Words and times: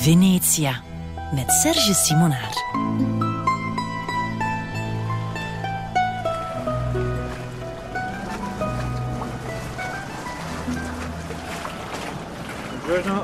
Venetia 0.00 0.80
met 1.34 1.52
Serge 1.52 1.94
Simonaar. 1.94 2.52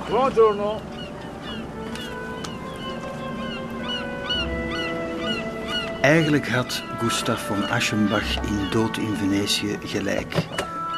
Buongiorno. 0.08 0.80
Eigenlijk 6.00 6.48
had 6.48 6.82
Gustav 6.98 7.40
von 7.40 7.70
Aschenbach 7.70 8.36
in 8.36 8.70
Dood 8.70 8.96
in 8.96 9.14
Venetië 9.16 9.78
gelijk. 9.84 10.34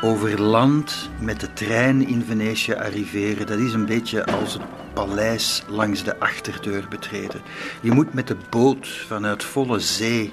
Over 0.02 0.40
land 0.40 1.10
met 1.20 1.40
de 1.40 1.52
trein 1.52 2.06
in 2.06 2.24
Venetië 2.24 2.74
arriveren, 2.74 3.46
dat 3.46 3.58
is 3.58 3.72
een 3.72 3.86
beetje 3.86 4.26
als 4.26 4.52
het 4.52 4.62
paleis 4.96 5.62
langs 5.68 6.04
de 6.04 6.18
achterdeur 6.18 6.86
betreden. 6.88 7.40
Je 7.80 7.90
moet 7.92 8.14
met 8.14 8.26
de 8.26 8.36
boot 8.50 8.88
vanuit 8.88 9.44
volle 9.44 9.78
zee 9.78 10.32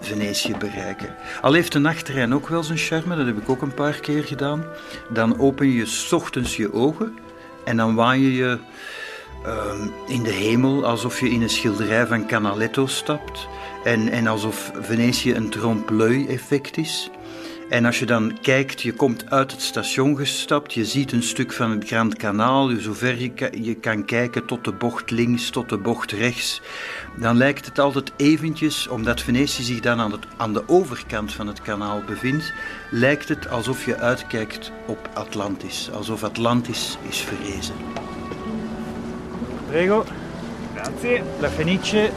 Venetië 0.00 0.54
bereiken. 0.58 1.14
Al 1.40 1.52
heeft 1.52 1.72
de 1.72 1.78
nachttrein 1.78 2.34
ook 2.34 2.48
wel 2.48 2.62
zijn 2.62 2.78
charme, 2.78 3.16
dat 3.16 3.26
heb 3.26 3.38
ik 3.38 3.48
ook 3.48 3.62
een 3.62 3.74
paar 3.74 4.00
keer 4.00 4.24
gedaan. 4.24 4.64
Dan 5.08 5.38
open 5.38 5.68
je 5.68 5.86
s 5.86 6.12
ochtends 6.12 6.56
je 6.56 6.72
ogen 6.72 7.18
en 7.64 7.76
dan 7.76 7.94
waan 7.94 8.20
je 8.20 8.34
je 8.34 8.58
ehm, 9.44 9.88
in 10.06 10.22
de 10.22 10.32
hemel 10.32 10.84
alsof 10.84 11.20
je 11.20 11.30
in 11.30 11.42
een 11.42 11.50
schilderij 11.50 12.06
van 12.06 12.26
Canaletto 12.26 12.86
stapt. 12.86 13.48
En, 13.84 14.08
en 14.08 14.26
alsof 14.26 14.72
Venetië 14.80 15.34
een 15.34 15.50
trompe-l'œil 15.50 16.28
effect 16.28 16.76
is. 16.76 17.10
En 17.68 17.84
als 17.84 17.98
je 17.98 18.06
dan 18.06 18.38
kijkt, 18.42 18.82
je 18.82 18.92
komt 18.92 19.30
uit 19.30 19.50
het 19.52 19.60
station 19.62 20.16
gestapt, 20.16 20.74
je 20.74 20.84
ziet 20.84 21.12
een 21.12 21.22
stuk 21.22 21.52
van 21.52 21.70
het 21.70 21.86
Grand 21.86 22.16
Kanaal, 22.16 22.70
zover 22.78 23.20
je, 23.20 23.30
ka- 23.30 23.50
je 23.60 23.74
kan 23.74 24.04
kijken 24.04 24.44
tot 24.46 24.64
de 24.64 24.72
bocht 24.72 25.10
links, 25.10 25.50
tot 25.50 25.68
de 25.68 25.76
bocht 25.76 26.12
rechts, 26.12 26.60
dan 27.16 27.36
lijkt 27.36 27.66
het 27.66 27.78
altijd 27.78 28.12
eventjes, 28.16 28.88
omdat 28.88 29.20
Venetië 29.20 29.62
zich 29.62 29.80
dan 29.80 30.00
aan, 30.00 30.12
het, 30.12 30.54
de 30.54 30.62
overkant 30.66 31.32
van 31.32 31.46
het 31.46 31.62
kanaal 31.62 32.02
bevindt, 32.06 32.52
lijkt 32.90 33.28
het 33.28 33.48
alsof 33.48 33.84
je 33.84 33.96
uitkijkt 33.96 34.72
op 34.86 35.08
Atlantis, 35.14 35.90
alsof 35.92 36.24
Atlantis 36.24 36.98
is 37.08 37.18
verrezen. 37.18 37.74
Prego. 39.70 40.04
Grazie. 40.74 41.22
La 41.40 41.48
Fenice. 41.50 42.10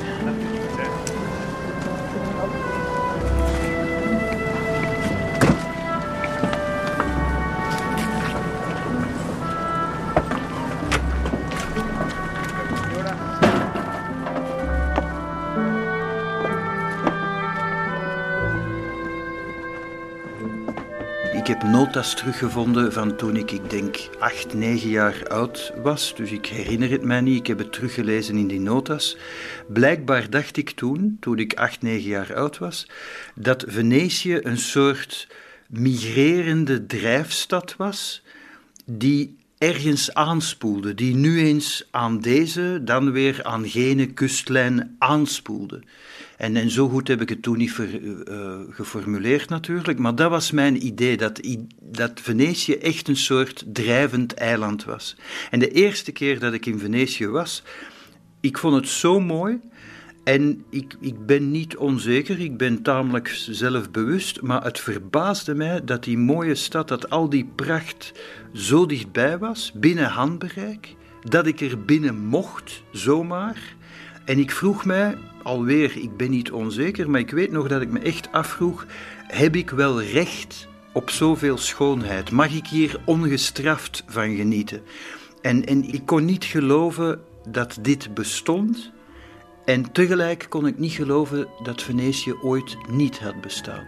Notas 21.81 22.15
teruggevonden 22.15 22.93
van 22.93 23.15
toen 23.15 23.35
ik, 23.35 23.51
ik 23.51 23.69
denk, 23.69 23.97
acht, 24.19 24.53
negen 24.53 24.89
jaar 24.89 25.27
oud 25.27 25.73
was. 25.83 26.13
Dus 26.15 26.31
ik 26.31 26.45
herinner 26.45 26.89
het 26.89 27.03
mij 27.03 27.21
niet. 27.21 27.39
Ik 27.39 27.47
heb 27.47 27.57
het 27.57 27.73
teruggelezen 27.73 28.37
in 28.37 28.47
die 28.47 28.59
notas. 28.59 29.17
Blijkbaar 29.67 30.29
dacht 30.29 30.57
ik 30.57 30.69
toen, 30.69 31.17
toen 31.19 31.39
ik 31.39 31.53
acht, 31.53 31.81
negen 31.81 32.09
jaar 32.09 32.35
oud 32.35 32.57
was, 32.57 32.87
dat 33.35 33.63
Venetië 33.67 34.39
een 34.41 34.57
soort 34.57 35.27
migrerende 35.67 36.85
drijfstad 36.85 37.75
was 37.77 38.23
die 38.85 39.37
ergens 39.57 40.13
aanspoelde, 40.13 40.93
die 40.93 41.15
nu 41.15 41.39
eens 41.39 41.87
aan 41.91 42.19
deze, 42.19 42.81
dan 42.83 43.11
weer 43.11 43.43
aan 43.43 43.69
gene 43.69 44.05
kustlijn 44.05 44.95
aanspoelde. 44.97 45.81
En, 46.41 46.55
en 46.55 46.69
zo 46.69 46.89
goed 46.89 47.07
heb 47.07 47.21
ik 47.21 47.29
het 47.29 47.41
toen 47.41 47.57
niet 47.57 47.79
eh, 47.79 48.59
geformuleerd 48.69 49.49
natuurlijk, 49.49 49.99
maar 49.99 50.15
dat 50.15 50.29
was 50.29 50.51
mijn 50.51 50.85
idee, 50.85 51.17
dat, 51.17 51.39
dat 51.79 52.11
Venetië 52.21 52.73
echt 52.73 53.07
een 53.07 53.15
soort 53.15 53.63
drijvend 53.67 54.33
eiland 54.33 54.83
was. 54.83 55.15
En 55.49 55.59
de 55.59 55.71
eerste 55.71 56.11
keer 56.11 56.39
dat 56.39 56.53
ik 56.53 56.65
in 56.65 56.79
Venetië 56.79 57.27
was, 57.27 57.63
ik 58.39 58.57
vond 58.57 58.75
het 58.75 58.87
zo 58.87 59.19
mooi 59.19 59.59
en 60.23 60.63
ik, 60.69 60.95
ik 60.99 61.25
ben 61.25 61.51
niet 61.51 61.77
onzeker, 61.77 62.39
ik 62.39 62.57
ben 62.57 62.81
tamelijk 62.81 63.27
zelfbewust, 63.49 64.41
maar 64.41 64.63
het 64.63 64.79
verbaasde 64.79 65.55
mij 65.55 65.83
dat 65.83 66.03
die 66.03 66.17
mooie 66.17 66.55
stad, 66.55 66.87
dat 66.87 67.09
al 67.09 67.29
die 67.29 67.49
pracht 67.55 68.11
zo 68.53 68.85
dichtbij 68.85 69.37
was, 69.37 69.71
binnen 69.75 70.09
handbereik, 70.09 70.95
dat 71.23 71.47
ik 71.47 71.61
er 71.61 71.85
binnen 71.85 72.17
mocht, 72.17 72.83
zomaar. 72.91 73.75
En 74.25 74.39
ik 74.39 74.51
vroeg 74.51 74.85
mij, 74.85 75.17
alweer, 75.43 75.97
ik 75.97 76.17
ben 76.17 76.29
niet 76.29 76.51
onzeker, 76.51 77.09
maar 77.09 77.19
ik 77.19 77.31
weet 77.31 77.51
nog 77.51 77.67
dat 77.67 77.81
ik 77.81 77.91
me 77.91 77.99
echt 77.99 78.31
afvroeg, 78.31 78.85
heb 79.27 79.55
ik 79.55 79.69
wel 79.69 80.01
recht 80.01 80.67
op 80.93 81.09
zoveel 81.09 81.57
schoonheid? 81.57 82.31
Mag 82.31 82.53
ik 82.53 82.67
hier 82.67 82.99
ongestraft 83.05 84.03
van 84.07 84.35
genieten? 84.35 84.81
En, 85.41 85.65
en 85.65 85.83
ik 85.83 86.05
kon 86.05 86.25
niet 86.25 86.43
geloven 86.43 87.21
dat 87.49 87.77
dit 87.81 88.13
bestond. 88.13 88.91
En 89.65 89.91
tegelijk 89.91 90.45
kon 90.49 90.67
ik 90.67 90.77
niet 90.77 90.91
geloven 90.91 91.47
dat 91.63 91.81
Venetië 91.81 92.33
ooit 92.33 92.77
niet 92.89 93.19
had 93.19 93.41
bestaan. 93.41 93.85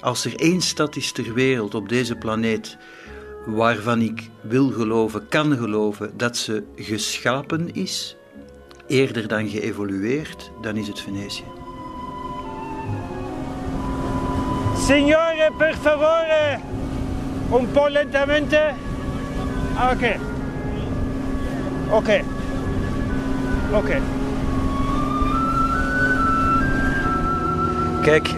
Als 0.00 0.24
er 0.24 0.36
één 0.36 0.60
stad 0.60 0.96
is 0.96 1.12
ter 1.12 1.34
wereld 1.34 1.74
op 1.74 1.88
deze 1.88 2.16
planeet 2.16 2.78
waarvan 3.46 4.00
ik 4.00 4.30
wil 4.42 4.70
geloven, 4.70 5.28
kan 5.28 5.56
geloven 5.56 6.16
dat 6.16 6.36
ze 6.36 6.62
geschapen 6.76 7.74
is, 7.74 8.15
eerder 8.86 9.28
dan 9.28 9.48
geëvolueerd, 9.48 10.50
dan 10.60 10.76
is 10.76 10.88
het 10.88 11.00
Venetië. 11.00 11.44
Signore, 14.86 15.50
per 15.58 15.74
favore. 15.74 16.58
Un 17.52 17.70
po' 17.72 17.88
lentamente. 17.88 18.74
Ah, 19.76 19.90
Ok. 19.90 20.16
Ok. 21.90 22.08
Ok. 23.72 23.90
Kijk, 28.02 28.28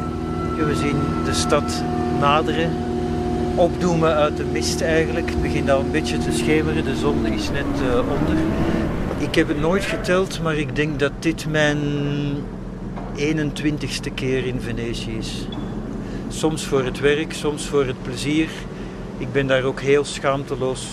we 0.57 0.75
zien 0.75 0.97
de 1.25 1.33
stad 1.33 1.83
naderen. 2.21 2.71
Opdoemen 3.55 4.15
uit 4.15 4.37
de 4.37 4.45
mist 4.45 4.81
eigenlijk. 4.81 5.31
Het 5.31 5.43
begint 5.43 5.71
al 5.71 5.81
een 5.81 5.91
beetje 5.91 6.19
te 6.19 6.33
schemeren. 6.33 6.85
De 6.85 6.97
zon 6.97 7.27
is 7.27 7.51
net 7.51 7.81
eh, 7.91 7.99
onder. 7.99 8.37
Ik 9.19 9.35
heb 9.35 9.49
het 9.49 9.61
nooit 9.61 9.85
geteld, 9.85 10.43
maar 10.43 10.57
ik 10.57 10.77
denk 10.77 10.99
dat 10.99 11.13
dit 11.19 11.47
mijn 11.51 11.79
21ste 13.17 14.15
keer 14.15 14.47
in 14.47 14.61
Venetië 14.61 15.17
is. 15.19 15.47
Soms 16.29 16.65
voor 16.65 16.85
het 16.85 17.01
werk, 17.01 17.33
soms 17.33 17.67
voor 17.67 17.87
het 17.87 18.03
plezier. 18.03 18.49
Ik 19.19 19.33
ben 19.33 19.47
daar 19.47 19.63
ook 19.65 19.81
heel 19.81 20.05
schaamteloos 20.05 20.87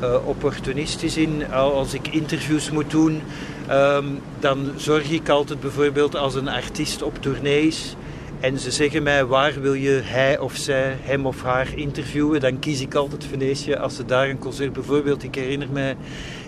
eh, 0.00 0.14
opportunistisch 0.26 1.16
in. 1.16 1.42
Al- 1.52 1.72
Als 1.74 1.94
ik 1.94 2.08
interviews 2.08 2.70
moet 2.70 2.90
doen, 2.90 3.20
ehm, 3.66 4.04
dan 4.40 4.70
zorg 4.76 5.10
ik 5.10 5.28
altijd 5.28 5.60
bijvoorbeeld 5.60 6.16
als 6.16 6.34
een 6.34 6.48
artiest 6.48 7.02
op 7.02 7.22
tournee 7.22 7.66
is 7.66 7.96
en 8.40 8.58
ze 8.58 8.70
zeggen 8.70 9.02
mij 9.02 9.24
waar 9.24 9.60
wil 9.60 9.74
je 9.74 10.00
hij 10.04 10.38
of 10.38 10.56
zij, 10.56 10.96
hem 11.00 11.26
of 11.26 11.42
haar 11.42 11.68
interviewen, 11.74 12.40
dan 12.40 12.58
kies 12.58 12.80
ik 12.80 12.94
altijd 12.94 13.24
Venetië 13.24 13.74
als 13.74 13.96
ze 13.96 14.04
daar 14.04 14.28
een 14.28 14.38
concert 14.38 14.72
bijvoorbeeld. 14.72 15.22
Ik 15.22 15.34
herinner 15.34 15.68
mij 15.72 15.96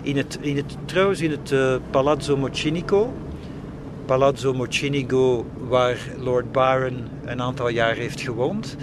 in 0.01 0.17
het, 0.17 0.37
in 0.41 0.55
het 0.55 0.77
trouwens 0.85 1.21
in 1.21 1.31
het 1.31 1.51
eh, 1.51 1.75
Palazzo 1.91 2.37
Mocinico. 2.37 3.13
Palazzo 4.05 4.53
Mocinigo, 4.53 5.45
waar 5.67 5.97
Lord 6.17 6.51
Byron 6.51 7.07
een 7.25 7.41
aantal 7.41 7.69
jaar 7.69 7.95
heeft 7.95 8.21
gewoond. 8.21 8.77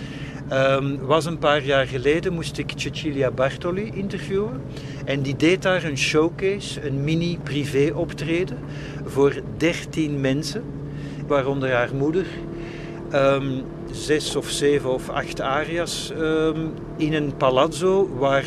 Ehm, 0.48 0.96
was 1.00 1.24
een 1.24 1.38
paar 1.38 1.64
jaar 1.64 1.86
geleden 1.86 2.32
moest 2.32 2.58
ik 2.58 2.72
Cecilia 2.76 3.30
Bartoli 3.30 3.90
interviewen. 3.94 4.62
En 5.04 5.22
die 5.22 5.36
deed 5.36 5.62
daar 5.62 5.84
een 5.84 5.98
showcase, 5.98 6.86
een 6.86 7.04
mini 7.04 7.38
privé 7.42 7.92
optreden 7.94 8.58
voor 9.04 9.40
13 9.56 10.20
mensen, 10.20 10.64
waaronder 11.26 11.72
haar 11.72 11.94
moeder. 11.94 12.26
Ehm, 13.10 13.60
zes 13.90 14.36
of 14.36 14.48
zeven 14.48 14.92
of 14.92 15.08
acht 15.08 15.40
aria's 15.40 16.12
ehm, 16.20 16.66
in 16.96 17.14
een 17.14 17.36
palazzo 17.36 18.08
waar 18.18 18.44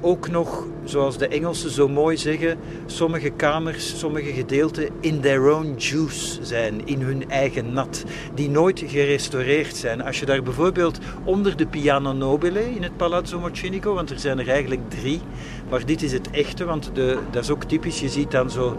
ook 0.00 0.28
nog, 0.28 0.66
zoals 0.84 1.18
de 1.18 1.28
Engelsen 1.28 1.70
zo 1.70 1.88
mooi 1.88 2.16
zeggen, 2.16 2.58
sommige 2.86 3.30
kamers, 3.30 3.98
sommige 3.98 4.32
gedeelten 4.32 4.88
in 5.00 5.20
their 5.20 5.54
own 5.54 5.74
juice 5.76 6.44
zijn, 6.44 6.86
in 6.86 7.00
hun 7.00 7.30
eigen 7.30 7.72
nat, 7.72 8.04
die 8.34 8.50
nooit 8.50 8.82
gerestaureerd 8.86 9.76
zijn. 9.76 10.02
Als 10.02 10.20
je 10.20 10.26
daar 10.26 10.42
bijvoorbeeld 10.42 10.98
onder 11.24 11.56
de 11.56 11.66
Piano 11.66 12.12
Nobile 12.12 12.74
in 12.74 12.82
het 12.82 12.96
Palazzo 12.96 13.40
Mocinico, 13.40 13.94
want 13.94 14.10
er 14.10 14.18
zijn 14.18 14.38
er 14.38 14.48
eigenlijk 14.48 14.90
drie, 14.90 15.20
maar 15.70 15.86
dit 15.86 16.02
is 16.02 16.12
het 16.12 16.30
echte, 16.30 16.64
want 16.64 16.90
de, 16.92 17.18
dat 17.30 17.42
is 17.42 17.50
ook 17.50 17.64
typisch, 17.64 18.00
je 18.00 18.08
ziet 18.08 18.30
dan 18.30 18.50
zo 18.50 18.76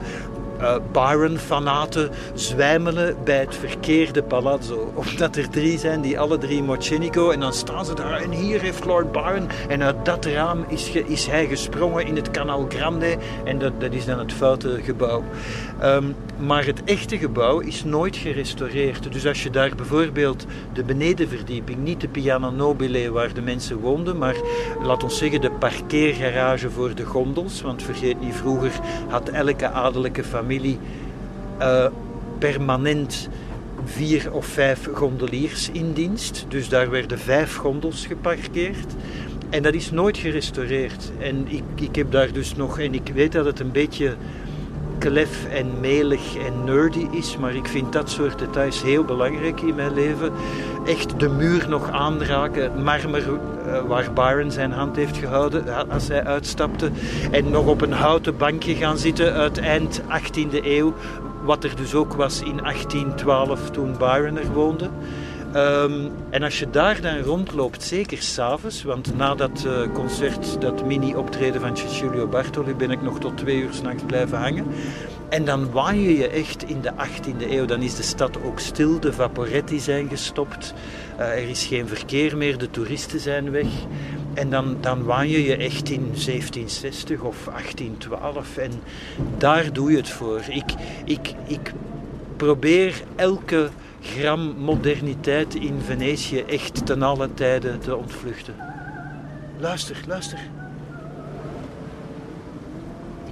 uh, 0.62 0.76
Byron-fanaten 0.92 2.10
zwijmelen 2.34 3.16
bij 3.24 3.40
het 3.40 3.56
verkeerde 3.56 4.24
palazzo. 4.24 4.92
Omdat 4.96 5.36
er 5.36 5.50
drie 5.50 5.78
zijn 5.78 6.02
die 6.02 6.20
alle 6.20 6.38
drie 6.38 6.64
Mocenico 6.64 7.30
en 7.30 7.40
dan 7.40 7.54
staan 7.54 7.86
ze 7.86 7.94
daar 7.94 8.22
en 8.22 8.32
hier 8.32 8.62
heeft 8.62 8.86
Lord 8.86 9.12
Byron 9.12 9.48
en 9.68 9.84
uit 9.84 10.06
dat 10.06 10.26
raam 10.26 10.66
is, 10.68 10.92
is 10.92 11.28
hij 11.28 11.48
gesprongen 11.48 12.06
in 12.06 12.16
het 12.16 12.32
Canal 12.32 12.66
Grande 12.70 13.18
en 13.44 13.60
dat, 13.60 13.82
dat 13.82 13.94
is 13.94 14.06
dan 14.06 14.20
het 14.20 14.34
foute 14.34 14.80
gebouw. 14.84 15.24
Ehm, 15.80 16.06
maar 16.38 16.66
het 16.66 16.84
echte 16.84 17.18
gebouw 17.18 17.60
is 17.60 17.84
nooit 17.84 18.16
gerestaureerd. 18.16 19.14
Dus 19.14 19.28
als 19.28 19.44
je 19.44 19.50
daar 19.50 19.76
bijvoorbeeld 19.76 20.46
de 20.74 20.84
benedenverdieping, 20.84 21.78
niet 21.78 22.02
de 22.02 22.08
Piano 22.08 22.50
Nobile 22.50 23.12
waar 23.12 23.34
de 23.34 23.42
mensen 23.42 23.78
woonden, 23.78 24.18
maar 24.18 24.36
laat 24.82 25.04
ons 25.04 25.18
zeggen 25.18 25.42
de 25.42 25.52
parkeergarage 25.52 26.70
voor 26.70 26.96
de 26.96 27.06
gondels, 27.06 27.62
want 27.62 27.84
vergeet 27.84 28.22
niet, 28.22 28.36
vroeger 28.36 28.72
had 29.08 29.30
elke 29.30 29.70
adellijke 29.70 30.24
familie 30.24 30.49
uh, 30.58 31.86
permanent 32.38 33.30
vier 33.86 34.34
of 34.34 34.46
vijf 34.46 34.88
gondeliers 34.94 35.70
in 35.72 35.94
dienst. 35.94 36.46
Dus 36.48 36.70
daar 36.70 36.90
werden 36.90 37.20
vijf 37.20 37.56
gondels 37.56 38.06
geparkeerd. 38.06 38.94
En 39.50 39.64
dat 39.64 39.74
is 39.74 39.92
nooit 39.92 40.18
gerestaureerd. 40.18 41.12
En 41.20 41.46
ik, 41.48 41.64
ik 41.76 41.96
heb 41.96 42.12
daar 42.12 42.32
dus 42.32 42.56
nog, 42.56 42.80
en 42.80 42.94
ik 42.94 43.12
weet 43.14 43.32
dat 43.32 43.46
het 43.46 43.60
een 43.60 43.72
beetje 43.72 44.16
klef 45.00 45.46
en 45.46 45.80
melig 45.80 46.38
en 46.38 46.64
nerdy 46.64 47.08
is, 47.12 47.38
maar 47.38 47.56
ik 47.56 47.68
vind 47.68 47.94
dat 47.94 48.10
soort 48.10 48.40
details 48.40 48.84
heel 48.84 49.04
belangrijk 49.04 49.62
in 49.62 49.76
mijn 49.76 49.94
leven. 49.94 50.32
Echt 50.86 51.20
de 51.20 51.30
muur 51.30 51.70
nog 51.70 51.92
aanraken, 51.92 52.64
het 52.64 52.84
marmer 52.84 53.24
eh, 53.66 53.82
waar 53.82 54.14
Byron 54.14 54.52
zijn 54.52 54.72
hand 54.72 54.96
heeft 54.96 55.18
gehouden 55.18 55.90
als 55.90 56.08
hij 56.08 56.24
uitstapte. 56.24 56.92
En 57.32 57.50
nog 57.50 57.68
op 57.68 57.82
een 57.82 57.92
houten 57.92 58.38
bankje 58.38 58.76
gaan 58.76 58.98
zitten 58.98 59.34
uit 59.34 59.58
eind 59.58 60.02
18e 60.02 60.64
eeuw, 60.64 60.94
wat 61.44 61.64
er 61.64 61.76
dus 61.76 61.96
ook 61.96 62.14
was 62.14 62.42
in 62.42 62.58
1812 62.58 63.70
toen 63.70 63.98
Byron 63.98 64.38
er 64.38 64.52
woonde. 64.52 64.90
Ehm, 65.54 66.10
en 66.30 66.44
als 66.44 66.60
je 66.60 66.70
daar 66.70 67.02
dan 67.02 67.18
rondloopt, 67.18 67.84
zeker 67.84 68.22
s'avonds, 68.22 68.84
want 68.84 69.16
na 69.16 69.36
dat 69.36 69.64
uh, 69.66 69.94
concert, 69.94 70.62
dat 70.62 70.86
mini-optreden 70.86 71.62
van 71.62 71.78
Cecilio 71.78 72.28
Bartoli, 72.28 72.74
ben 72.74 72.92
ik 72.92 73.02
nog 73.02 73.20
tot 73.20 73.38
twee 73.38 73.58
uur 73.58 73.74
s'nachts 73.74 74.04
blijven 74.04 74.38
hangen. 74.38 74.66
En 75.30 75.46
dan 75.46 75.72
waan 75.72 76.02
je 76.02 76.18
je 76.18 76.28
echt 76.28 76.64
in 76.64 76.82
de 76.82 76.92
18e 76.92 77.50
eeuw. 77.50 77.66
Dan 77.66 77.82
is 77.82 77.96
de 77.96 78.04
stad 78.04 78.44
ook 78.44 78.60
stil, 78.60 79.00
de 79.00 79.14
vaporetti 79.14 79.80
zijn 79.80 80.10
gestopt, 80.10 80.74
uh, 81.20 81.26
er 81.26 81.50
is 81.50 81.66
geen 81.66 81.88
verkeer 81.88 82.38
meer, 82.38 82.58
de 82.58 82.70
toeristen 82.70 83.20
zijn 83.20 83.52
weg. 83.52 83.68
En 84.34 84.50
dan, 84.50 84.78
dan 84.82 85.04
waan 85.04 85.30
je 85.30 85.44
je 85.44 85.56
echt 85.56 85.90
in 85.90 86.02
1760 86.02 87.22
of 87.22 87.46
1812 87.46 88.58
en 88.58 88.72
daar 89.38 89.74
doe 89.74 89.92
je 89.92 89.98
het 89.98 90.10
voor. 90.10 90.42
Ik, 90.50 90.74
ik, 91.06 91.34
ik 91.48 91.74
probeer 92.38 93.02
elke 93.16 93.70
gram 94.02 94.56
moderniteit 94.58 95.56
in 95.56 95.80
Venetië 95.86 96.40
echt 96.40 96.86
ten 96.86 97.02
alle 97.02 97.34
tijden 97.34 97.80
te 97.80 97.96
ontvluchten. 97.96 98.54
Luister, 99.60 99.98
luister. 100.08 100.40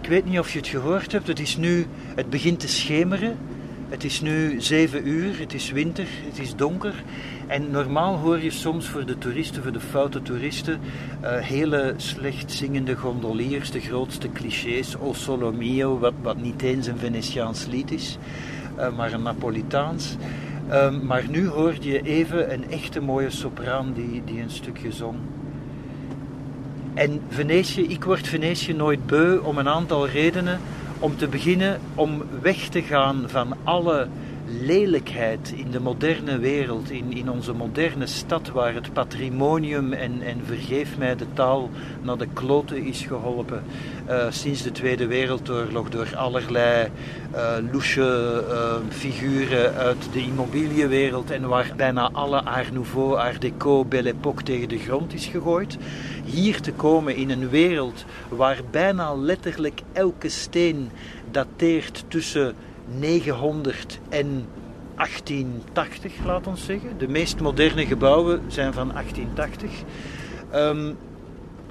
Ik 0.01 0.07
weet 0.07 0.25
niet 0.25 0.39
of 0.39 0.51
je 0.51 0.57
het 0.59 0.67
gehoord 0.67 1.11
hebt. 1.11 1.27
Het 1.27 1.39
is 1.39 1.57
nu, 1.57 1.85
het 2.15 2.29
begint 2.29 2.59
te 2.59 2.67
schemeren. 2.67 3.37
Het 3.89 4.03
is 4.03 4.21
nu 4.21 4.61
zeven 4.61 5.07
uur, 5.07 5.39
het 5.39 5.53
is 5.53 5.71
winter, 5.71 6.05
het 6.25 6.39
is 6.39 6.55
donker. 6.55 7.03
En 7.47 7.71
normaal 7.71 8.15
hoor 8.15 8.39
je 8.39 8.51
soms 8.51 8.87
voor 8.87 9.05
de 9.05 9.17
toeristen, 9.17 9.63
voor 9.63 9.71
de 9.71 9.79
foute 9.79 10.21
toeristen, 10.21 10.79
uh, 11.23 11.37
hele 11.37 11.93
slecht 11.97 12.51
zingende 12.51 12.95
gondoliers, 12.95 13.71
de 13.71 13.79
grootste 13.79 14.31
clichés, 14.31 14.97
O 14.97 15.13
Solo 15.13 15.51
Mio, 15.51 15.99
wat, 15.99 16.13
wat 16.21 16.37
niet 16.41 16.61
eens 16.61 16.87
een 16.87 16.97
Venetiaans 16.97 17.65
lied 17.65 17.91
is, 17.91 18.17
uh, 18.77 18.95
maar 18.95 19.13
een 19.13 19.21
Napolitaans. 19.21 20.15
Um, 20.71 21.05
maar 21.05 21.23
nu 21.29 21.47
hoorde 21.47 21.89
je 21.89 22.01
even 22.01 22.53
een 22.53 22.71
echte 22.71 23.01
mooie 23.01 23.29
sopraan 23.29 23.93
die, 23.93 24.21
die 24.25 24.41
een 24.41 24.49
stukje 24.49 24.91
zong. 24.91 25.15
En 26.93 27.21
Venetië, 27.29 27.81
ik 27.81 28.03
word 28.03 28.27
Venetië 28.27 28.73
nooit 28.73 29.05
beu 29.05 29.37
om 29.37 29.57
een 29.57 29.67
aantal 29.67 30.07
redenen. 30.07 30.59
Om 30.99 31.17
te 31.17 31.27
beginnen 31.27 31.79
om 31.95 32.23
weg 32.41 32.57
te 32.57 32.81
gaan 32.81 33.23
van 33.27 33.55
alle 33.63 34.07
lelijkheid 34.49 35.53
in 35.55 35.71
de 35.71 35.79
moderne 35.79 36.37
wereld, 36.39 36.91
in, 36.91 37.13
in 37.13 37.29
onze 37.29 37.53
moderne 37.53 38.05
stad, 38.05 38.49
waar 38.49 38.73
het 38.73 38.93
patrimonium 38.93 39.93
en, 39.93 40.21
en 40.21 40.41
vergeef 40.45 40.97
mij 40.97 41.15
de 41.15 41.25
taal 41.33 41.69
naar 42.01 42.17
de 42.17 42.27
kloten 42.33 42.85
is 42.85 43.01
geholpen 43.01 43.63
uh, 44.09 44.25
sinds 44.29 44.61
de 44.63 44.71
Tweede 44.71 45.07
Wereldoorlog 45.07 45.89
door 45.89 46.15
allerlei 46.15 46.89
uh, 47.35 48.75
figuren 48.89 49.73
uit 49.73 50.09
de 50.11 50.19
immobiliënwereld 50.19 51.31
en 51.31 51.47
waar 51.47 51.71
bijna 51.75 52.09
alle 52.11 52.43
Art 52.43 52.71
Nouveau, 52.71 53.17
Art 53.17 53.41
Deco, 53.41 53.85
Belle 53.85 54.09
Époque 54.09 54.43
tegen 54.43 54.69
de 54.69 54.77
grond 54.79 55.13
is 55.13 55.25
gegooid. 55.25 55.77
Hier 56.25 56.61
te 56.61 56.71
komen 56.71 57.15
in 57.15 57.29
een 57.29 57.49
wereld 57.49 58.05
waar 58.29 58.61
bijna 58.71 59.15
letterlijk 59.15 59.81
elke 59.93 60.29
steen 60.29 60.89
dateert 61.31 62.03
tussen 62.07 62.55
900 62.87 63.99
en 64.09 64.45
1880, 64.95 66.25
laat 66.25 66.47
ons 66.47 66.65
zeggen. 66.65 66.97
De 66.97 67.07
meest 67.07 67.39
moderne 67.39 67.85
gebouwen 67.85 68.41
zijn 68.47 68.73
van 68.73 68.87
1880. 68.87 69.71
Um, 70.53 70.97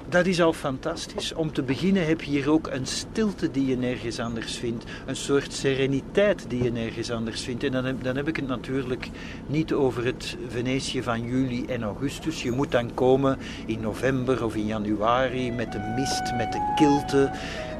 dat 0.09 0.25
is 0.25 0.41
al 0.41 0.53
fantastisch. 0.53 1.33
Om 1.33 1.53
te 1.53 1.63
beginnen 1.63 2.05
heb 2.05 2.21
je 2.21 2.31
hier 2.31 2.51
ook 2.51 2.67
een 2.67 2.85
stilte 2.85 3.51
die 3.51 3.65
je 3.65 3.77
nergens 3.77 4.19
anders 4.19 4.57
vindt. 4.57 4.85
Een 5.05 5.15
soort 5.15 5.53
sereniteit 5.53 6.45
die 6.47 6.63
je 6.63 6.71
nergens 6.71 7.11
anders 7.11 7.41
vindt. 7.41 7.63
En 7.63 7.71
dan 7.71 7.85
heb, 7.85 8.03
dan 8.03 8.15
heb 8.15 8.27
ik 8.27 8.35
het 8.35 8.47
natuurlijk 8.47 9.09
niet 9.47 9.73
over 9.73 10.05
het 10.05 10.37
Venetië 10.47 11.03
van 11.03 11.21
juli 11.21 11.65
en 11.65 11.83
augustus. 11.83 12.43
Je 12.43 12.51
moet 12.51 12.71
dan 12.71 12.93
komen 12.93 13.37
in 13.65 13.79
november 13.79 14.43
of 14.43 14.55
in 14.55 14.65
januari 14.65 15.51
met 15.51 15.71
de 15.71 15.93
mist, 15.95 16.33
met 16.37 16.51
de 16.51 16.73
kilte. 16.75 17.31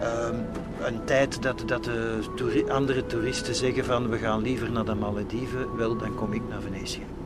Ehm, 0.01 0.35
een 0.81 1.03
tijd 1.05 1.41
dat, 1.41 1.63
dat 1.65 1.83
de 1.83 2.65
andere 2.69 3.05
toeristen 3.05 3.55
zeggen 3.55 3.85
van 3.85 4.09
we 4.09 4.17
gaan 4.17 4.41
liever 4.41 4.71
naar 4.71 4.85
de 4.85 4.95
Malediven. 4.95 5.75
Wel, 5.77 5.97
dan 5.97 6.15
kom 6.15 6.33
ik 6.33 6.41
naar 6.49 6.61
Venetië. 6.61 7.16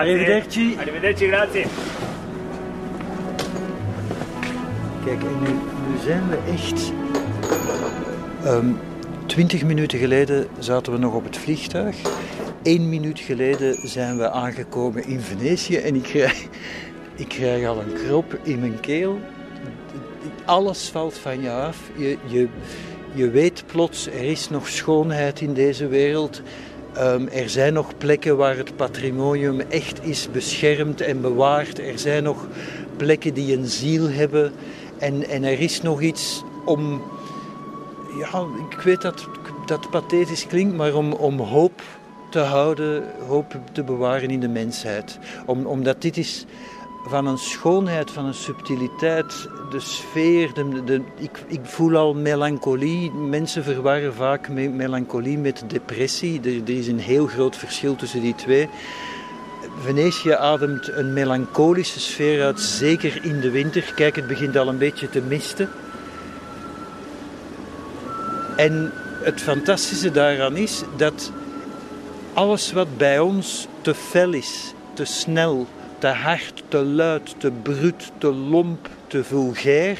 Arrivederci. 0.00 0.76
Arrivederci, 0.78 1.26
grazie. 1.28 1.66
Kijk, 5.04 5.22
en 5.22 5.38
nu, 5.42 5.48
nu 5.88 5.98
zijn 6.04 6.28
we 6.28 6.38
echt... 6.52 6.92
Um, 8.46 8.78
twintig 9.26 9.64
minuten 9.64 9.98
geleden 9.98 10.46
zaten 10.58 10.92
we 10.92 10.98
nog 10.98 11.14
op 11.14 11.24
het 11.24 11.36
vliegtuig. 11.36 11.96
Eén 12.62 12.88
minuut 12.88 13.20
geleden 13.20 13.88
zijn 13.88 14.18
we 14.18 14.30
aangekomen 14.30 15.06
in 15.06 15.20
Venetië 15.20 15.76
en 15.76 15.94
ik 15.94 16.02
krijg, 16.02 16.46
ik 17.24 17.28
krijg 17.28 17.66
al 17.66 17.80
een 17.80 17.92
krop 18.04 18.38
in 18.42 18.60
mijn 18.60 18.80
keel. 18.80 19.18
Alles 20.44 20.88
valt 20.88 21.18
van 21.18 21.40
je 21.40 21.50
af. 21.50 21.78
Je, 21.96 22.18
je, 22.26 22.48
je 23.14 23.30
weet 23.30 23.64
plots, 23.66 24.06
er 24.06 24.22
is 24.22 24.48
nog 24.48 24.68
schoonheid 24.68 25.40
in 25.40 25.54
deze 25.54 25.86
wereld. 25.86 26.42
Um, 26.98 27.28
er 27.28 27.50
zijn 27.50 27.72
nog 27.72 27.98
plekken 27.98 28.36
waar 28.36 28.56
het 28.56 28.76
patrimonium 28.76 29.60
echt 29.60 30.04
is 30.04 30.30
beschermd 30.30 31.00
en 31.00 31.20
bewaard. 31.20 31.78
Er 31.78 31.98
zijn 31.98 32.22
nog 32.22 32.46
plekken 32.96 33.34
die 33.34 33.56
een 33.56 33.66
ziel 33.66 34.08
hebben. 34.08 34.52
En, 34.98 35.28
en 35.28 35.44
er 35.44 35.60
is 35.60 35.82
nog 35.82 36.00
iets 36.00 36.42
om, 36.64 37.02
ja, 38.18 38.44
ik 38.70 38.80
weet 38.80 39.00
dat 39.00 39.28
dat 39.66 39.90
pathetisch 39.90 40.46
klinkt, 40.46 40.76
maar 40.76 40.94
om, 40.94 41.12
om 41.12 41.40
hoop 41.40 41.82
te 42.30 42.38
houden, 42.38 43.04
hoop 43.26 43.56
te 43.72 43.82
bewaren 43.82 44.30
in 44.30 44.40
de 44.40 44.48
mensheid. 44.48 45.18
Om, 45.46 45.66
omdat 45.66 46.02
dit 46.02 46.16
is 46.16 46.46
van 47.06 47.26
een 47.26 47.38
schoonheid, 47.38 48.10
van 48.10 48.24
een 48.24 48.34
subtiliteit. 48.34 49.48
De 49.70 49.80
sfeer, 49.80 50.54
de, 50.54 51.02
ik, 51.16 51.44
ik, 51.46 51.60
voel 51.62 51.96
al 51.96 52.14
melancholie. 52.14 53.10
Mensen 53.10 53.64
verwarren 53.64 54.14
vaak 54.14 54.48
melancholie 54.48 55.38
met 55.38 55.64
depressie. 55.66 56.40
Er, 56.40 56.62
er 56.62 56.78
is 56.78 56.88
een 56.88 56.98
heel 56.98 57.26
groot 57.26 57.56
verschil 57.56 57.96
tussen 57.96 58.20
die 58.20 58.34
twee. 58.34 58.68
Venetië 59.80 60.30
ademt 60.30 60.88
een 60.88 61.12
melancholische 61.12 62.00
sfeer 62.00 62.44
uit, 62.44 62.60
zeker 62.60 63.24
in 63.24 63.40
de 63.40 63.50
winter. 63.50 63.92
Kijk, 63.94 64.16
het 64.16 64.26
begint 64.26 64.56
al 64.56 64.68
een 64.68 64.78
beetje 64.78 65.08
te 65.08 65.20
misten. 65.20 65.68
En 68.56 68.92
het 69.22 69.40
fantastische 69.40 70.10
daaraan 70.10 70.56
is 70.56 70.82
dat 70.96 71.32
alles 72.32 72.72
wat 72.72 72.96
bij 72.96 73.18
ons 73.18 73.66
te 73.80 73.94
fel 73.94 74.32
is, 74.32 74.74
te 74.94 75.04
snel, 75.04 75.66
te 76.00 76.06
hard, 76.06 76.62
te 76.68 76.84
luid, 76.84 77.34
te 77.38 77.50
bruut, 77.50 78.12
te 78.18 78.32
lomp, 78.32 78.88
te 79.06 79.24
vulgair, 79.24 79.98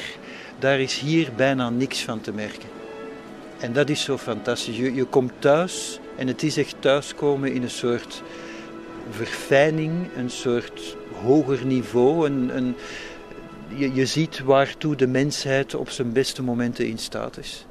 daar 0.59 0.79
is 0.79 0.99
hier 0.99 1.29
bijna 1.35 1.69
niks 1.69 2.03
van 2.03 2.21
te 2.21 2.31
merken. 2.31 2.69
En 3.59 3.73
dat 3.73 3.89
is 3.89 4.03
zo 4.03 4.17
fantastisch. 4.17 4.77
Je, 4.77 4.93
je 4.93 5.05
komt 5.05 5.31
thuis 5.39 5.99
en 6.17 6.27
het 6.27 6.43
is 6.43 6.57
echt 6.57 6.75
thuiskomen 6.79 7.53
in 7.53 7.63
een 7.63 7.69
soort 7.69 8.23
verfijning, 9.09 10.07
een 10.15 10.29
soort 10.29 10.97
hoger 11.23 11.65
niveau. 11.65 12.25
Een, 12.25 12.57
een, 12.57 12.75
je, 13.67 13.93
je 13.93 14.05
ziet 14.05 14.39
waartoe 14.39 14.95
de 14.95 15.07
mensheid 15.07 15.75
op 15.75 15.89
zijn 15.89 16.13
beste 16.13 16.43
momenten 16.43 16.87
in 16.87 16.97
staat 16.97 17.37
is. 17.37 17.65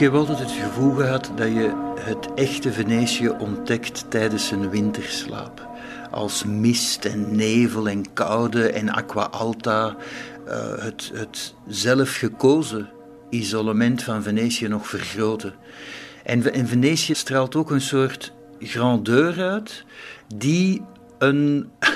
Ik 0.00 0.06
heb 0.06 0.14
altijd 0.14 0.38
het 0.38 0.50
gevoel 0.50 0.94
gehad 0.94 1.32
dat 1.36 1.46
je 1.46 1.92
het 1.98 2.34
echte 2.34 2.72
Venetië 2.72 3.28
ontdekt 3.28 4.10
tijdens 4.10 4.50
een 4.50 4.70
winterslaap. 4.70 5.68
Als 6.10 6.44
mist 6.44 7.04
en 7.04 7.36
nevel 7.36 7.88
en 7.88 8.12
koude 8.12 8.70
en 8.70 8.88
aqua 8.88 9.22
alta, 9.22 9.96
uh, 10.46 10.54
het, 10.78 11.10
het 11.14 11.54
zelfgekozen 11.66 12.88
isolement 13.30 14.02
van 14.02 14.22
Venetië 14.22 14.68
nog 14.68 14.88
vergroten. 14.88 15.54
En, 16.24 16.52
en 16.52 16.66
Venetië 16.66 17.14
straalt 17.14 17.56
ook 17.56 17.70
een 17.70 17.80
soort 17.80 18.32
grandeur 18.58 19.42
uit 19.42 19.84
die 20.34 20.82
een 21.18 21.70
eh, 21.78 21.90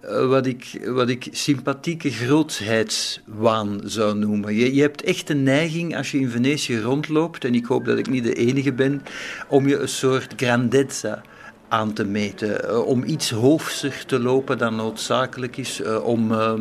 wat 0.00 0.46
ik, 0.46 0.80
wat 0.84 1.08
ik 1.08 1.28
sympathieke 1.30 2.10
grootheidswaan 2.10 3.80
zou 3.84 4.14
noemen. 4.14 4.54
Je, 4.54 4.74
je 4.74 4.80
hebt 4.80 5.02
echt 5.02 5.30
een 5.30 5.42
neiging 5.42 5.96
als 5.96 6.10
je 6.10 6.18
in 6.18 6.30
Venetië 6.30 6.80
rondloopt, 6.80 7.44
en 7.44 7.54
ik 7.54 7.64
hoop 7.64 7.84
dat 7.84 7.98
ik 7.98 8.08
niet 8.08 8.24
de 8.24 8.34
enige 8.34 8.72
ben, 8.72 9.02
om 9.48 9.68
je 9.68 9.78
een 9.78 9.88
soort 9.88 10.32
grandezza 10.36 11.22
aan 11.68 11.92
te 11.92 12.04
meten. 12.04 12.64
Uh, 12.64 12.86
om 12.86 13.04
iets 13.04 13.30
hoofser 13.30 14.04
te 14.06 14.20
lopen 14.20 14.58
dan 14.58 14.76
noodzakelijk 14.76 15.56
is. 15.56 15.80
Uh, 15.80 16.04
om 16.04 16.32
uh, 16.32 16.54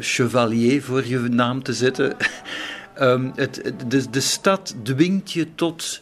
chevalier 0.00 0.82
voor 0.82 1.06
je 1.06 1.18
naam 1.18 1.62
te 1.62 1.72
zetten. 1.72 2.16
um, 3.00 3.32
het, 3.34 3.72
de, 3.88 4.10
de 4.10 4.20
stad 4.20 4.74
dwingt 4.82 5.32
je 5.32 5.54
tot 5.54 6.00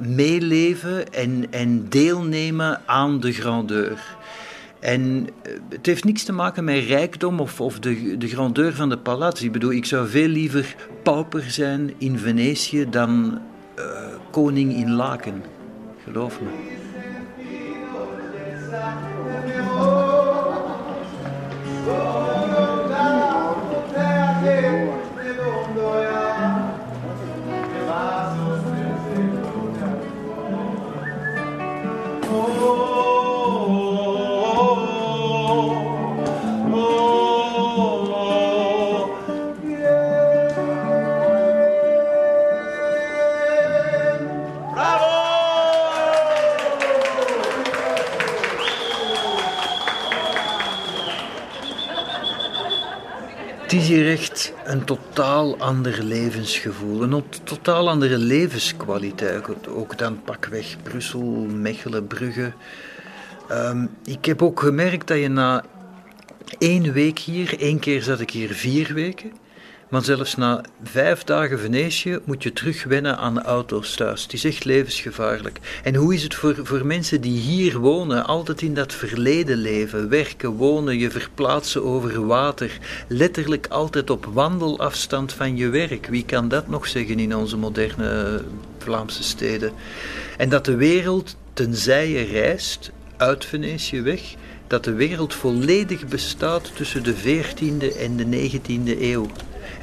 meeleven 0.00 1.12
en, 1.12 1.46
en 1.50 1.88
deelnemen 1.88 2.80
aan 2.86 3.20
de 3.20 3.32
grandeur. 3.32 4.16
En 4.84 5.28
eh, 5.42 5.52
het 5.68 5.86
heeft 5.86 6.04
niks 6.04 6.22
te 6.22 6.32
maken 6.32 6.64
met 6.64 6.84
rijkdom 6.84 7.40
of, 7.40 7.60
of 7.60 7.78
de, 7.78 8.16
de 8.16 8.28
grandeur 8.28 8.74
van 8.74 8.88
de 8.88 8.98
palazzi. 8.98 9.44
Ik 9.44 9.52
bedoel, 9.52 9.72
ik 9.72 9.84
zou 9.84 10.08
veel 10.08 10.28
liever 10.28 10.76
pauper 11.02 11.42
zijn 11.50 11.94
in 11.98 12.18
Venetië 12.18 12.90
dan 12.90 13.40
uh, 13.78 13.84
koning 14.30 14.74
in 14.74 14.90
Laken. 14.92 15.42
Geloof 16.04 16.40
me. 16.40 16.72
Echt 54.10 54.52
een 54.64 54.84
totaal 54.84 55.58
ander 55.58 56.02
levensgevoel, 56.02 57.02
een 57.02 57.24
totaal 57.44 57.88
andere 57.88 58.18
levenskwaliteit. 58.18 59.68
Ook 59.68 59.98
dan 59.98 60.22
pakweg 60.24 60.76
Brussel, 60.82 61.46
Mechelen, 61.50 62.06
Brugge. 62.06 62.52
Um, 63.50 63.90
ik 64.04 64.24
heb 64.24 64.42
ook 64.42 64.60
gemerkt 64.60 65.06
dat 65.06 65.18
je 65.18 65.28
na 65.28 65.64
één 66.58 66.92
week 66.92 67.18
hier, 67.18 67.60
één 67.60 67.78
keer 67.78 68.02
zat 68.02 68.20
ik 68.20 68.30
hier 68.30 68.52
vier 68.52 68.94
weken, 68.94 69.32
maar 69.94 70.04
zelfs 70.04 70.36
na 70.36 70.60
vijf 70.82 71.24
dagen 71.24 71.58
Venetië 71.58 72.18
moet 72.24 72.42
je 72.42 72.52
terugwennen 72.52 73.16
aan 73.16 73.34
de 73.34 73.42
auto's 73.42 73.94
thuis. 73.94 74.22
Het 74.22 74.32
is 74.32 74.44
echt 74.44 74.64
levensgevaarlijk. 74.64 75.58
En 75.82 75.94
hoe 75.94 76.14
is 76.14 76.22
het 76.22 76.34
voor, 76.34 76.54
voor 76.62 76.86
mensen 76.86 77.20
die 77.20 77.40
hier 77.40 77.78
wonen, 77.78 78.26
altijd 78.26 78.62
in 78.62 78.74
dat 78.74 78.92
verleden 78.92 79.56
leven, 79.56 80.08
werken, 80.08 80.50
wonen, 80.50 80.98
je 80.98 81.10
verplaatsen 81.10 81.84
over 81.84 82.26
water, 82.26 82.78
letterlijk 83.08 83.66
altijd 83.66 84.10
op 84.10 84.24
wandelafstand 84.32 85.32
van 85.32 85.56
je 85.56 85.68
werk? 85.68 86.06
Wie 86.06 86.24
kan 86.24 86.48
dat 86.48 86.68
nog 86.68 86.86
zeggen 86.86 87.18
in 87.18 87.36
onze 87.36 87.56
moderne 87.56 88.42
Vlaamse 88.78 89.22
steden? 89.22 89.72
En 90.36 90.48
dat 90.48 90.64
de 90.64 90.76
wereld, 90.76 91.36
tenzij 91.52 92.08
je 92.08 92.22
reist, 92.22 92.90
uit 93.16 93.44
Venetië 93.44 94.02
weg, 94.02 94.34
dat 94.66 94.84
de 94.84 94.92
wereld 94.92 95.34
volledig 95.34 96.06
bestaat 96.06 96.76
tussen 96.76 97.02
de 97.02 97.14
14e 97.14 97.98
en 97.98 98.16
de 98.16 98.50
19e 98.50 99.00
eeuw. 99.00 99.26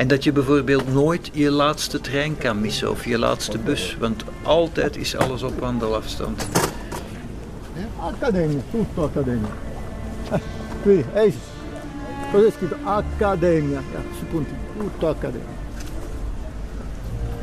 En 0.01 0.07
dat 0.07 0.23
je 0.23 0.31
bijvoorbeeld 0.31 0.93
nooit 0.93 1.29
je 1.33 1.51
laatste 1.51 2.01
trein 2.01 2.37
kan 2.37 2.61
missen 2.61 2.89
of 2.89 3.05
je 3.05 3.17
laatste 3.17 3.57
bus, 3.57 3.97
want 3.99 4.23
altijd 4.43 4.97
is 4.97 5.15
alles 5.15 5.43
op 5.43 5.59
wandelafstand. 5.59 6.47
Academia, 7.99 8.61
tutto 8.71 9.03
accademia. 9.03 9.49
Eh, 10.31 10.39
qui, 10.81 11.05
cosa 12.31 12.47
è 12.47 12.51
scritto? 12.51 12.75
Ja, 13.19 13.43
su 14.17 14.25
punti, 14.31 14.51
tutto 14.77 15.07
accademia. 15.07 15.59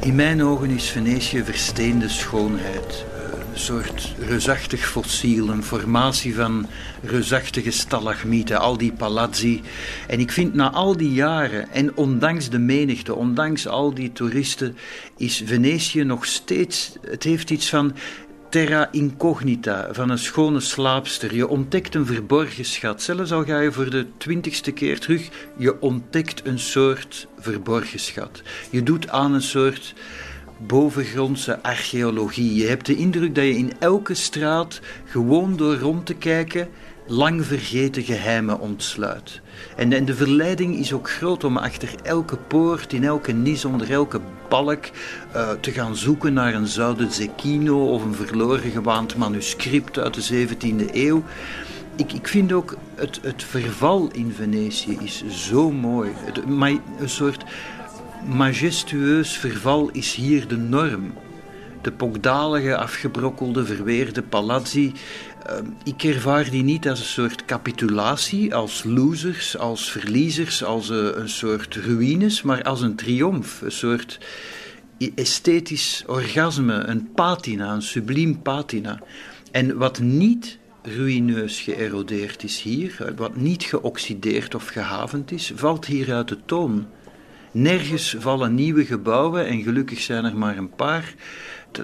In 0.00 0.14
mijn 0.14 0.44
ogen 0.44 0.70
is 0.70 0.90
Venetië 0.90 1.44
versteende 1.44 2.08
schoonheid 2.08 3.04
soort 3.58 4.14
reusachtig 4.18 4.88
fossiel, 4.88 5.48
een 5.48 5.62
formatie 5.62 6.34
van 6.34 6.66
reusachtige 7.02 7.70
stalagmieten, 7.70 8.60
al 8.60 8.78
die 8.78 8.92
palazzi. 8.92 9.62
En 10.06 10.20
ik 10.20 10.32
vind 10.32 10.54
na 10.54 10.70
al 10.70 10.96
die 10.96 11.12
jaren, 11.12 11.70
en 11.72 11.96
ondanks 11.96 12.48
de 12.48 12.58
menigte, 12.58 13.14
ondanks 13.14 13.66
al 13.66 13.94
die 13.94 14.12
toeristen, 14.12 14.76
is 15.16 15.42
Venetië 15.44 16.04
nog 16.04 16.26
steeds, 16.26 16.92
het 17.02 17.22
heeft 17.22 17.50
iets 17.50 17.68
van 17.68 17.94
terra 18.48 18.88
incognita, 18.92 19.88
van 19.92 20.10
een 20.10 20.18
schone 20.18 20.60
slaapster. 20.60 21.34
Je 21.34 21.48
ontdekt 21.48 21.94
een 21.94 22.06
verborgen 22.06 22.64
schat. 22.64 23.02
Zelfs 23.02 23.32
al 23.32 23.44
ga 23.44 23.60
je 23.60 23.72
voor 23.72 23.90
de 23.90 24.06
twintigste 24.16 24.70
keer 24.70 24.98
terug, 24.98 25.28
je 25.56 25.80
ontdekt 25.80 26.46
een 26.46 26.58
soort 26.58 27.26
verborgen 27.38 28.00
schat. 28.00 28.42
Je 28.70 28.82
doet 28.82 29.08
aan 29.08 29.34
een 29.34 29.42
soort 29.42 29.94
bovengrondse 30.66 31.62
archeologie. 31.62 32.54
Je 32.54 32.66
hebt 32.66 32.86
de 32.86 32.96
indruk 32.96 33.34
dat 33.34 33.44
je 33.44 33.56
in 33.56 33.72
elke 33.78 34.14
straat, 34.14 34.80
gewoon 35.04 35.56
door 35.56 35.76
rond 35.76 36.06
te 36.06 36.14
kijken, 36.14 36.68
lang 37.06 37.44
vergeten 37.44 38.02
geheimen 38.02 38.60
ontsluit. 38.60 39.40
En, 39.76 40.04
de 40.04 40.14
verleiding 40.14 40.76
is 40.76 40.92
ook 40.92 41.10
groot 41.10 41.44
om 41.44 41.56
achter 41.56 41.94
elke 42.02 42.36
poort, 42.36 42.92
in 42.92 43.04
elke 43.04 43.32
nis, 43.32 43.64
onder 43.64 43.90
elke 43.90 44.20
balk 44.48 44.90
uh, 45.34 45.50
te 45.50 45.70
gaan 45.70 45.96
zoeken 45.96 46.32
naar 46.32 46.54
een 46.54 46.66
zouden 46.66 47.12
Zecchino 47.12 47.92
of 47.92 48.04
een 48.04 48.14
verloren 48.14 48.70
gewaand 48.70 49.16
manuscript 49.16 49.98
uit 49.98 50.14
de 50.14 50.46
17e 50.46 50.94
eeuw. 50.94 51.22
Ik, 51.96 52.12
ik 52.12 52.28
vind 52.28 52.52
ook 52.52 52.76
het, 52.94 53.18
het 53.22 53.44
verval 53.44 54.08
in 54.12 54.32
Venetië 54.36 54.98
is 55.02 55.22
zo 55.28 55.70
mooi. 55.70 56.10
Het, 56.14 56.38
een 56.98 57.08
soort 57.08 57.44
majestueus 58.26 59.36
verval 59.36 59.90
is 59.90 60.14
hier 60.14 60.48
de 60.48 60.56
norm. 60.56 61.12
De 61.82 61.92
pokdalige, 61.92 62.76
afgebrokkelde, 62.76 63.64
verweerde 63.64 64.22
palazzi 64.22 64.92
Ehm, 65.48 65.66
ik 65.84 66.02
ervaar 66.04 66.50
die 66.50 66.62
niet 66.62 66.88
als 66.88 66.98
een 66.98 67.06
soort 67.06 67.44
capitulatie, 67.44 68.54
als 68.54 68.84
losers, 68.84 69.58
als 69.58 69.90
verliezers, 69.90 70.64
als 70.64 70.90
eh, 70.90 70.96
een 71.12 71.28
soort 71.28 71.74
ruïnes, 71.74 72.42
maar 72.42 72.62
als 72.62 72.80
een 72.80 72.94
triomf, 72.94 73.60
een 73.60 73.72
soort 73.72 74.18
esthetisch 75.14 76.04
orgasme, 76.06 76.74
een 76.74 77.12
patina, 77.14 77.72
een 77.72 77.82
subliem 77.82 78.42
patina. 78.42 79.00
En 79.50 79.76
wat 79.76 80.00
niet 80.00 80.58
ruïneus 80.82 81.60
geërodeerd 81.60 82.42
is 82.42 82.60
hier, 82.62 83.14
wat 83.16 83.36
niet 83.36 83.62
geoxideerd 83.62 84.54
of 84.54 84.66
gehavend 84.66 85.32
is, 85.32 85.52
valt 85.54 85.84
hier 85.84 86.14
uit 86.14 86.28
de 86.28 86.38
toon. 86.44 86.86
Nergens 87.52 88.16
vallen 88.18 88.54
nieuwe 88.54 88.84
gebouwen, 88.84 89.46
en 89.46 89.62
gelukkig 89.62 90.00
zijn 90.00 90.24
er 90.24 90.36
maar 90.36 90.56
een 90.56 90.70
paar, 90.70 91.14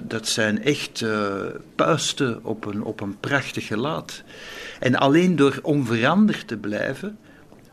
dat 0.03 0.27
zijn 0.27 0.63
echt 0.63 1.01
uh, 1.01 1.35
puisten 1.75 2.45
op 2.45 2.65
een, 2.65 2.83
op 2.83 3.01
een 3.01 3.19
prachtig 3.19 3.67
gelaat. 3.67 4.23
En 4.79 4.95
alleen 4.95 5.35
door 5.35 5.59
onveranderd 5.61 6.47
te 6.47 6.57
blijven, 6.57 7.17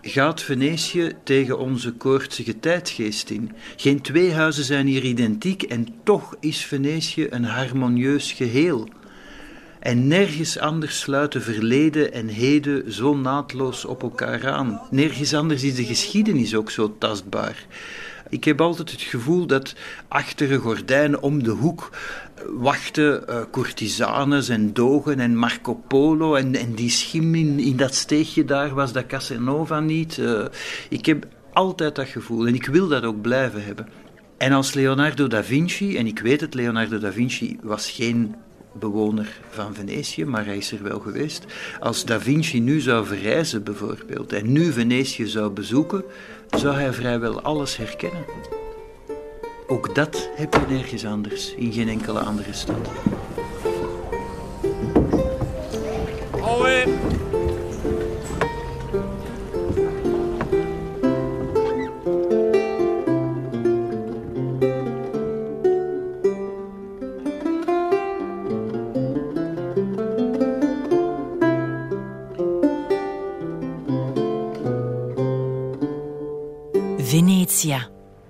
gaat 0.02 0.42
Venetië 0.42 1.12
tegen 1.25 1.58
onze 1.58 1.92
koortsige 1.92 2.61
tijdgeest 2.61 3.30
in. 3.30 3.52
Geen 3.76 4.00
twee 4.00 4.32
huizen 4.32 4.64
zijn 4.64 4.87
hier 4.87 5.04
identiek 5.04 5.62
en 5.62 5.87
toch 6.02 6.37
is 6.40 6.64
Venetië 6.64 7.26
een 7.30 7.44
harmonieus 7.44 8.32
geheel. 8.32 8.88
En 9.82 10.06
nergens 10.06 10.58
anders 10.58 11.00
sluiten 11.00 11.42
verleden 11.42 12.12
en 12.12 12.28
heden 12.28 12.92
zo 12.92 13.16
naadloos 13.16 13.84
op 13.84 14.02
elkaar 14.02 14.48
aan. 14.48 14.80
Nergens 14.90 15.34
anders 15.34 15.62
is 15.62 15.74
de 15.74 15.84
geschiedenis 15.84 16.54
ook 16.54 16.70
zo 16.70 16.94
tastbaar. 16.98 17.66
Ik 18.28 18.44
heb 18.44 18.60
altijd 18.60 18.90
het 18.90 19.00
gevoel 19.00 19.46
dat 19.46 19.74
achter 20.08 20.52
een 20.52 20.58
gordijn 20.58 21.20
om 21.20 21.42
de 21.42 21.50
hoek 21.50 21.90
wachten 22.46 23.24
uh, 23.28 23.40
courtisanes 23.50 24.48
en 24.48 24.72
dogen 24.72 25.20
en 25.20 25.36
Marco 25.36 25.74
Polo 25.88 26.34
en, 26.34 26.54
en 26.54 26.74
die 26.74 26.90
schim 26.90 27.34
in, 27.34 27.58
in 27.58 27.76
dat 27.76 27.94
steegje 27.94 28.44
daar 28.44 28.74
was 28.74 28.92
dat 28.92 29.06
Casanova 29.06 29.80
niet. 29.80 30.16
Uh, 30.16 30.44
ik 30.88 31.06
heb 31.06 31.26
altijd 31.52 31.94
dat 31.94 32.08
gevoel 32.08 32.46
en 32.46 32.54
ik 32.54 32.66
wil 32.66 32.88
dat 32.88 33.04
ook 33.04 33.20
blijven 33.20 33.64
hebben. 33.64 33.88
En 34.38 34.52
als 34.52 34.74
Leonardo 34.74 35.26
da 35.26 35.44
Vinci, 35.44 35.96
en 35.96 36.06
ik 36.06 36.18
weet 36.18 36.40
het, 36.40 36.54
Leonardo 36.54 36.98
da 36.98 37.12
Vinci 37.12 37.58
was 37.62 37.90
geen 37.90 38.34
bewoner 38.73 39.41
van 39.50 39.75
Venetië, 39.75 40.25
maar 40.25 40.45
hij 40.45 40.57
is 40.57 40.73
er 40.73 40.83
wel 40.83 41.00
geweest. 41.00 41.45
Als 41.81 42.05
Da 42.05 42.21
Vinci 42.21 42.61
nu 42.61 42.81
zou 42.81 43.07
verreizen 43.07 43.62
bijvoorbeeld 43.62 44.33
en 44.33 44.52
nu 44.52 44.73
Venetië 44.73 45.26
zou 45.26 45.50
bezoeken, 45.50 46.05
zou 46.57 46.75
hij 46.75 46.93
vrijwel 46.93 47.43
alles 47.43 47.76
herkennen. 47.76 48.25
Ook 49.67 49.95
dat 49.95 50.31
heb 50.37 50.55
je 50.55 50.75
nergens 50.75 51.05
anders, 51.05 51.55
in 51.55 51.73
geen 51.73 51.88
enkele 51.88 52.21
andere 52.21 52.52
stad. 52.52 52.91
Owen! 56.41 57.22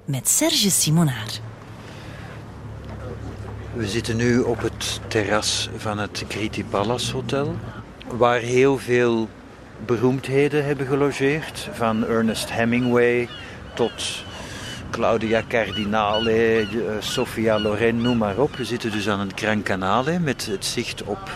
Met 0.04 0.28
Serge 0.28 0.70
Simonaar. 0.70 1.30
We 3.74 3.88
zitten 3.88 4.16
nu 4.16 4.38
op 4.38 4.62
het 4.62 5.00
terras 5.08 5.68
van 5.76 5.98
het 5.98 6.24
Kriti 6.28 6.64
Palace 6.64 7.12
Hotel, 7.12 7.56
waar 8.08 8.38
heel 8.38 8.78
veel 8.78 9.28
beroemdheden 9.86 10.64
hebben 10.64 10.86
gelogeerd, 10.86 11.68
van 11.72 12.06
Ernest 12.06 12.50
Hemingway 12.50 13.28
tot 13.74 14.24
Claudia 14.90 15.42
Cardinale, 15.48 16.32
eh, 16.32 16.66
Sofia 16.98 17.60
Loren, 17.60 18.00
noem 18.00 18.16
maar 18.16 18.38
op. 18.38 18.56
We 18.56 18.64
zitten 18.64 18.90
dus 18.90 19.08
aan 19.08 19.20
het 19.20 19.32
Gran 19.34 19.62
Canale 19.62 20.18
met 20.18 20.46
het 20.46 20.64
zicht 20.64 21.02
op 21.02 21.30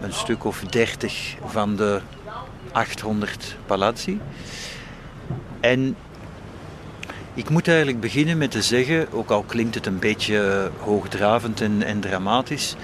een 0.00 0.12
stuk 0.12 0.44
of 0.44 0.60
dertig 0.60 1.36
van 1.44 1.76
de 1.76 2.00
800 2.72 3.56
palazzi. 3.66 4.20
En 5.60 5.96
ik 7.34 7.48
moet 7.48 7.68
eigenlijk 7.68 8.00
beginnen 8.00 8.38
met 8.38 8.50
te 8.50 8.62
zeggen, 8.62 9.12
ook 9.12 9.30
al 9.30 9.42
klinkt 9.42 9.74
het 9.74 9.86
een 9.86 9.98
beetje 9.98 10.70
hoogdravend 10.78 11.60
en, 11.60 11.82
en 11.82 12.00
dramatisch, 12.00 12.76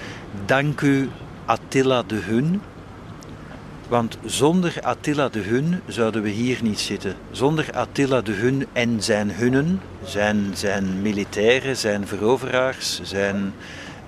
dank 0.45 0.81
u 0.81 1.09
Attila 1.45 2.03
de 2.03 2.15
Hun. 2.15 2.61
Want 3.87 4.17
zonder 4.25 4.77
Attila 4.81 5.29
de 5.29 5.39
Hun 5.39 5.81
zouden 5.87 6.21
we 6.21 6.29
hier 6.29 6.59
niet 6.61 6.79
zitten. 6.79 7.15
Zonder 7.31 7.71
Attila 7.73 8.21
de 8.21 8.31
Hun 8.31 8.65
en 8.73 9.03
zijn 9.03 9.31
hunnen, 9.31 9.81
zijn, 10.03 10.45
zijn 10.53 11.01
militairen, 11.01 11.77
zijn 11.77 12.07
veroveraars, 12.07 13.01
zijn 13.03 13.53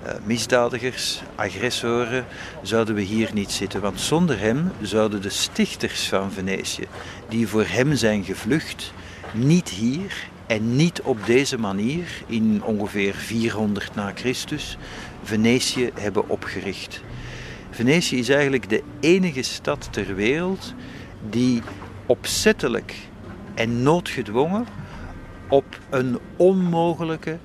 uh, 0.06 0.12
misdadigers, 0.24 1.22
agressoren, 1.34 2.24
zouden 2.62 2.94
we 2.94 3.02
hier 3.02 3.30
niet 3.32 3.50
zitten. 3.50 3.80
Want 3.80 4.00
zonder 4.00 4.38
hem 4.38 4.72
zouden 4.80 5.22
de 5.22 5.30
stichters 5.30 6.08
van 6.08 6.32
Venetië, 6.32 6.86
die 7.28 7.48
voor 7.48 7.64
hem 7.66 7.94
zijn 7.94 8.24
gevlucht, 8.24 8.92
niet 9.32 9.68
hier 9.68 10.30
en 10.52 10.76
niet 10.76 11.02
op 11.02 11.26
deze 11.26 11.58
manier, 11.58 12.22
in 12.26 12.62
ongeveer 12.64 13.14
400 13.14 13.94
na 13.94 14.12
Christus, 14.14 14.76
Venetië 15.22 15.90
hebben 15.94 16.28
opgericht. 16.28 17.02
Venetië 17.70 18.18
is 18.18 18.28
eigenlijk 18.28 18.68
de 18.68 18.82
enige 19.00 19.42
stad 19.42 19.88
ter 19.90 20.14
wereld 20.14 20.74
die 21.30 21.62
opzettelijk 22.06 22.94
en 23.54 23.82
noodgedwongen 23.82 24.66
op 25.48 25.78
een 25.90 26.18
onmogelijke 26.36 27.38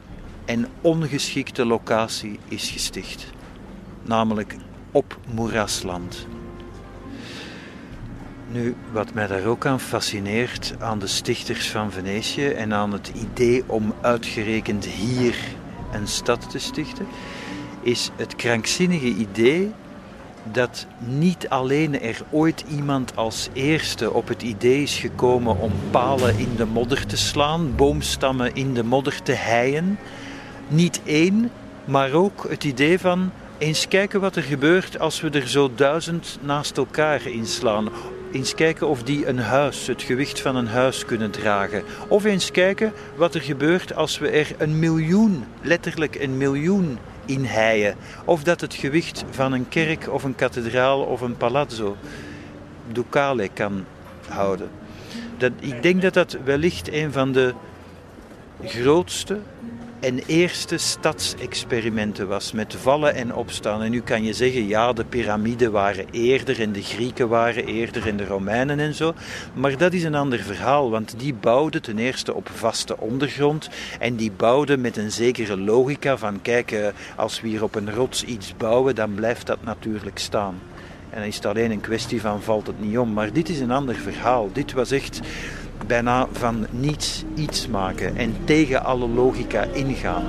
en 0.46 0.67
ongeschikte 0.82 1.65
locatie 1.65 2.39
is 2.48 2.70
gesticht, 2.70 3.32
namelijk 4.04 4.56
op 4.91 5.17
moerasland. 5.34 6.28
Nu, 8.52 8.76
wat 8.92 9.14
mij 9.14 9.28
daar 9.28 9.46
ook 9.46 9.66
aan 9.66 9.80
fascineert, 9.80 10.74
aan 10.80 11.00
de 11.00 11.08
stichters 11.08 11.70
van 11.70 11.92
Venetië 11.92 12.48
en 12.48 12.74
aan 12.74 12.92
het 12.92 13.12
idee 13.16 13.64
om 13.66 13.94
uitgerekend 14.02 14.86
hier 14.86 15.36
een 15.92 16.08
stad 16.08 16.50
te 16.50 16.60
stichten, 16.60 17.08
is 17.82 18.12
het 18.16 18.36
krankzinnige 18.36 19.08
idee 19.08 19.72
dat 20.52 20.86
niet 20.98 21.50
alleen 21.50 22.02
er 22.02 22.22
ooit 22.30 22.64
iemand 22.70 23.16
als 23.16 23.50
eerste 23.54 24.14
op 24.14 24.28
het 24.28 24.42
idee 24.42 24.82
is 24.82 24.98
gekomen 24.98 25.60
om 25.60 25.72
palen 25.92 26.38
in 26.38 26.56
de 26.56 26.66
modder 26.66 27.06
te 27.06 27.18
slaan, 27.18 27.76
boomstammen 27.76 28.56
in 28.56 28.74
de 28.74 28.84
modder 28.84 29.22
te 29.24 29.32
heien. 29.32 29.98
Niet 30.68 31.02
één, 31.06 31.52
maar 31.86 32.12
ook 32.14 32.46
het 32.50 32.64
idee 32.64 33.00
van 33.00 33.32
eens 33.58 33.88
kijken 33.88 34.22
wat 34.22 34.36
er 34.36 34.44
gebeurt 34.44 35.00
als 35.00 35.22
we 35.22 35.30
er 35.30 35.48
zo 35.48 35.72
duizend 35.76 36.40
naast 36.42 36.78
elkaar 36.78 37.28
inslaan 37.28 37.90
eens 38.32 38.56
kijken 38.56 38.88
of 38.88 39.04
die 39.04 39.28
een 39.28 39.40
huis, 39.40 39.88
het 39.88 40.02
gewicht 40.02 40.42
van 40.42 40.56
een 40.56 40.68
huis 40.68 41.06
kunnen 41.06 41.32
dragen. 41.32 41.84
Of 42.08 42.24
eens 42.24 42.52
kijken 42.52 42.94
wat 43.16 43.36
er 43.36 43.42
gebeurt 43.42 43.96
als 43.96 44.18
we 44.18 44.30
er 44.30 44.56
een 44.58 44.80
miljoen, 44.80 45.46
letterlijk 45.62 46.16
een 46.16 46.38
miljoen 46.38 46.98
in 47.26 47.44
heien. 47.44 47.96
Of 48.26 48.44
dat 48.44 48.62
het 48.62 48.74
gewicht 48.74 49.26
van 49.30 49.54
een 49.54 49.70
kerk 49.70 50.13
of 50.13 50.24
een 50.24 50.36
kathedraal 50.36 51.02
of 51.02 51.22
een 51.22 51.38
palazzo, 51.38 51.98
ducale, 52.92 53.50
kan 53.54 53.86
houden. 54.30 54.70
Dat, 55.38 55.52
ik 55.60 55.84
denk 55.84 56.02
dat 56.02 56.13
dat 56.13 56.38
wellicht 56.44 56.92
een 56.92 57.12
van 57.12 57.32
de 57.32 57.54
grootste 58.63 59.40
en 60.00 60.20
eerste 60.26 60.78
stadsexperimenten 60.78 62.28
was 62.28 62.52
met 62.52 62.76
vallen 62.76 63.16
en 63.16 63.34
opstaan. 63.34 63.82
En 63.82 63.92
nu 63.92 64.02
kan 64.02 64.24
je 64.24 64.34
zeggen, 64.34 64.68
ja, 64.68 64.94
de 64.94 65.06
piramiden 65.06 65.72
waren 65.72 66.06
eerder 66.12 66.62
en 66.62 66.72
de 66.72 66.82
Grieken 66.82 67.30
waren 67.30 67.66
eerder 67.66 68.08
en 68.08 68.18
de 68.18 68.26
Romeinen 68.26 68.80
en 68.80 68.94
zo. 68.94 69.14
Maar 69.54 69.78
dat 69.78 69.94
is 69.94 70.04
een 70.04 70.16
ander 70.16 70.40
verhaal, 70.40 70.90
want 70.90 71.20
die 71.20 71.34
bouwden 71.34 71.82
ten 71.82 71.98
eerste 71.98 72.34
op 72.34 72.50
vaste 72.54 72.98
ondergrond 72.98 73.70
en 74.00 74.16
die 74.16 74.32
bouwden 74.32 74.82
met 74.82 74.98
een 74.98 75.12
zekere 75.12 75.58
logica 75.58 76.18
van, 76.18 76.42
kijk, 76.42 76.72
eh, 76.72 76.88
als 77.16 77.42
we 77.42 77.48
hier 77.48 77.64
op 77.64 77.76
een 77.76 77.94
rots 77.94 78.24
iets 78.24 78.54
bouwen, 78.58 78.96
dan 78.96 79.14
blijft 79.14 79.46
dat 79.46 79.64
natuurlijk 79.64 80.20
staan. 80.20 80.60
En 81.10 81.20
dan 81.20 81.28
is 81.28 81.36
het 81.36 81.46
alleen 81.46 81.72
een 81.72 81.82
kwestie 81.82 82.22
van 82.22 82.42
valt 82.42 82.68
het 82.68 82.80
niet 82.80 82.98
om. 82.98 83.14
Maar 83.14 83.34
dit 83.34 83.50
is 83.50 83.60
een 83.60 83.72
ander 83.72 83.96
verhaal. 83.96 84.50
Dit 84.54 84.74
was 84.74 84.92
echt 84.92 85.20
bijna 85.88 86.28
van 86.32 86.68
niets 86.72 87.24
iets 87.36 87.68
maken 87.68 88.16
en 88.16 88.36
tegen 88.46 88.84
alle 88.84 89.08
logica 89.08 89.63
ingaan. 89.63 90.24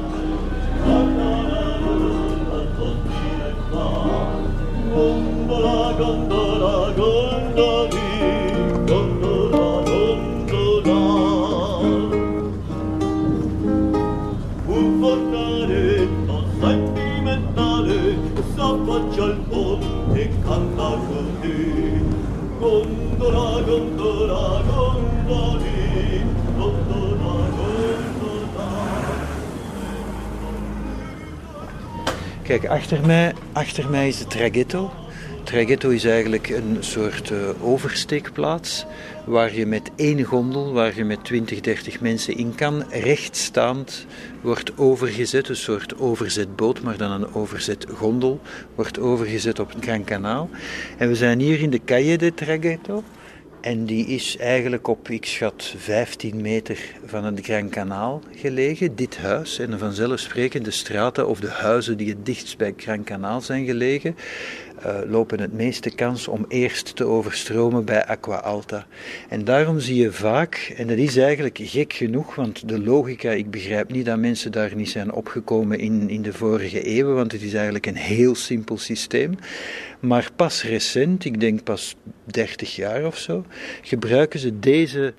Kijk, 32.49 32.67
achter 32.67 33.07
mij, 33.07 33.35
achter 33.53 33.91
mij 33.91 34.09
is 34.09 34.19
het 34.19 34.31
traghetto. 34.31 34.91
Traghetto 35.43 35.89
is 35.89 36.05
eigenlijk 36.05 36.49
een 36.49 36.77
soort 36.81 37.31
uh, 37.31 37.39
oversteekplaats 37.61 38.87
waar 39.25 39.55
je 39.55 39.67
met 39.67 39.91
één 39.97 40.23
gondel, 40.23 40.73
waar 40.73 40.97
je 40.97 41.05
met 41.05 41.25
20, 41.25 41.61
30 41.61 42.01
mensen 42.01 42.37
in 42.37 42.55
kan, 42.55 42.85
rechtstaand 42.91 44.07
wordt 44.41 44.79
overgezet, 44.79 45.49
een 45.49 45.57
soort 45.57 45.99
overzetboot, 45.99 46.83
maar 46.83 46.97
dan 46.97 47.11
een 47.11 47.35
overzetgondel, 47.35 48.41
wordt 48.75 48.99
overgezet 48.99 49.59
op 49.59 49.73
het 49.73 49.85
Gran 49.85 50.05
Kanaal. 50.05 50.51
En 50.97 51.09
we 51.09 51.15
zijn 51.15 51.41
hier 51.41 51.61
in 51.61 51.71
de 51.71 51.81
Calle 51.85 52.19
de 52.19 52.35
Traghetto. 52.35 53.03
En 53.61 53.85
die 53.85 54.07
is 54.07 54.37
eigenlijk 54.37 54.89
op, 54.89 55.09
ik 55.09 55.27
schat, 55.27 55.75
15 55.77 56.41
meter 56.41 56.79
van 57.05 57.25
het 57.25 57.41
Gran 57.45 57.69
Kanaal 57.69 58.23
gelegen, 58.37 58.97
dit 58.97 59.19
huis. 59.19 59.59
En 59.59 59.71
de 60.65 60.71
straten 60.71 61.29
of 61.29 61.41
de 61.41 61.51
huizen 61.51 61.97
die 61.97 62.09
het 62.09 62.27
dichtst 62.27 62.59
bij 62.59 62.69
het 62.69 62.83
Gran 62.83 63.05
Kanaal 63.05 63.41
zijn 63.41 63.67
gelegen, 63.67 64.17
lopen 65.07 65.41
het 65.41 65.53
meeste 65.53 65.91
kans 65.91 66.29
om 66.29 66.45
eerst 66.49 66.97
te 66.97 67.05
overstromen 67.05 67.85
bij 67.85 68.05
Aqua 68.07 68.37
Alta. 68.37 68.87
En 69.29 69.45
daarom 69.45 69.81
zie 69.81 70.03
je 70.03 70.13
vaak, 70.13 70.75
en 70.77 70.87
dat 70.87 70.97
is 70.97 71.17
eigenlijk 71.17 71.59
gek 71.63 71.93
genoeg, 71.93 72.35
want 72.35 72.69
de 72.69 72.81
logica, 72.81 73.31
ik 73.31 73.51
begrijp 73.51 73.93
niet 73.93 74.07
dat 74.07 74.19
mensen 74.19 74.53
daar 74.53 74.77
niet 74.77 74.91
zijn 74.91 75.13
opgekomen 75.13 75.79
in, 75.79 76.09
in 76.09 76.23
de 76.23 76.33
vorige 76.33 76.83
eeuwen, 76.83 77.15
want 77.15 77.33
het 77.33 77.43
is 77.43 77.55
eigenlijk 77.55 77.87
een 77.87 77.97
heel 77.97 78.35
simpel 78.35 78.79
systeem. 78.79 79.35
Maar 80.01 80.31
pas 80.37 80.65
recent, 80.65 81.25
ik 81.25 81.41
denk 81.41 81.63
pas 81.63 81.97
30 82.25 82.77
jaar 82.77 83.07
of 83.07 83.19
zo, 83.19 83.45
gebruiken 83.83 84.41
ze 84.41 84.59
deze 84.59 85.15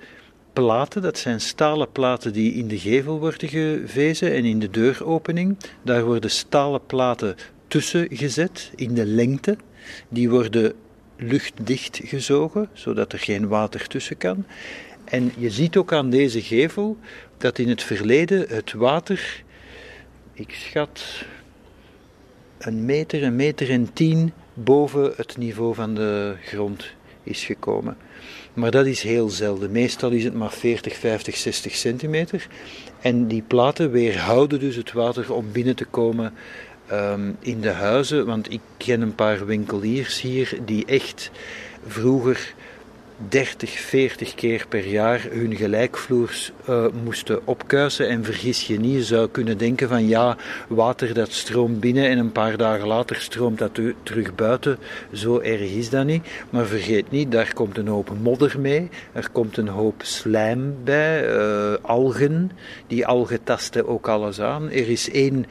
platen, 0.54 1.02
dat 1.02 1.18
zijn 1.18 1.42
stalen 1.42 1.92
platen 1.92 2.34
die 2.34 2.54
in 2.54 2.68
de 2.68 2.80
gevel 2.80 3.20
worden 3.20 3.50
gevezen 3.50 4.34
en 4.34 4.46
in 4.46 4.60
de 4.60 4.70
deuropening. 4.70 5.58
Daar 5.84 6.06
worden 6.06 6.30
stalen 6.30 6.86
platen 6.86 7.36
tussen 7.70 8.08
gezet 8.12 8.72
in 8.76 8.94
de 8.94 9.06
lengte. 9.06 9.58
Die 10.10 10.30
worden 10.30 10.74
luchtdicht 11.16 12.00
gezogen, 12.04 12.70
zodat 12.74 13.14
er 13.14 13.20
geen 13.20 13.48
water 13.48 13.88
tussen 13.88 14.18
kan. 14.18 14.46
En 15.04 15.32
je 15.38 15.50
ziet 15.50 15.78
ook 15.78 15.94
aan 15.94 16.10
deze 16.10 16.42
gevel 16.42 16.98
dat 17.38 17.60
in 17.60 17.70
het 17.70 17.84
verleden 17.84 18.46
het 18.50 18.74
water, 18.74 19.44
ik 20.34 20.54
schat 20.54 21.26
een 22.58 22.86
meter, 22.86 23.24
een 23.24 23.36
meter 23.36 23.70
en 23.70 23.94
tien 23.94 24.34
boven 24.54 25.14
het 25.16 25.38
niveau 25.38 25.76
van 25.76 25.96
de 25.96 26.36
grond 26.42 26.94
is 27.24 27.46
gekomen. 27.46 27.98
Maar 28.54 28.72
dat 28.72 28.86
is 28.86 29.02
heel 29.02 29.30
zelden. 29.30 29.72
Meestal 29.72 30.12
is 30.12 30.24
het 30.24 30.34
maar 30.34 30.52
40, 30.52 30.96
50, 30.96 31.38
60 31.38 31.76
centimeter. 31.76 32.48
En 33.02 33.28
die 33.28 33.42
platen 33.42 33.92
weerhouden 33.92 34.60
dus 34.60 34.76
het 34.76 34.92
water 34.92 35.34
om 35.34 35.52
binnen 35.52 35.76
te 35.76 35.86
komen 35.86 36.34
um, 36.92 37.38
in 37.40 37.62
de 37.62 37.72
huizen. 37.72 38.26
Want 38.26 38.52
ik 38.52 38.62
ken 38.78 39.02
een 39.02 39.16
paar 39.16 39.46
winkeliers 39.46 40.22
hier 40.22 40.58
die 40.66 40.86
echt 40.86 41.32
vroeger 41.88 42.54
30, 43.28 43.80
40 43.80 44.36
keer 44.36 44.66
per 44.70 44.88
jaar 44.88 45.26
hun 45.30 45.56
gelijkvloers 45.56 46.52
uh, 46.70 46.86
moesten 47.04 47.48
opkuisen. 47.48 48.10
En 48.10 48.24
vergis 48.24 48.68
je 48.68 48.80
niet, 48.80 48.94
je 48.94 49.04
zou 49.04 49.30
kunnen 49.30 49.58
denken 49.58 49.90
van 49.90 50.08
ja, 50.08 50.38
water 50.68 51.14
dat 51.14 51.32
stroomt 51.32 51.80
binnen 51.80 52.10
en 52.10 52.18
een 52.18 52.32
paar 52.32 52.58
dagen 52.58 52.88
later 52.88 53.16
stroomt 53.16 53.58
dat 53.58 53.80
terug 54.04 54.36
buiten. 54.36 54.78
Zo 55.14 55.40
erg 55.40 55.72
is 55.72 55.90
dat 55.90 56.06
niet. 56.06 56.28
Maar 56.50 56.66
vergeet 56.66 57.12
niet, 57.12 57.32
daar 57.32 57.54
komt 57.54 57.78
een 57.78 57.88
hoop 57.88 58.12
modder 58.22 58.60
mee. 58.60 58.90
Er 59.14 59.30
komt 59.32 59.58
een 59.58 59.68
hoop 59.68 60.02
slijm 60.04 60.76
bij, 60.84 61.36
uh, 61.36 61.74
algen. 61.82 62.52
Die 62.88 63.08
algen 63.08 63.44
tasten 63.44 63.88
ook 63.88 64.08
alles 64.08 64.42
aan. 64.42 64.72
Er 64.72 64.90
is 64.90 65.12
één 65.12 65.46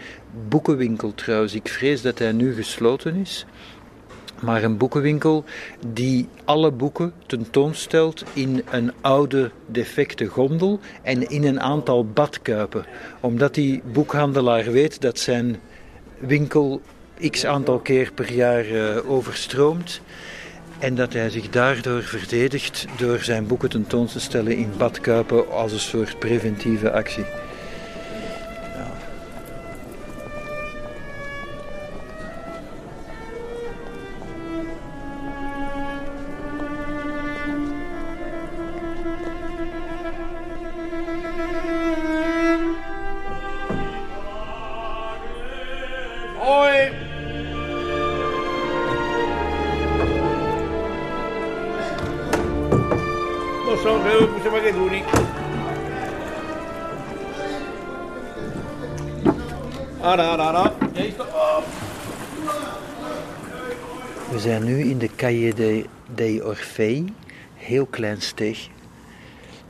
boekenwinkel 0.48 1.14
trouwens, 1.14 1.54
ik 1.54 1.68
vrees 1.68 2.02
dat 2.02 2.18
hij 2.18 2.32
nu 2.32 2.54
gesloten 2.54 3.14
is 3.14 3.46
maar 4.40 4.62
een 4.62 4.76
boekenwinkel 4.76 5.44
die 5.86 6.28
alle 6.44 6.70
boeken 6.70 7.12
tentoonstelt 7.26 8.24
in 8.32 8.62
een 8.70 8.92
oude 9.00 9.50
defecte 9.66 10.26
gondel 10.26 10.80
en 11.02 11.28
in 11.28 11.44
een 11.44 11.60
aantal 11.60 12.06
badkuipen. 12.06 12.86
Omdat 13.20 13.54
die 13.54 13.82
boekhandelaar 13.92 14.72
weet 14.72 15.00
dat 15.00 15.18
zijn 15.18 15.56
winkel 16.18 16.80
x 17.30 17.46
aantal 17.46 17.78
keer 17.78 18.12
per 18.12 18.32
jaar 18.32 18.66
uh, 18.66 19.10
overstroomt. 19.10 20.00
En 20.78 20.94
dat 20.94 21.12
hij 21.12 21.30
zich 21.30 21.50
daardoor 21.50 22.02
verdedigt 22.02 22.86
door 22.96 23.18
zijn 23.18 23.46
boeken 23.46 23.68
tentoon 23.68 24.06
te 24.06 24.20
stellen 24.20 24.56
in 24.56 24.70
badkuipen 24.76 25.50
als 25.50 25.72
een 25.72 25.78
soort 25.78 26.18
preventieve 26.18 26.92
actie. 26.92 27.24
De 65.58 65.84
de, 66.14 66.40
Orfei, 66.44 67.04
heel 67.54 67.86
klein 67.86 68.20
steeg. 68.20 68.68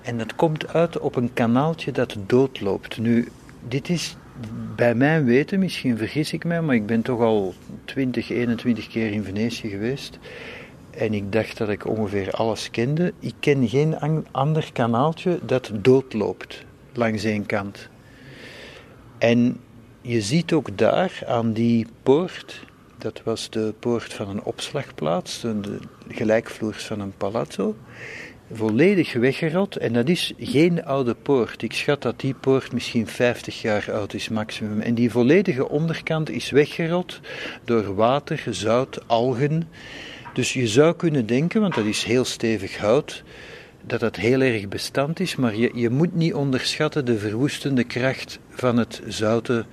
En 0.02 0.18
dat 0.18 0.34
komt 0.34 0.68
uit 0.68 0.98
op 0.98 1.16
een 1.16 1.32
kanaaltje 1.32 1.92
dat 1.92 2.16
doodloopt. 2.26 2.98
Nu, 2.98 3.28
dit 3.68 3.88
is 3.88 4.16
bij 4.76 4.94
mijn 4.94 5.24
weten, 5.24 5.58
misschien 5.58 5.96
vergis 5.96 6.32
ik 6.32 6.44
mij, 6.44 6.62
maar 6.62 6.74
ik 6.74 6.86
ben 6.86 7.02
toch 7.02 7.20
al 7.20 7.54
20, 7.84 8.30
21 8.30 8.88
keer 8.88 9.12
in 9.12 9.24
Venetië 9.24 9.68
geweest. 9.68 10.18
En 10.90 11.14
ik 11.14 11.32
dacht 11.32 11.58
dat 11.58 11.68
ik 11.68 11.86
ongeveer 11.86 12.30
alles 12.30 12.70
kende. 12.70 13.12
Ik 13.18 13.34
ken 13.40 13.68
geen 13.68 13.96
ander 14.30 14.70
kanaaltje 14.72 15.38
dat 15.42 15.70
doodloopt 15.74 16.64
langs 16.92 17.24
één 17.24 17.46
kant. 17.46 17.88
En 19.18 19.60
je 20.00 20.20
ziet 20.20 20.52
ook 20.52 20.78
daar 20.78 21.22
aan 21.26 21.52
die 21.52 21.86
poort, 22.02 22.64
dat 22.98 23.20
was 23.24 23.50
de 23.50 23.74
poort 23.78 24.12
van 24.12 24.28
een 24.28 24.42
opslagplaats, 24.42 25.40
de 25.40 25.78
gelijkvloers 26.08 26.84
van 26.84 27.00
een 27.00 27.16
palazzo, 27.16 27.76
volledig 28.52 29.12
weggerot. 29.12 29.76
En 29.76 29.92
dat 29.92 30.08
is 30.08 30.32
geen 30.38 30.84
oude 30.84 31.14
poort. 31.14 31.62
Ik 31.62 31.72
schat 31.72 32.02
dat 32.02 32.20
die 32.20 32.34
poort 32.34 32.72
misschien 32.72 33.06
50 33.06 33.62
jaar 33.62 33.92
oud 33.92 34.14
is 34.14 34.28
maximum. 34.28 34.80
En 34.80 34.94
die 34.94 35.10
volledige 35.10 35.68
onderkant 35.68 36.30
is 36.30 36.50
weggerot 36.50 37.20
door 37.64 37.94
water, 37.94 38.44
zout, 38.50 39.00
algen. 39.06 39.68
Dus 40.32 40.52
je 40.52 40.66
zou 40.66 40.94
kunnen 40.94 41.26
denken, 41.26 41.60
want 41.60 41.74
dat 41.74 41.84
is 41.84 42.04
heel 42.04 42.24
stevig 42.24 42.78
hout, 42.78 43.22
dat 43.86 44.00
dat 44.00 44.16
heel 44.16 44.40
erg 44.40 44.68
bestand 44.68 45.20
is, 45.20 45.36
maar 45.36 45.56
je, 45.56 45.70
je 45.74 45.90
moet 45.90 46.14
niet 46.14 46.34
onderschatten 46.34 47.04
de 47.04 47.18
verwoestende 47.18 47.84
kracht 47.84 48.38
van 48.50 48.76
het 48.76 49.02
zoute 49.06 49.64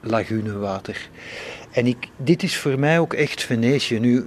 lagunewater. 0.00 1.08
En 1.76 1.86
ik, 1.86 2.08
dit 2.16 2.42
is 2.42 2.56
voor 2.56 2.78
mij 2.78 2.98
ook 2.98 3.14
echt 3.14 3.42
Venetië. 3.42 3.98
Nu, 3.98 4.24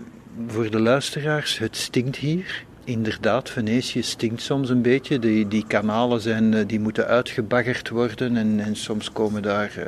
voor 0.48 0.70
de 0.72 0.80
luisteraars, 0.80 1.58
het 1.58 1.78
stinkt 1.78 2.16
hier. 2.16 2.64
Inderdaad, 2.84 3.50
Venetië 3.50 4.04
stinkt 4.04 4.42
soms 4.42 4.70
een 4.70 4.82
beetje. 4.82 5.20
Die, 5.20 5.48
die 5.48 5.68
kanalen 5.68 6.22
zijn, 6.22 6.54
eh, 6.54 6.68
die 6.68 6.80
moeten 6.80 7.08
uitgebaggerd 7.08 7.90
worden 7.90 8.38
en, 8.38 8.60
en 8.60 8.76
soms 8.76 9.12
komen 9.12 9.42
daar 9.42 9.74
uh, 9.78 9.86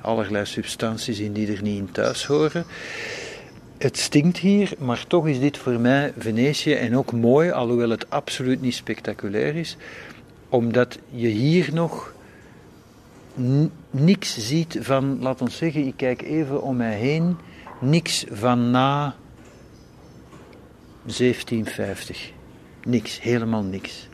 allerlei 0.00 0.46
substanties 0.46 1.18
in 1.18 1.32
die 1.32 1.52
er 1.52 1.62
niet 1.62 1.78
in 1.78 1.92
thuis 1.92 2.24
horen. 2.24 2.64
Het 3.78 3.98
stinkt 3.98 4.38
hier, 4.38 4.72
maar 4.78 5.06
toch 5.06 5.28
is 5.28 5.40
dit 5.40 5.58
voor 5.58 5.80
mij 5.80 6.12
Venetië 6.18 6.72
en 6.72 6.96
ook 6.96 7.12
mooi, 7.12 7.50
alhoewel 7.50 7.90
het 7.90 8.10
absoluut 8.10 8.60
niet 8.60 8.74
spectaculair 8.74 9.56
is, 9.56 9.76
omdat 10.48 10.98
je 11.10 11.28
hier 11.28 11.68
nog 11.72 12.14
niks 13.90 14.38
ziet 14.38 14.78
van, 14.80 15.18
laat 15.20 15.40
ons 15.40 15.56
zeggen, 15.56 15.86
ik 15.86 15.96
kijk 15.96 16.22
even 16.22 16.62
om 16.62 16.76
mij 16.76 16.96
heen, 16.96 17.36
niks 17.80 18.24
van 18.30 18.70
na 18.70 19.14
1750. 21.02 22.32
Niks, 22.84 23.20
helemaal 23.20 23.62
niks. 23.62 24.08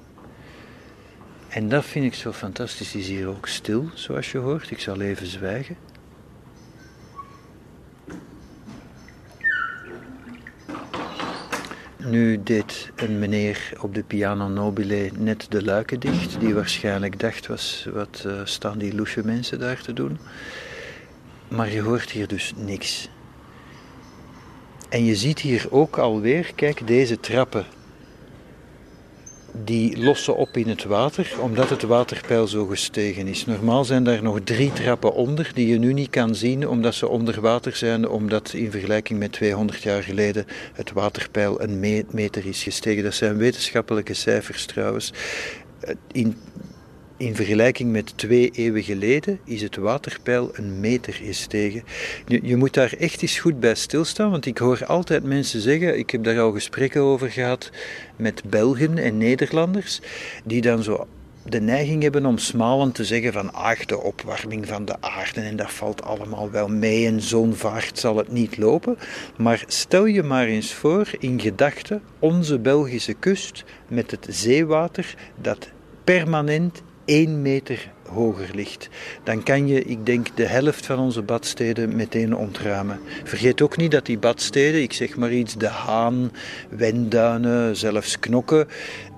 En 1.48 1.68
dat 1.68 1.85
vind 1.85 2.04
ik 2.04 2.14
zo 2.14 2.32
fantastisch. 2.32 2.94
Is 2.94 3.08
hier 3.08 3.28
ook 3.28 3.46
stil, 3.46 3.88
zoals 3.94 4.32
je 4.32 4.38
hoort. 4.38 4.70
Ik 4.70 4.80
zal 4.80 5.00
even 5.00 5.26
zwijgen. 5.26 5.76
Nu 12.04 12.42
deed 12.42 12.90
een 12.96 13.18
meneer 13.18 13.72
op 13.80 13.94
de 13.94 14.02
piano 14.02 14.48
nobile 14.48 15.10
net 15.18 15.46
de 15.48 15.64
luiken 15.64 16.00
dicht, 16.00 16.40
die 16.40 16.54
waarschijnlijk 16.54 17.20
dacht, 17.20 17.46
was, 17.46 17.88
wat 17.92 18.24
uh, 18.26 18.40
staan 18.44 18.78
die 18.78 18.94
loesje 18.94 19.24
mensen 19.24 19.58
daar 19.58 19.82
te 19.82 19.92
doen. 19.92 20.18
Maar 21.48 21.70
je 21.70 21.80
hoort 21.80 22.10
hier 22.10 22.28
dus 22.28 22.52
niks. 22.56 23.08
En 24.88 25.04
je 25.04 25.16
ziet 25.16 25.38
hier 25.38 25.66
ook 25.70 25.98
alweer, 25.98 26.52
kijk, 26.54 26.86
deze 26.86 27.20
trappen 27.20 27.66
die 29.52 30.02
lossen 30.02 30.36
op 30.36 30.56
in 30.56 30.68
het 30.68 30.84
water, 30.84 31.32
omdat 31.40 31.70
het 31.70 31.82
waterpeil 31.82 32.46
zo 32.46 32.66
gestegen 32.66 33.26
is. 33.26 33.46
Normaal 33.46 33.84
zijn 33.84 34.04
daar 34.04 34.22
nog 34.22 34.40
drie 34.44 34.72
trappen 34.72 35.14
onder, 35.14 35.50
die 35.54 35.66
je 35.66 35.78
nu 35.78 35.92
niet 35.92 36.10
kan 36.10 36.34
zien, 36.34 36.68
omdat 36.68 36.94
ze 36.94 37.08
onder 37.08 37.40
water 37.40 37.76
zijn, 37.76 38.08
omdat 38.08 38.52
in 38.52 38.70
vergelijking 38.70 39.18
met 39.18 39.32
200 39.32 39.82
jaar 39.82 40.02
geleden 40.02 40.46
het 40.72 40.92
waterpeil 40.92 41.62
een 41.62 42.04
meter 42.10 42.46
is 42.46 42.62
gestegen. 42.62 43.02
Dat 43.02 43.14
zijn 43.14 43.36
wetenschappelijke 43.36 44.14
cijfers 44.14 44.66
trouwens. 44.66 45.12
In 46.12 46.36
in 47.22 47.37
vergelijking 47.37 47.92
met 47.92 48.12
twee 48.16 48.50
eeuwen 48.50 48.82
geleden 48.82 49.40
is 49.44 49.62
het 49.62 49.76
waterpeil 49.76 50.50
een 50.52 50.80
meter 50.80 51.12
gestegen. 51.12 51.82
Je, 52.26 52.40
je 52.42 52.56
moet 52.56 52.74
daar 52.74 52.94
echt 52.98 53.22
eens 53.22 53.38
goed 53.38 53.61
bij 53.61 53.74
stilstaan, 53.74 54.30
want 54.30 54.46
ik 54.46 54.58
hoor 54.58 54.87
altijd 54.87 55.24
mensen 55.24 55.61
zeggen, 55.61 55.98
ik 55.98 56.11
heb 56.11 56.24
daar 56.24 56.40
al 56.40 56.52
gesprekken 56.52 57.00
over 57.00 57.30
gehad 57.30 57.70
met 58.16 58.42
Belgen 58.44 58.98
en 58.98 59.16
Nederlanders, 59.16 60.00
die 60.44 60.61
dan 60.61 60.82
zo 60.82 61.06
de 61.44 61.61
neiging 61.61 62.02
hebben 62.02 62.26
om 62.26 62.38
smalend 62.38 62.94
te 62.94 63.04
zeggen 63.04 63.32
van 63.32 63.52
ach, 63.52 63.85
de 63.85 63.98
opwarming 63.98 64.66
van 64.66 64.85
de 64.85 64.96
aarde 65.00 65.40
en 65.40 65.56
dat 65.56 65.72
valt 65.72 66.02
allemaal 66.02 66.50
wel 66.50 66.68
mee 66.68 67.06
en 67.06 67.20
zo'n 67.20 67.54
vaart 67.54 67.98
zal 67.98 68.16
het 68.16 68.32
niet 68.32 68.56
lopen. 68.56 68.98
Maar 69.37 69.64
stel 69.66 70.04
je 70.04 70.22
maar 70.22 70.46
eens 70.46 70.74
voor 70.74 71.08
in 71.18 71.40
gedachten 71.40 72.02
onze 72.18 72.58
Belgische 72.58 73.14
kust 73.14 73.64
met 73.88 74.11
het 74.11 74.26
zeewater 74.30 75.14
dat 75.40 75.68
permanent 76.04 76.82
1 77.04 77.42
meter 77.42 77.90
hoger 78.08 78.50
ligt, 78.54 78.88
dan 79.22 79.42
kan 79.42 79.66
je, 79.66 79.84
ik 79.84 80.06
denk, 80.06 80.36
de 80.36 80.46
helft 80.46 80.86
van 80.86 80.98
onze 80.98 81.22
badsteden 81.22 81.96
meteen 81.96 82.36
ontruimen. 82.36 83.00
Vergeet 83.24 83.62
ook 83.62 83.76
niet 83.76 83.90
dat 83.90 84.06
die 84.06 84.18
badsteden, 84.18 84.82
ik 84.82 84.92
zeg 84.92 85.16
maar 85.16 85.32
iets, 85.32 85.56
de 85.56 85.68
Haan, 85.68 86.32
Wenduinen, 86.68 87.76
zelfs 87.76 88.18
Knokken, 88.18 88.68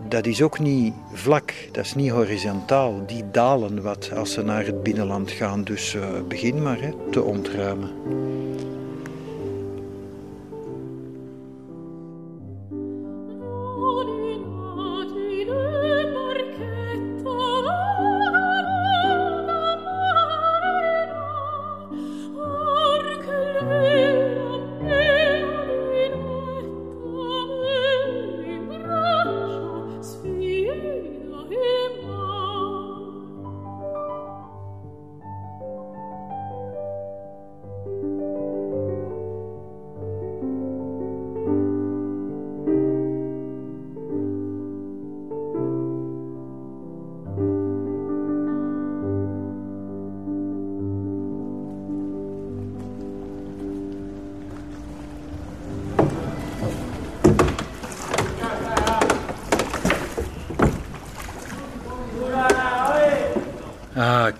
dat 0.08 0.26
is 0.26 0.42
ook 0.42 0.58
niet 0.58 0.92
vlak, 1.12 1.54
dat 1.72 1.84
is 1.84 1.94
niet 1.94 2.10
horizontaal. 2.10 3.06
Die 3.06 3.24
dalen 3.32 3.82
wat 3.82 4.10
als 4.14 4.32
ze 4.32 4.42
naar 4.42 4.66
het 4.66 4.82
binnenland 4.82 5.30
gaan. 5.30 5.64
Dus 5.64 5.94
uh, 5.94 6.02
begin 6.28 6.62
maar 6.62 6.80
hè, 6.80 6.90
te 7.10 7.22
ontruimen. 7.22 7.90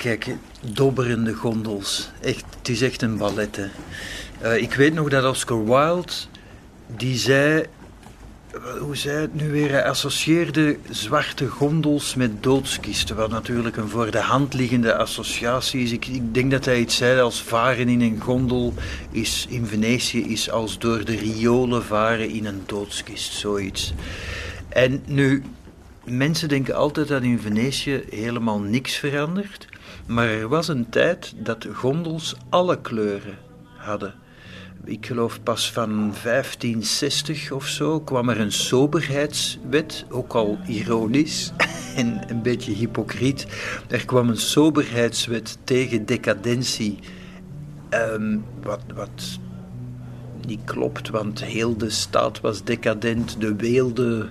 Kijk, 0.04 0.36
dobberende 0.60 1.32
gondels. 1.32 2.10
Echt, 2.20 2.44
het 2.58 2.68
is 2.68 2.82
echt 2.82 3.02
een 3.02 3.16
ballet. 3.16 3.58
Uh, 4.42 4.56
ik 4.56 4.74
weet 4.74 4.94
nog 4.94 5.08
dat 5.08 5.24
Oscar 5.24 5.64
Wilde, 5.64 6.12
die 6.96 7.16
zei, 7.16 7.64
hoe 8.80 8.96
zei 8.96 9.20
het 9.20 9.34
nu 9.34 9.50
weer, 9.50 9.70
hij 9.70 9.84
associeerde 9.84 10.78
zwarte 10.90 11.46
gondels 11.46 12.14
met 12.14 12.42
doodskisten, 12.42 13.16
wat 13.16 13.30
natuurlijk 13.30 13.76
een 13.76 13.88
voor 13.88 14.10
de 14.10 14.20
hand 14.20 14.54
liggende 14.54 14.96
associatie 14.96 15.82
is. 15.82 15.92
Ik, 15.92 16.06
ik 16.06 16.34
denk 16.34 16.50
dat 16.50 16.64
hij 16.64 16.80
iets 16.80 16.96
zei 16.96 17.20
als 17.20 17.42
varen 17.42 17.88
in 17.88 18.00
een 18.00 18.20
gondel 18.20 18.74
is, 19.10 19.46
in 19.48 19.66
Venetië 19.66 20.24
is 20.24 20.50
als 20.50 20.78
door 20.78 21.04
de 21.04 21.16
riolen 21.16 21.84
varen 21.84 22.28
in 22.28 22.46
een 22.46 22.62
doodskist, 22.66 23.32
zoiets. 23.32 23.94
En 24.68 25.02
nu, 25.06 25.42
mensen 26.04 26.48
denken 26.48 26.74
altijd 26.74 27.08
dat 27.08 27.22
in 27.22 27.40
Venetië 27.40 28.04
helemaal 28.10 28.58
niks 28.58 28.96
verandert. 28.96 29.66
Maar 30.06 30.28
er 30.28 30.48
was 30.48 30.68
een 30.68 30.88
tijd 30.88 31.34
dat 31.36 31.66
gondels 31.72 32.36
alle 32.48 32.80
kleuren 32.80 33.38
hadden. 33.76 34.14
Ik 34.84 35.06
geloof 35.06 35.42
pas 35.42 35.72
van 35.72 35.88
1560 36.22 37.50
of 37.52 37.66
zo 37.66 38.00
kwam 38.00 38.28
er 38.28 38.40
een 38.40 38.52
soberheidswet, 38.52 40.06
ook 40.10 40.32
al 40.34 40.58
ironisch 40.66 41.52
en 41.96 42.30
een 42.30 42.42
beetje 42.42 42.72
hypocriet. 42.72 43.46
Er 43.88 44.04
kwam 44.04 44.28
een 44.28 44.36
soberheidswet 44.36 45.58
tegen 45.64 46.06
decadentie, 46.06 46.98
um, 47.90 48.44
wat, 48.62 48.82
wat 48.94 49.38
niet 50.46 50.64
klopt, 50.64 51.10
want 51.10 51.44
heel 51.44 51.76
de 51.76 51.90
staat 51.90 52.40
was 52.40 52.64
decadent, 52.64 53.40
de 53.40 53.54
weelde 53.54 54.28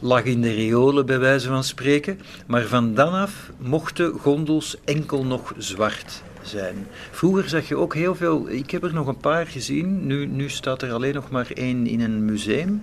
lag 0.00 0.24
in 0.24 0.40
de 0.40 0.52
riolen, 0.52 1.06
bij 1.06 1.18
wijze 1.18 1.48
van 1.48 1.64
spreken. 1.64 2.20
Maar 2.46 2.62
van 2.62 2.94
dan 2.94 3.12
af 3.12 3.50
mochten 3.58 4.12
gondels 4.12 4.76
enkel 4.84 5.24
nog 5.24 5.54
zwart 5.58 6.22
zijn. 6.42 6.86
Vroeger 7.10 7.48
zag 7.48 7.68
je 7.68 7.76
ook 7.76 7.94
heel 7.94 8.14
veel, 8.14 8.48
ik 8.48 8.70
heb 8.70 8.84
er 8.84 8.94
nog 8.94 9.06
een 9.06 9.16
paar 9.16 9.46
gezien, 9.46 10.06
nu, 10.06 10.26
nu 10.26 10.48
staat 10.48 10.82
er 10.82 10.92
alleen 10.92 11.14
nog 11.14 11.30
maar 11.30 11.50
één 11.54 11.86
in 11.86 12.00
een 12.00 12.24
museum. 12.24 12.82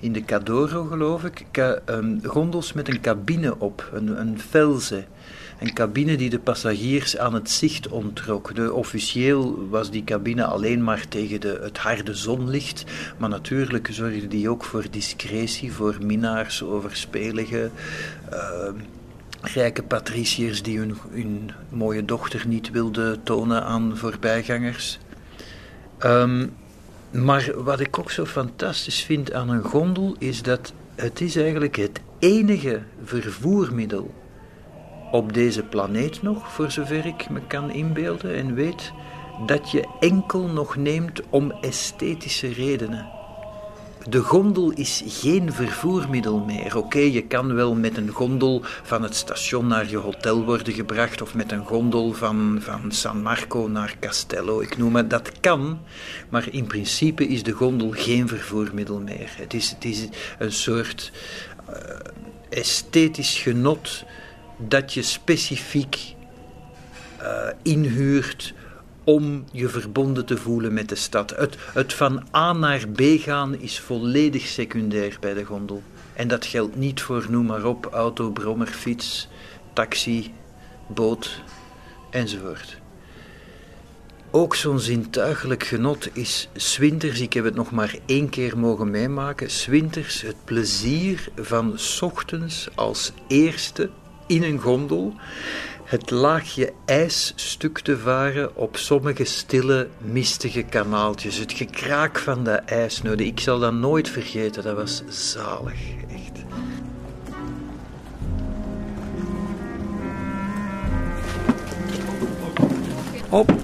In 0.00 0.12
de 0.12 0.24
Cadoro, 0.24 0.84
geloof 0.84 1.24
ik, 1.24 1.46
Ka, 1.50 1.78
um, 1.90 2.20
gondels 2.24 2.72
met 2.72 2.88
een 2.88 3.00
cabine 3.00 3.58
op, 3.58 3.90
een, 3.92 4.20
een 4.20 4.40
felze. 4.40 5.04
Een 5.58 5.72
cabine 5.72 6.16
die 6.16 6.30
de 6.30 6.38
passagiers 6.38 7.18
aan 7.18 7.34
het 7.34 7.50
zicht 7.50 7.88
ontrok. 7.88 8.54
De, 8.54 8.72
officieel 8.72 9.68
was 9.68 9.90
die 9.90 10.04
cabine 10.04 10.44
alleen 10.44 10.84
maar 10.84 11.08
tegen 11.08 11.40
de, 11.40 11.58
het 11.62 11.78
harde 11.78 12.14
zonlicht, 12.14 12.84
maar 13.18 13.28
natuurlijk 13.28 13.88
zorgde 13.90 14.28
die 14.28 14.48
ook 14.48 14.64
voor 14.64 14.84
discretie, 14.90 15.72
voor 15.72 15.96
minnaars, 16.02 16.62
overspelige, 16.62 17.70
uh, 18.32 18.68
rijke 19.40 19.82
patriciërs 19.82 20.62
die 20.62 20.78
hun, 20.78 20.96
hun 21.10 21.50
mooie 21.68 22.04
dochter 22.04 22.44
niet 22.46 22.70
wilden 22.70 23.22
tonen 23.22 23.64
aan 23.64 23.96
voorbijgangers. 23.96 24.98
Um, 26.04 26.54
maar 27.10 27.52
wat 27.56 27.80
ik 27.80 27.98
ook 27.98 28.10
zo 28.10 28.24
fantastisch 28.24 29.02
vind 29.02 29.32
aan 29.32 29.48
een 29.48 29.62
gondel 29.62 30.16
is 30.18 30.42
dat 30.42 30.72
het 30.94 31.20
is 31.20 31.36
eigenlijk 31.36 31.76
het 31.76 32.00
enige 32.18 32.82
vervoermiddel 33.04 34.14
op 35.16 35.32
deze 35.32 35.62
planeet 35.62 36.22
nog, 36.22 36.52
voor 36.52 36.70
zover 36.70 37.06
ik 37.06 37.30
me 37.30 37.40
kan 37.46 37.70
inbeelden 37.70 38.34
en 38.34 38.54
weet, 38.54 38.92
dat 39.46 39.70
je 39.70 39.88
enkel 40.00 40.42
nog 40.42 40.76
neemt 40.76 41.20
om 41.30 41.52
esthetische 41.60 42.52
redenen. 42.52 43.14
de 44.08 44.20
gondel 44.20 44.70
is 44.70 45.02
geen 45.06 45.52
vervoermiddel 45.52 46.38
meer. 46.38 46.76
Oké, 46.76 46.98
je 46.98 47.22
kan 47.22 47.54
wel 47.54 47.74
met 47.74 47.96
een 47.96 48.08
gondel 48.08 48.60
van 48.82 49.02
het 49.02 49.14
station 49.14 49.66
naar 49.66 49.90
je 49.90 49.96
hotel 49.96 50.44
worden 50.44 50.72
gebracht 50.72 51.22
of 51.22 51.34
met 51.34 51.52
een 51.52 51.64
gondel 51.64 52.12
van, 52.12 52.58
van 52.60 52.92
San 52.92 53.22
Marco 53.22 53.68
naar 53.68 53.96
Castello. 54.00 54.60
Ik 54.60 54.76
noem 54.76 54.96
het, 54.96 55.10
dat 55.10 55.40
kan, 55.40 55.78
maar 56.28 56.48
in 56.50 56.66
principe 56.66 57.26
is 57.26 57.42
de 57.42 57.52
gondel 57.52 57.90
geen 57.90 58.28
vervoermiddel 58.28 59.00
meer. 59.00 59.30
Het 59.36 59.54
is, 59.54 59.70
het 59.70 59.84
is 59.84 60.08
een 60.38 60.52
soort 60.52 61.12
uh, 61.70 61.76
esthetisch 62.48 63.38
genot 63.38 64.04
dat 64.56 64.94
je 64.94 65.02
specifiek 65.02 66.14
uh, 67.20 67.48
inhuurt 67.62 68.54
om 69.04 69.44
je 69.52 69.68
verbonden 69.68 70.26
te 70.26 70.36
voelen 70.36 70.72
met 70.72 70.88
de 70.88 70.94
stad. 70.94 71.30
Het, 71.30 71.56
het 71.72 71.92
van 71.92 72.22
A 72.34 72.52
naar 72.52 72.88
B 72.88 73.00
gaan 73.00 73.60
is 73.60 73.80
volledig 73.80 74.46
secundair 74.46 75.16
bij 75.20 75.34
de 75.34 75.44
gondel. 75.44 75.82
En 76.12 76.28
dat 76.28 76.46
geldt 76.46 76.76
niet 76.76 77.00
voor, 77.00 77.26
noem 77.28 77.46
maar 77.46 77.64
op, 77.64 77.88
auto, 77.92 78.30
brommer, 78.30 78.66
fiets, 78.66 79.28
taxi, 79.72 80.34
boot 80.86 81.42
enzovoort. 82.10 82.78
Ook 84.30 84.54
zo'n 84.54 84.80
zintuigelijk 84.80 85.64
genot 85.64 86.16
is 86.16 86.48
swinters, 86.54 87.20
ik 87.20 87.32
heb 87.32 87.44
het 87.44 87.54
nog 87.54 87.70
maar 87.70 87.96
één 88.06 88.28
keer 88.28 88.58
mogen 88.58 88.90
meemaken, 88.90 89.50
swinters 89.50 90.20
het 90.20 90.36
plezier 90.44 91.28
van 91.36 91.78
ochtends 92.00 92.68
als 92.74 93.12
eerste 93.28 93.90
in 94.26 94.42
een 94.42 94.58
gondel 94.58 95.14
het 95.86 96.10
laagje 96.10 96.72
ijs 96.84 97.32
stuk 97.36 97.78
te 97.78 97.98
varen 97.98 98.56
op 98.56 98.76
sommige 98.76 99.24
stille, 99.24 99.88
mistige 99.98 100.62
kanaaltjes. 100.62 101.36
Het 101.36 101.52
gekraak 101.52 102.18
van 102.18 102.44
de 102.44 102.50
ijsnoden. 102.50 103.26
Ik 103.26 103.40
zal 103.40 103.58
dat 103.58 103.72
nooit 103.72 104.08
vergeten, 104.08 104.62
dat 104.62 104.76
was 104.76 105.02
zalig, 105.08 105.80
echt. 106.08 106.44
Op. 113.28 113.54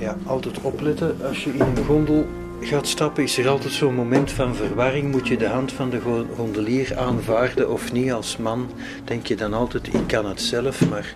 Ja, 0.00 0.16
altijd 0.26 0.60
opletten 0.60 1.16
als 1.26 1.44
je 1.44 1.50
in 1.50 1.60
een 1.60 1.84
gondel 1.84 2.26
gaat 2.64 2.86
stappen, 2.86 3.22
is 3.22 3.38
er 3.38 3.48
altijd 3.48 3.72
zo'n 3.72 3.94
moment 3.94 4.30
van 4.30 4.54
verwarring. 4.54 5.10
Moet 5.10 5.28
je 5.28 5.36
de 5.36 5.48
hand 5.48 5.72
van 5.72 5.90
de 5.90 6.00
gondelier 6.36 6.98
aanvaarden 6.98 7.70
of 7.70 7.92
niet? 7.92 8.12
Als 8.12 8.36
man 8.36 8.70
denk 9.04 9.26
je 9.26 9.36
dan 9.36 9.54
altijd, 9.54 9.94
ik 9.94 10.06
kan 10.06 10.26
het 10.26 10.40
zelf. 10.40 10.88
Maar 10.88 11.14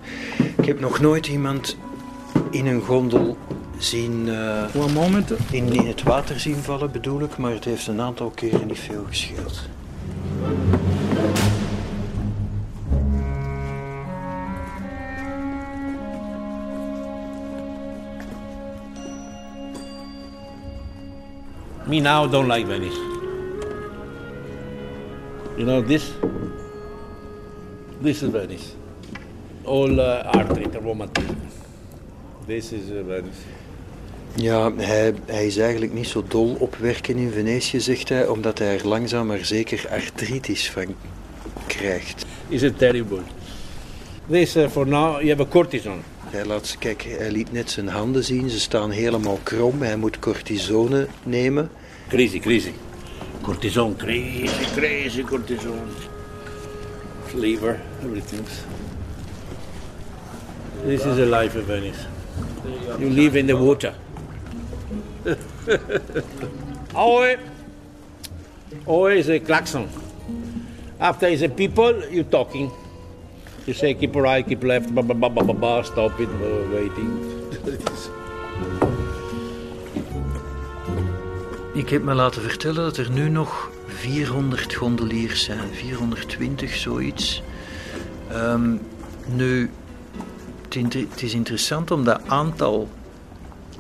ik 0.57 0.65
heb 0.65 0.81
nog 0.81 1.01
nooit 1.01 1.27
iemand 1.27 1.77
in 2.51 2.67
een 2.67 2.83
gondel 2.83 3.37
zien... 3.79 4.27
Uh, 4.27 4.87
moment. 4.95 5.33
In, 5.51 5.73
in 5.73 5.87
het 5.87 6.03
water 6.03 6.41
zien 6.41 6.57
vallen 6.57 6.93
bedoel 6.93 7.21
ik, 7.21 7.37
maar 7.37 7.53
het 7.53 7.65
heeft 7.65 7.87
een 7.87 8.01
aantal 8.01 8.31
keren 8.31 8.67
niet 8.67 8.79
veel 8.79 9.05
gescheeld. 9.09 9.69
Me 21.89 22.01
now 22.01 22.27
don't 22.27 22.49
like 22.49 22.67
Venice. 22.67 22.97
You 25.57 25.65
know 25.65 25.81
this? 25.81 26.13
This 28.03 28.23
is 28.23 28.31
Venice. 28.31 28.75
All 29.65 29.99
uh, 29.99 30.31
art. 30.35 30.49
This 32.47 32.73
is 32.73 32.91
uh, 32.91 33.03
Venice. 33.07 33.41
Ja, 34.35 34.73
hij, 34.77 35.15
hij 35.27 35.47
is 35.47 35.57
eigenlijk 35.57 35.93
niet 35.93 36.09
zo 36.09 36.25
dol 36.29 36.57
op 36.59 36.77
werken 36.77 37.17
in 37.17 37.31
Venetië, 37.31 37.81
zegt 37.81 38.09
hij, 38.09 38.27
omdat 38.27 38.59
hij 38.59 38.79
er 38.79 38.89
langzaam 38.89 39.27
maar 39.27 39.45
zeker 39.45 39.87
artritis 39.91 40.71
van 40.71 40.87
krijgt. 41.67 42.27
Is 42.49 42.63
it 42.63 42.79
terrible? 42.79 43.21
This 44.31 44.57
uh, 44.57 44.69
for 44.69 44.87
now, 44.87 45.21
you 45.21 45.29
have 45.29 45.43
a 45.43 45.47
cortisone. 45.47 46.01
Hij, 46.31 46.45
laat, 46.45 46.77
kijk, 46.79 47.07
hij 47.19 47.31
liet 47.31 47.53
net 47.53 47.71
zijn 47.71 47.89
handen 47.89 48.25
zien, 48.25 48.51
ze 48.51 48.61
staan 48.61 48.91
helemaal 48.91 49.39
krom. 49.43 49.83
Hij 49.83 49.97
moet 49.97 50.19
cortisone 50.19 51.07
nemen. 51.23 51.71
Crazy, 52.11 52.41
crazy. 52.41 52.75
Cortisone, 53.43 53.99
crazy, 53.99 54.65
crazy 54.75 55.23
cortisone. 55.23 55.91
Flavor, 57.27 57.79
everything. 58.03 58.47
This 60.85 61.05
is 61.05 61.19
a 61.19 61.27
life 61.27 61.55
of 61.55 61.65
Venice. 61.65 62.07
You 62.99 63.11
live 63.11 63.37
in 63.37 63.47
the 63.47 63.57
water. 63.59 63.95
Oe. 66.97 67.37
Oe 68.87 69.07
is 69.07 69.29
a 69.29 69.39
klaxon. 69.39 69.91
After 70.99 71.27
is 71.27 71.43
a 71.43 71.49
people, 71.51 72.09
you 72.09 72.25
talking. 72.25 72.71
You 73.67 73.75
say 73.75 73.93
keep 73.93 74.15
right, 74.17 74.47
keep 74.49 74.65
left, 74.65 74.95
blah, 74.95 75.03
blah, 75.03 75.15
blah, 75.15 75.43
blah, 75.43 75.53
blah, 75.53 75.83
stop 75.83 76.19
it, 76.19 76.31
waiting. 76.73 77.35
Ik 81.79 81.89
heb 81.89 82.03
me 82.03 82.15
laten 82.15 82.43
vertellen 82.43 82.83
dat 82.83 82.97
er 82.97 83.11
nu 83.11 83.29
nog 83.29 83.71
400 83.87 84.75
gondeliers 84.75 85.45
zijn, 85.45 85.69
420 85.73 86.75
zoiets. 86.75 87.43
Um, 88.33 88.81
nu, 89.27 89.71
het 90.69 91.23
is 91.23 91.35
interessant 91.35 91.91
om 91.91 92.05
dat 92.05 92.21
aantal 92.27 92.89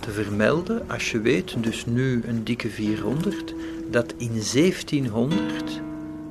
te 0.01 0.11
vermelden 0.11 0.91
als 0.91 1.11
je 1.11 1.21
weet, 1.21 1.63
dus 1.63 1.87
nu 1.87 2.23
een 2.27 2.45
dikke 2.45 2.69
400, 2.69 3.55
dat 3.91 4.15
in 4.17 4.43
1700 4.53 5.81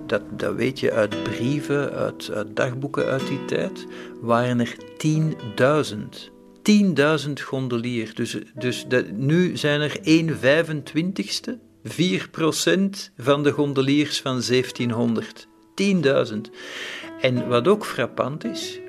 dat, 0.05 0.21
dat 0.29 0.55
weet 0.55 0.79
je 0.79 0.91
uit 0.91 1.23
brieven, 1.23 1.91
uit, 1.91 2.31
uit 2.33 2.55
dagboeken 2.55 3.05
uit 3.05 3.27
die 3.27 3.45
tijd, 3.45 3.85
waren 4.21 4.59
er 4.59 4.75
10.000. 4.97 6.36
10.000 6.71 7.33
gondeliers. 7.43 8.13
Dus, 8.13 8.37
dus 8.55 8.85
nu 9.13 9.57
zijn 9.57 9.81
er 9.81 9.99
1 10.03 10.37
25ste, 10.37 11.51
4% 11.83 11.91
van 13.17 13.43
de 13.43 13.51
gondeliers 13.51 14.21
van 14.21 14.41
1700. 14.47 15.47
10.000. 15.81 16.37
En 17.21 17.47
wat 17.47 17.67
ook 17.67 17.85
frappant 17.85 18.43
is, 18.43 18.79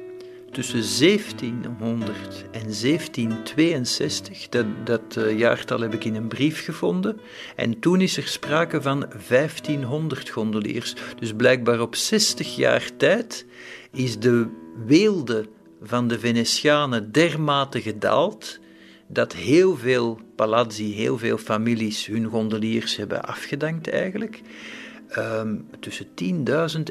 tussen 0.50 1.00
1700 1.00 2.44
en 2.50 2.60
1762, 2.80 4.48
dat, 4.48 4.66
dat 4.84 5.16
uh, 5.18 5.38
jaartal 5.38 5.80
heb 5.80 5.94
ik 5.94 6.04
in 6.04 6.14
een 6.14 6.28
brief 6.28 6.64
gevonden, 6.64 7.20
en 7.56 7.78
toen 7.78 8.00
is 8.00 8.16
er 8.16 8.26
sprake 8.26 8.82
van 8.82 9.06
1500 9.28 10.28
gondeliers. 10.28 10.94
Dus 11.18 11.32
blijkbaar 11.32 11.80
op 11.80 11.94
60 11.94 12.56
jaar 12.56 12.90
tijd 12.96 13.46
is 13.92 14.18
de 14.18 14.46
weelde 14.86 15.48
van 15.82 16.08
de 16.08 16.18
Venetianen 16.18 17.12
dermate 17.12 17.80
gedaald 17.80 18.58
dat 19.06 19.32
heel 19.32 19.76
veel 19.76 20.20
palazzi, 20.36 20.94
heel 20.94 21.18
veel 21.18 21.38
families 21.38 22.06
hun 22.06 22.24
gondeliers 22.24 22.96
hebben 22.96 23.22
afgedankt 23.22 23.88
eigenlijk. 23.88 24.40
Um, 25.16 25.66
tussen 25.80 26.06
10.000 26.06 26.12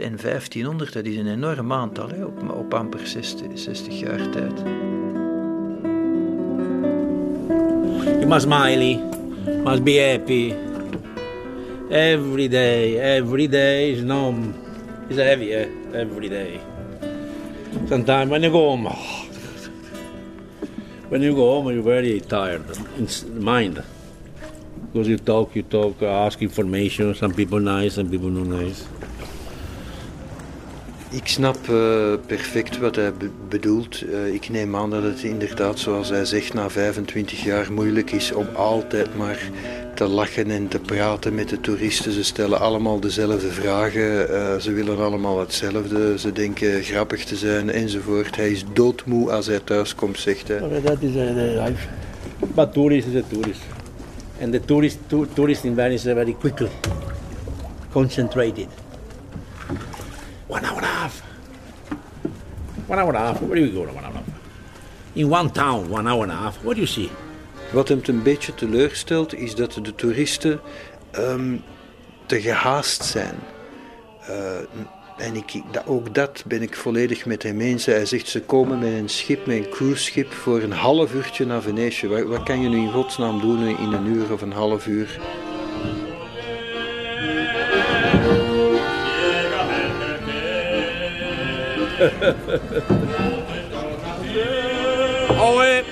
en 0.01 0.17
1500, 0.21 0.93
dat 0.93 1.05
is 1.05 1.15
een 1.15 1.27
enorm 1.27 1.73
aantal 1.73 2.09
op, 2.25 2.51
op 2.51 2.73
amper 2.73 3.07
60, 3.07 3.47
60 3.53 3.99
jaar 3.99 4.29
tijd. 4.29 4.59
You 8.03 8.27
must 8.27 8.41
smile, 8.41 8.99
must 9.63 9.83
be 9.83 10.09
happy. 10.11 10.53
Every 11.89 12.47
day, 12.47 12.99
every 12.99 13.47
day 13.47 13.91
is 13.91 14.01
no, 14.01 14.35
is 15.07 15.15
heavy, 15.15 15.51
eh? 15.51 15.67
every 15.91 16.29
day. 16.29 16.66
Sometimes 17.85 18.31
when 18.31 18.43
you 18.43 18.49
go 18.49 18.75
home, 18.75 18.85
when 21.09 21.21
you 21.21 21.33
go 21.35 21.61
home, 21.61 21.73
you're 21.73 21.83
very 21.83 22.19
tired 22.19 22.65
in 22.97 23.43
mind. 23.43 23.83
Because 24.91 25.07
you 25.07 25.17
talk, 25.17 25.55
you 25.55 25.63
talk, 25.63 26.01
ask 26.01 26.41
information. 26.41 27.13
Some 27.15 27.33
people 27.33 27.59
nice, 27.59 27.93
some 27.95 28.09
people 28.09 28.29
not 28.29 28.47
nice. 28.47 28.85
Ik 31.09 31.27
snap 31.27 31.57
uh, 31.69 32.13
perfect 32.25 32.77
wat 32.77 32.95
hij 32.95 33.13
be 33.13 33.29
bedoelt. 33.49 34.01
Uh, 34.01 34.33
ik 34.33 34.49
neem 34.49 34.75
aan 34.75 34.89
dat 34.89 35.03
het 35.03 35.23
inderdaad, 35.23 35.79
zoals 35.79 36.09
hij 36.09 36.25
zegt, 36.25 36.53
na 36.53 36.69
25 36.69 37.43
jaar 37.43 37.73
moeilijk 37.73 38.11
is 38.11 38.31
om 38.31 38.47
altijd 38.55 39.15
maar 39.15 39.39
te 39.93 40.07
lachen 40.07 40.51
en 40.51 40.67
te 40.67 40.79
praten 40.79 41.35
met 41.35 41.49
de 41.49 41.59
toeristen. 41.59 42.11
Ze 42.11 42.23
stellen 42.23 42.59
allemaal 42.59 42.99
dezelfde 42.99 43.51
vragen, 43.51 44.31
uh, 44.31 44.55
ze 44.55 44.71
willen 44.71 44.97
allemaal 44.97 45.39
hetzelfde, 45.39 46.19
ze 46.19 46.31
denken 46.31 46.83
grappig 46.83 47.25
te 47.25 47.35
zijn 47.35 47.69
enzovoort. 47.69 48.35
Hij 48.35 48.51
is 48.51 48.65
doodmoe 48.73 49.31
als 49.31 49.47
hij 49.47 49.59
thuis 49.59 49.95
komt, 49.95 50.19
zegt 50.19 50.47
hij. 50.47 50.81
That 50.83 51.01
is 51.01 51.15
a 51.15 51.63
life. 51.63 51.87
But 52.55 52.73
tourist 52.73 53.07
is 53.07 53.23
a 53.23 53.25
tourist. 53.27 53.61
And 54.41 54.51
the 54.51 54.65
tourist, 54.65 54.97
to, 55.07 55.25
tourists 55.33 55.65
in 55.65 55.75
Venice 55.75 56.09
are 56.09 56.15
very 56.15 56.35
quickly 56.39 56.69
concentrated. 57.91 58.67
One 60.47 60.63
hour 60.63 60.77
and 60.77 60.85
a 60.85 60.87
half. 60.87 61.21
One 62.87 62.99
hour 62.99 63.09
and 63.09 63.17
a 63.17 63.19
half. 63.19 63.41
Where 63.41 63.55
do 63.55 63.61
we 63.61 63.71
go? 63.71 63.81
One 63.81 64.03
hour. 64.03 64.23
In 65.13 65.29
one 65.29 65.51
town, 65.51 65.89
one 65.89 66.07
hour 66.07 66.23
and 66.23 66.31
a 66.31 66.35
half. 66.35 66.57
What 66.63 66.75
do 66.75 66.81
you 66.81 66.87
see? 66.87 67.09
Wat 67.71 67.87
hem 67.87 68.01
een 68.03 68.23
beetje 68.23 68.53
teleurstelt 68.53 69.33
is 69.33 69.55
dat 69.55 69.79
de 69.81 69.95
toeristen 69.95 70.59
ehm, 71.11 71.57
te 72.25 72.41
gehaast 72.41 73.03
zijn. 73.03 73.35
Uh, 74.29 74.35
en 75.17 75.35
ik, 75.35 75.61
ook 75.85 76.13
dat 76.13 76.43
ben 76.45 76.61
ik 76.61 76.75
volledig 76.75 77.25
met 77.25 77.43
hem 77.43 77.61
eens. 77.61 77.85
Hij 77.85 78.05
zegt 78.05 78.27
ze 78.27 78.41
komen 78.41 78.79
met 78.79 78.93
een 78.93 79.09
schip, 79.09 79.45
met 79.45 79.57
een 79.57 79.69
cruiseschip, 79.69 80.33
voor 80.33 80.61
een 80.61 80.71
half 80.71 81.13
uurtje 81.13 81.45
naar 81.45 81.61
Venetië. 81.61 82.07
Wat, 82.07 82.23
wat 82.23 82.43
kan 82.43 82.61
je 82.61 82.69
nu 82.69 82.77
in 82.77 82.91
godsnaam 82.91 83.41
doen 83.41 83.67
in 83.67 83.91
een 83.91 84.05
uur 84.05 84.33
of 84.33 84.41
een 84.41 84.51
half 84.51 84.87
uur? 84.87 85.19
Oe! 95.47 95.83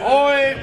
Oe! 0.00 0.56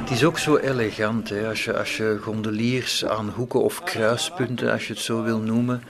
Het 0.00 0.10
is 0.10 0.24
ook 0.24 0.38
zo 0.38 0.56
elegant, 0.56 1.28
hè? 1.28 1.48
Als, 1.48 1.64
je, 1.64 1.78
als 1.78 1.96
je 1.96 2.18
gondeliers 2.22 3.04
aan 3.06 3.28
hoeken 3.28 3.62
of 3.62 3.82
kruispunten, 3.82 4.72
als 4.72 4.86
je 4.86 4.92
het 4.92 5.02
zo 5.02 5.22
wil 5.22 5.38
noemen, 5.38 5.82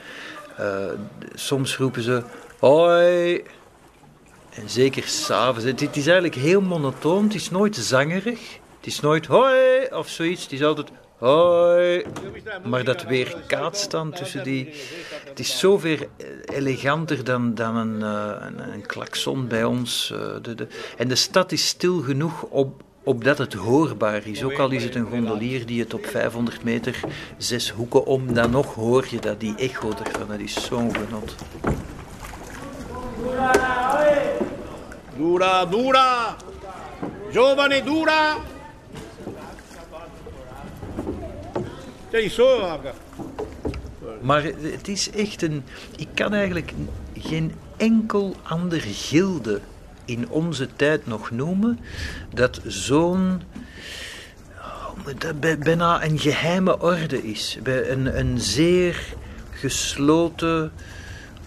uh, 0.59 0.85
soms 1.33 1.77
roepen 1.77 2.01
ze 2.01 2.23
hoi. 2.59 3.43
En 4.55 4.69
zeker 4.69 5.03
s'avonds. 5.03 5.63
Het, 5.63 5.79
het 5.79 5.95
is 5.95 6.05
eigenlijk 6.05 6.35
heel 6.35 6.61
monotoon, 6.61 7.23
het 7.23 7.35
is 7.35 7.49
nooit 7.49 7.75
zangerig. 7.75 8.59
Het 8.77 8.91
is 8.91 8.99
nooit 8.99 9.25
hoi 9.25 9.85
of 9.91 10.09
zoiets, 10.09 10.43
het 10.43 10.51
is 10.51 10.63
altijd 10.63 10.89
hoi. 11.17 12.03
Maar 12.65 12.83
dat 12.83 13.03
weer 13.03 13.35
kaatst 13.47 13.91
dan 13.91 14.11
tussen 14.11 14.43
die... 14.43 14.73
Het 15.25 15.39
is 15.39 15.59
zoveel 15.59 15.97
eleganter 16.45 17.23
dan, 17.23 17.55
dan 17.55 17.75
een, 17.75 17.99
uh, 17.99 18.35
een, 18.39 18.73
een 18.73 18.85
klakson 18.85 19.47
bij 19.47 19.63
ons. 19.63 20.11
Uh, 20.13 20.19
de, 20.41 20.55
de, 20.55 20.67
en 20.97 21.07
de 21.07 21.15
stad 21.15 21.51
is 21.51 21.67
stil 21.67 21.99
genoeg 21.99 22.41
op, 22.41 22.83
opdat 23.03 23.37
het 23.37 23.53
hoorbaar 23.53 24.27
is. 24.27 24.43
Ook 24.43 24.59
al 24.59 24.71
is 24.71 24.83
het 24.83 24.95
een 24.95 25.09
gondelier 25.09 25.65
die 25.65 25.79
het 25.79 25.93
op 25.93 26.05
500 26.05 26.63
meter 26.63 26.99
zes 27.37 27.69
hoeken 27.69 28.05
om, 28.05 28.33
dan 28.33 28.51
nog 28.51 28.75
hoor 28.75 29.05
je 29.09 29.19
dat, 29.19 29.39
die 29.39 29.55
echo 29.55 29.89
ervan. 30.03 30.27
Dat 30.27 30.39
is 30.39 30.65
zo'n 30.65 30.95
genot. 30.95 31.35
Dura, 35.17 35.65
dura! 35.65 36.35
Giovane, 37.31 37.83
dura! 37.83 38.37
Maar 44.21 44.43
het 44.43 44.87
is 44.87 45.09
echt 45.09 45.41
een. 45.41 45.63
Ik 45.97 46.07
kan 46.13 46.33
eigenlijk 46.33 46.73
geen 47.17 47.53
enkel 47.77 48.35
ander 48.43 48.81
gilde 48.81 49.59
in 50.05 50.29
onze 50.29 50.67
tijd 50.75 51.07
nog 51.07 51.31
noemen 51.31 51.79
dat 52.33 52.61
zo'n. 52.65 53.41
bijna 55.59 56.03
een 56.03 56.19
geheime 56.19 56.79
orde 56.79 57.23
is. 57.23 57.57
Een, 57.63 58.19
een 58.19 58.39
zeer 58.39 59.15
gesloten, 59.51 60.71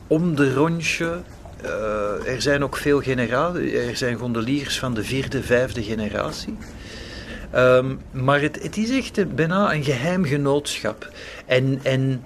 om 0.07 0.35
de 0.35 0.55
rondje. 0.55 1.23
Uh, 1.67 2.33
er 2.33 2.43
zijn 2.43 2.65
ook 2.65 2.77
veel 2.77 3.01
generaties. 3.01 3.73
Er 3.73 3.97
zijn 3.97 4.17
gondeliers 4.17 4.79
van 4.79 4.95
de 4.95 5.05
vierde, 5.05 5.43
vijfde 5.43 5.83
generatie. 5.83 6.57
Um, 7.55 8.01
maar 8.11 8.41
het, 8.41 8.63
het, 8.63 8.77
is 8.77 8.91
echt 8.91 9.35
bijna 9.35 9.75
een 9.75 9.85
geheim 9.85 10.25
genootschap. 10.25 11.11
En, 11.47 11.81
en 11.83 12.25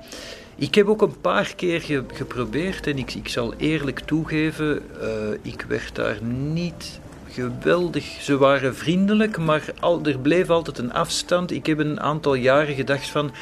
ik 0.56 0.74
heb 0.74 0.86
ook 0.86 1.02
een 1.02 1.20
paar 1.20 1.54
keer 1.56 1.80
ge, 1.80 2.04
geprobeerd, 2.12 2.86
en 2.86 2.98
ik, 2.98 3.14
ik 3.14 3.28
zal 3.28 3.54
eerlijk 3.56 4.00
toegeven, 4.00 4.82
uh, 5.02 5.08
ik 5.42 5.64
werd 5.68 5.94
daar 5.94 6.22
niet 6.22 7.00
geweldig. 7.28 8.04
Ze 8.04 8.38
waren 8.38 8.76
vriendelijk, 8.76 9.38
maar 9.38 9.62
er 10.02 10.18
bleef 10.18 10.50
altijd 10.50 10.78
een 10.78 10.92
afstand. 10.92 11.50
Ik 11.50 11.66
heb 11.66 11.78
een 11.78 12.00
aantal 12.00 12.34
jaren 12.34 12.74
gedacht 12.74 13.08
van, 13.08 13.32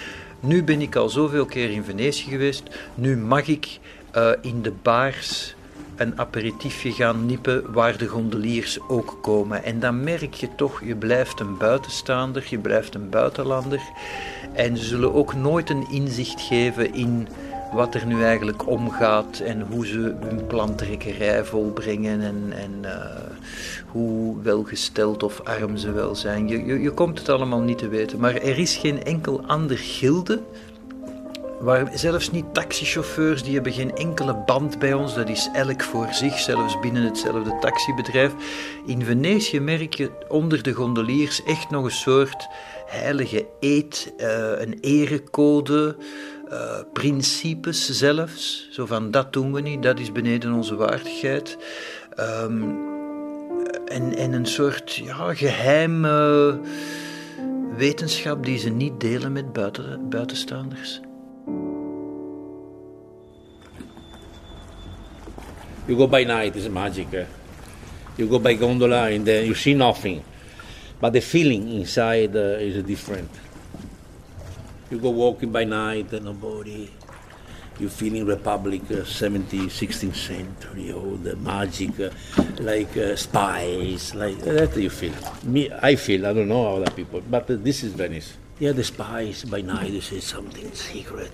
nu 0.41 0.65
ben 0.65 0.81
ik 0.81 0.97
al 0.97 1.09
zoveel 1.09 1.45
keer 1.45 1.71
in 1.71 1.85
Venetië 1.85 2.31
geweest, 2.31 2.63
nu 2.95 3.17
mag 3.17 3.47
ik 3.47 3.79
uh, 4.17 4.31
in 4.41 4.63
de 4.63 4.73
baars 4.83 5.55
een 5.99 6.19
aperitiefje 6.19 6.93
gaan 6.93 7.27
nippen 7.27 7.73
waar 7.73 7.99
de 7.99 8.07
gondeliers 8.07 8.79
ook 8.89 9.19
komen. 9.21 9.65
En 9.65 9.81
dan 9.81 10.05
merk 10.05 10.35
je 10.35 10.49
toch, 10.57 10.83
je 10.85 10.97
blijft 10.97 11.41
een 11.41 11.57
buitenstaander, 11.57 12.47
je 12.51 12.59
blijft 12.59 12.95
een 12.95 13.11
buitenlander. 13.11 13.81
En 14.53 14.77
ze 14.77 14.85
zullen 14.85 15.15
ook 15.15 15.35
nooit 15.35 15.71
een 15.71 15.87
inzicht 15.91 16.41
geven 16.41 16.95
in 16.95 17.29
wat 17.73 17.95
er 17.95 18.07
nu 18.07 18.23
eigenlijk 18.23 18.67
omgaat 18.67 19.39
en 19.39 19.61
hoe 19.61 19.87
ze 19.87 20.15
hun 20.21 20.47
plantrekkerij 20.47 21.45
volbrengen 21.45 22.21
en, 22.21 22.53
en 22.57 22.73
uh, 22.85 22.93
hoe 23.87 24.43
welgesteld 24.43 25.23
of 25.23 25.41
arm 25.41 25.77
ze 25.77 25.93
wel 25.93 26.15
zijn. 26.15 26.49
Je, 26.49 26.65
je, 26.65 26.81
je 26.81 26.91
komt 26.91 27.19
het 27.19 27.29
allemaal 27.29 27.61
niet 27.61 27.79
te 27.79 27.89
weten, 27.89 28.21
maar 28.21 28.35
er 28.35 28.59
is 28.59 28.77
geen 28.77 29.05
enkel 29.05 29.43
ander 29.47 29.79
gilde 29.79 30.41
Waar 31.61 31.91
zelfs 31.95 32.31
niet 32.31 32.55
taxichauffeurs, 32.55 33.43
die 33.43 33.55
hebben 33.55 33.73
geen 33.73 33.97
enkele 33.97 34.37
band 34.47 34.79
bij 34.79 34.95
ons. 34.95 35.15
Dat 35.15 35.29
is 35.29 35.49
elk 35.53 35.83
voor 35.83 36.07
zich, 36.13 36.39
zelfs 36.39 36.81
binnen 36.81 37.03
hetzelfde 37.03 37.57
taxibedrijf. 37.61 38.33
In 38.87 39.05
Venetië 39.05 39.61
merk 39.61 39.95
je 39.95 40.11
onder 40.29 40.63
de 40.63 40.73
gondeliers 40.73 41.43
echt 41.43 41.71
nog 41.71 41.85
een 41.85 41.91
soort 41.91 42.49
heilige 42.87 43.47
eed, 43.61 44.13
uh, 44.19 44.61
een 44.61 44.79
erecode, 44.81 45.97
uh, 46.51 46.81
principes 46.93 47.91
zelfs. 47.91 48.69
Zo 48.71 48.87
van, 48.87 49.11
dat 49.11 49.33
doen 49.33 49.53
we 49.53 49.61
niet, 49.61 49.83
dat 49.83 49.99
is 49.99 50.13
beneden 50.13 50.53
onze 50.53 50.75
waardigheid. 50.75 51.59
Um, 52.21 52.87
en, 53.87 54.17
en 54.17 54.33
een 54.33 54.47
soort 54.47 54.95
ja, 54.95 55.35
geheime 55.35 56.61
wetenschap 57.77 58.45
die 58.45 58.59
ze 58.59 58.69
niet 58.69 59.01
delen 59.01 59.33
met 59.33 59.53
buiten, 59.53 60.09
buitenstaanders. 60.09 61.01
You 65.89 65.97
go 65.97 66.07
by 66.07 66.23
night, 66.25 66.55
it's 66.55 66.69
magic. 66.69 67.09
You 68.19 68.29
go 68.29 68.39
by 68.39 68.53
gondola 68.55 69.09
and 69.09 69.25
then 69.25 69.47
you 69.47 69.55
see 69.55 69.73
nothing. 69.73 70.23
But 71.01 71.15
the 71.15 71.21
feeling 71.23 71.73
inside 71.73 72.37
uh, 72.37 72.61
is 72.61 72.85
different. 72.85 73.31
You 74.91 74.99
go 74.99 75.09
walking 75.09 75.51
by 75.51 75.65
night 75.65 76.13
and 76.13 76.27
nobody. 76.27 76.91
You 77.81 77.89
feeling 77.89 78.27
Republic, 78.27 78.83
uh, 78.91 79.07
17th, 79.07 79.71
16th 79.71 80.15
century, 80.15 80.93
all 80.93 81.17
the 81.17 81.37
magic, 81.37 81.99
uh, 82.01 82.11
like 82.59 82.95
uh, 82.97 83.17
spice, 83.17 84.15
like 84.15 84.39
that 84.41 84.77
you 84.77 84.91
feel. 84.91 85.15
Me, 85.45 85.71
I 85.81 85.95
feel, 85.95 86.27
I 86.27 86.35
don't 86.35 86.49
know 86.49 86.77
other 86.77 86.91
people, 86.91 87.23
but 87.23 87.49
uh, 87.49 87.57
this 87.57 87.85
is 87.85 87.93
Venice. 87.95 88.37
Yeah, 88.59 88.73
the 88.73 88.83
spies 88.83 89.45
by 89.45 89.61
night, 89.61 89.91
you 89.91 90.01
see 90.01 90.21
something 90.21 90.71
secret. 90.73 91.33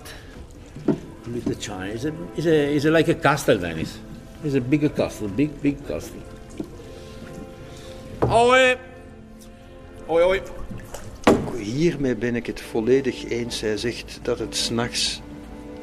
With 0.85 1.45
the 1.45 1.55
China, 1.55 1.91
it's, 1.91 2.05
a, 2.05 2.13
it's, 2.37 2.45
a, 2.45 2.75
it's 2.75 2.85
a, 2.85 2.91
like 2.91 3.07
a 3.07 3.15
castle, 3.15 3.57
Venice. 3.57 3.97
Is 4.45 4.55
a 4.55 4.61
big 4.61 4.93
castle, 4.93 5.27
big, 5.27 5.61
big 5.61 5.77
castle. 5.87 6.21
Hoi! 8.19 8.77
Hoi, 10.05 10.23
hoi. 10.23 10.41
Hiermee 11.57 12.15
ben 12.15 12.35
ik 12.35 12.45
het 12.45 12.61
volledig 12.61 13.29
eens. 13.29 13.61
Hij 13.61 13.77
zegt 13.77 14.19
dat 14.21 14.39
het 14.39 14.55
s'nachts 14.55 15.21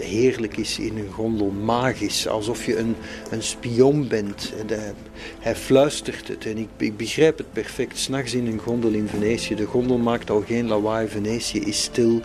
heerlijk 0.03 0.57
is 0.57 0.79
in 0.79 0.99
een 0.99 1.11
gondel, 1.13 1.51
magisch, 1.51 2.29
alsof 2.29 2.67
je 2.67 2.79
een, 2.79 2.97
een 3.31 3.43
spion 3.43 4.09
bent. 4.09 4.53
En 4.59 4.67
hij, 4.67 4.93
hij 5.39 5.57
fluistert 5.57 6.29
het 6.29 6.47
en 6.47 6.59
ik, 6.59 6.97
begrijp 6.97 7.39
het 7.39 7.53
perfect. 7.53 7.99
S'nachts 7.99 8.35
in 8.35 8.47
een 8.47 8.59
gondel 8.59 8.91
in 8.91 9.09
Venetië, 9.09 9.55
de 9.55 9.65
gondel 9.65 9.99
maakt 9.99 10.31
al 10.31 10.43
geen 10.47 10.67
lawaai, 10.69 11.09
Venetië 11.09 11.61
is 11.61 11.83
stil. 11.83 12.21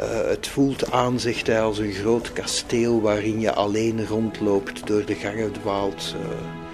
Uh, 0.00 0.28
het 0.28 0.46
voelt 0.46 0.90
aan, 0.90 1.20
zegt 1.20 1.46
hij, 1.46 1.60
als 1.60 1.78
een 1.78 1.92
groot 1.92 2.32
kasteel 2.32 3.00
waarin 3.00 3.40
je 3.40 3.52
alleen 3.52 4.06
rondloopt, 4.06 4.86
door 4.86 5.04
de 5.04 5.14
gangen 5.14 5.52
dwaalt. 5.52 6.14
Uh, 6.16 6.67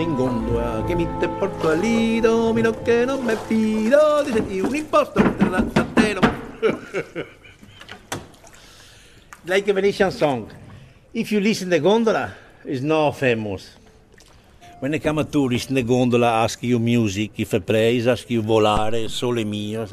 molto 0.00 0.02
in 0.02 0.14
gondola 0.14 0.82
che 0.86 0.94
mi 0.94 1.06
te 1.18 1.28
porto 1.28 1.68
al 1.68 1.78
lido, 1.78 2.50
meno 2.52 2.70
che 2.82 3.04
non 3.04 3.24
me 3.24 3.36
fido 3.36 4.22
di 4.22 4.60
un 4.60 4.74
imposto 4.74 5.20
like 9.44 9.70
a 9.70 9.72
Venetian 9.72 10.10
song. 10.10 10.50
If 11.12 11.30
you 11.32 11.40
listen 11.40 11.70
the 11.70 11.80
gondola, 11.80 12.34
it's 12.64 12.82
not 12.82 13.16
famous. 13.16 13.78
When 14.80 14.90
they 14.92 15.00
come 15.00 15.18
a 15.18 15.24
tourist 15.24 15.70
in 15.70 15.74
the 15.74 15.82
gondola, 15.82 16.44
ask 16.44 16.62
you 16.62 16.78
music, 16.78 17.32
if 17.38 17.54
a 17.54 17.60
place, 17.60 18.06
ask 18.06 18.30
you 18.30 18.42
volare, 18.42 19.08
sole 19.08 19.44
mio. 19.44 19.86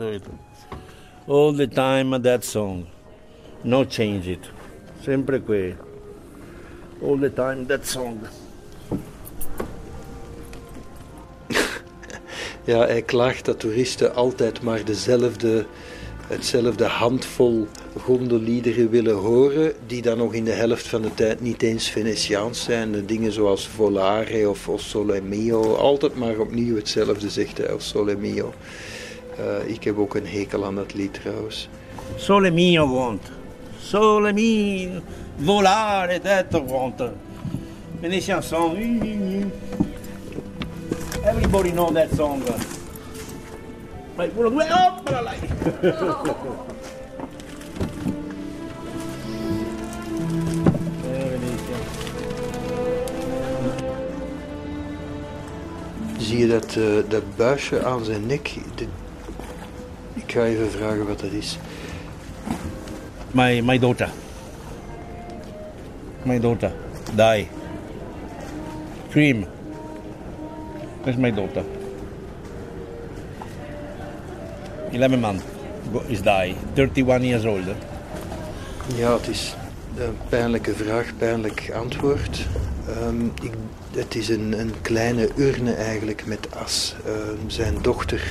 All 1.28 1.54
the 1.54 1.68
time 1.68 2.22
that 2.22 2.44
song. 2.44 2.86
No 3.64 3.86
change 3.86 4.28
it. 4.28 4.52
Sempre 5.02 5.42
qui. 5.42 5.74
All 7.02 7.18
the 7.18 7.30
time 7.30 7.66
that 7.68 7.86
song. 7.86 8.28
Ja, 12.68 12.86
hij 12.86 13.02
klaagt 13.02 13.46
dat 13.46 13.60
toeristen 13.60 14.16
altijd 14.16 14.62
maar 14.62 14.86
dezelfde, 14.86 15.66
hetzelfde 16.28 16.86
handvol 16.86 17.68
gondeliederen 18.02 18.90
willen 18.90 19.16
horen, 19.16 19.74
die 19.86 20.02
dan 20.02 20.18
nog 20.18 20.34
in 20.34 20.44
de 20.44 20.52
helft 20.52 20.88
van 20.88 21.02
de 21.02 21.14
tijd 21.14 21.42
niet 21.42 21.62
eens 21.62 21.90
Venetiaans 21.90 22.64
zijn. 22.64 22.92
De 22.92 23.06
dingen 23.06 23.32
zoals 23.32 23.68
Volare 23.68 24.50
of 24.50 24.70
O 24.70 24.78
Sole 24.78 25.22
Mio, 25.22 25.76
altijd 25.76 26.16
maar 26.16 26.38
opnieuw 26.40 26.76
hetzelfde 26.76 27.30
zegt 27.30 27.58
hij, 27.58 27.72
O 27.72 27.80
Sole 27.80 28.16
Mio. 28.16 28.54
Uh, 29.40 29.74
ik 29.74 29.84
heb 29.84 29.98
ook 29.98 30.16
een 30.16 30.28
hekel 30.28 30.66
aan 30.66 30.76
dat 30.76 30.94
lied 30.94 31.14
trouwens. 31.14 31.70
Sole 32.16 32.52
mio 32.52 32.88
want. 32.94 33.22
Sole 33.82 34.34
mio, 34.34 34.90
volare, 35.44 36.20
tetto 36.22 36.66
want. 36.66 37.02
Venetian 38.02 38.44
song. 38.44 39.52
Everybody 41.28 41.72
know 41.72 41.90
that 41.92 42.10
song. 42.12 42.42
Right, 44.18 44.32
uno, 44.34 44.50
due, 44.50 44.62
oh, 44.72 45.02
me 45.04 45.12
la 45.12 45.22
like. 45.22 45.48
Zie 56.18 56.38
je 56.38 56.48
dat, 56.48 56.76
uh, 56.76 57.04
dat 57.10 57.36
buisje 57.36 57.86
aan 57.86 58.04
zijn 58.04 58.26
nek? 58.26 58.54
De... 58.76 58.88
Ik 60.14 60.32
ga 60.32 60.44
even 60.44 60.72
vragen 60.72 61.08
wat 61.08 61.20
dat 61.20 61.32
is. 61.32 61.58
My, 63.32 63.62
my 63.62 63.80
daughter. 63.80 64.10
My 66.24 66.40
daughter. 66.40 66.72
Die. 67.16 67.48
Cream. 69.10 69.46
That's 71.08 71.20
my 71.20 71.32
daughter. 71.32 71.64
11 74.92 75.20
months 75.20 75.44
is 76.08 76.22
die. 76.22 76.56
31 76.76 77.24
years 77.24 77.46
old. 77.46 77.66
Ja, 78.96 79.14
het 79.14 79.28
is 79.28 79.56
een 79.98 80.18
pijnlijke 80.30 80.74
vraag, 80.74 81.18
pijnlijk 81.18 81.72
antwoord. 81.76 82.48
Um, 83.04 83.32
ik, 83.42 83.52
het 83.92 84.16
is 84.16 84.30
een, 84.30 84.60
een, 84.60 84.74
kleine 84.82 85.30
urne 85.36 85.74
eigenlijk 85.74 86.26
met 86.26 86.56
as. 86.56 86.96
Um, 87.08 87.50
zijn 87.50 87.78
dochter 87.82 88.22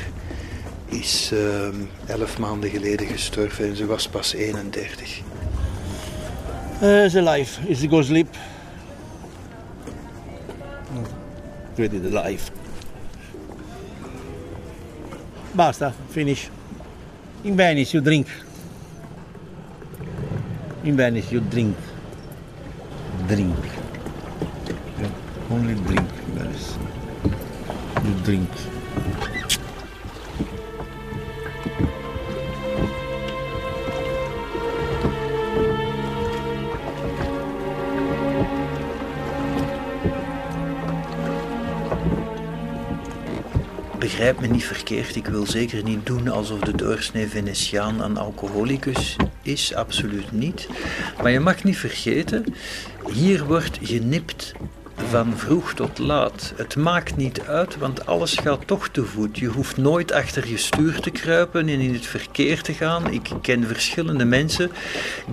is 0.87 1.31
um, 1.33 1.89
elf 2.07 2.39
maanden 2.39 2.71
geleden 2.71 3.07
gestorven 3.07 3.65
en 3.65 3.77
ze 3.77 3.87
was 3.87 4.09
pas 4.09 4.33
31. 4.33 5.21
Uh, 6.83 7.05
is 7.05 7.17
alive. 7.17 7.69
Is 7.69 7.81
he 7.81 7.89
go 7.89 8.03
sleep? 8.03 8.29
Ready 11.77 12.01
the 12.01 12.23
life. 12.23 12.51
Basta, 15.57 15.91
finish. 16.11 16.51
In 17.45 17.57
Venice 17.57 17.95
you 17.95 18.03
drink. 18.03 18.27
In 20.85 20.97
Venice 20.97 21.33
you 21.33 21.41
drink. 21.41 21.75
Drink. 23.27 23.57
Yeah, 25.01 25.11
only 25.51 25.75
drink 25.75 26.11
in 26.29 26.35
Venice. 26.35 26.77
You 28.05 28.13
drink. 28.23 28.76
Begrijp 44.27 44.51
me 44.51 44.57
niet 44.57 44.67
verkeerd, 44.67 45.17
ik 45.17 45.27
wil 45.27 45.47
zeker 45.47 45.83
niet 45.83 46.07
doen 46.07 46.29
alsof 46.29 46.61
de 46.61 46.77
doorsnee 46.77 47.27
Venetiaan 47.27 48.01
een 48.01 48.17
alcoholicus 48.17 49.17
is, 49.43 49.75
absoluut 49.75 50.33
niet. 50.33 50.69
Maar 51.23 51.31
je 51.31 51.41
mag 51.41 51.65
niet 51.65 51.77
vergeten, 51.77 52.45
hier 53.13 53.45
wordt 53.45 53.79
genipt 53.83 54.53
van 55.07 55.37
vroeg 55.37 55.75
tot 55.75 55.99
laat. 55.99 56.53
Het 56.57 56.77
maakt 56.77 57.17
niet 57.17 57.41
uit, 57.41 57.79
want 57.79 58.07
alles 58.07 58.35
gaat 58.35 58.67
toch 58.67 58.89
te 58.89 59.05
voet. 59.05 59.39
Je 59.39 59.47
hoeft 59.47 59.77
nooit 59.77 60.13
achter 60.13 60.49
je 60.49 60.57
stuur 60.57 61.01
te 61.01 61.11
kruipen 61.11 61.69
en 61.69 61.81
in 61.81 61.93
het 61.93 62.07
verkeer 62.07 62.63
te 62.63 62.73
gaan. 62.73 63.13
Ik 63.13 63.29
ken 63.43 63.67
verschillende 63.67 64.25
mensen 64.25 64.71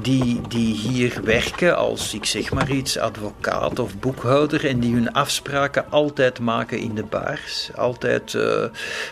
die, 0.02 0.42
die 0.48 0.76
hier 0.76 1.20
werken 1.24 1.78
als, 1.78 2.14
ik 2.14 2.26
zeg 2.26 2.52
maar 2.52 2.72
iets, 2.72 2.98
advocaat 2.98 3.80
of 3.80 4.00
boekhouder 4.00 4.68
en 4.68 4.80
die 4.80 4.94
hun 4.94 5.14
afspraken 5.14 5.86
altijd 5.90 6.40
maken 6.40 6.80
in 6.80 6.96
de 6.96 7.04
baars. 7.04 7.70
Altijd 7.76 8.34
uh, 8.34 8.64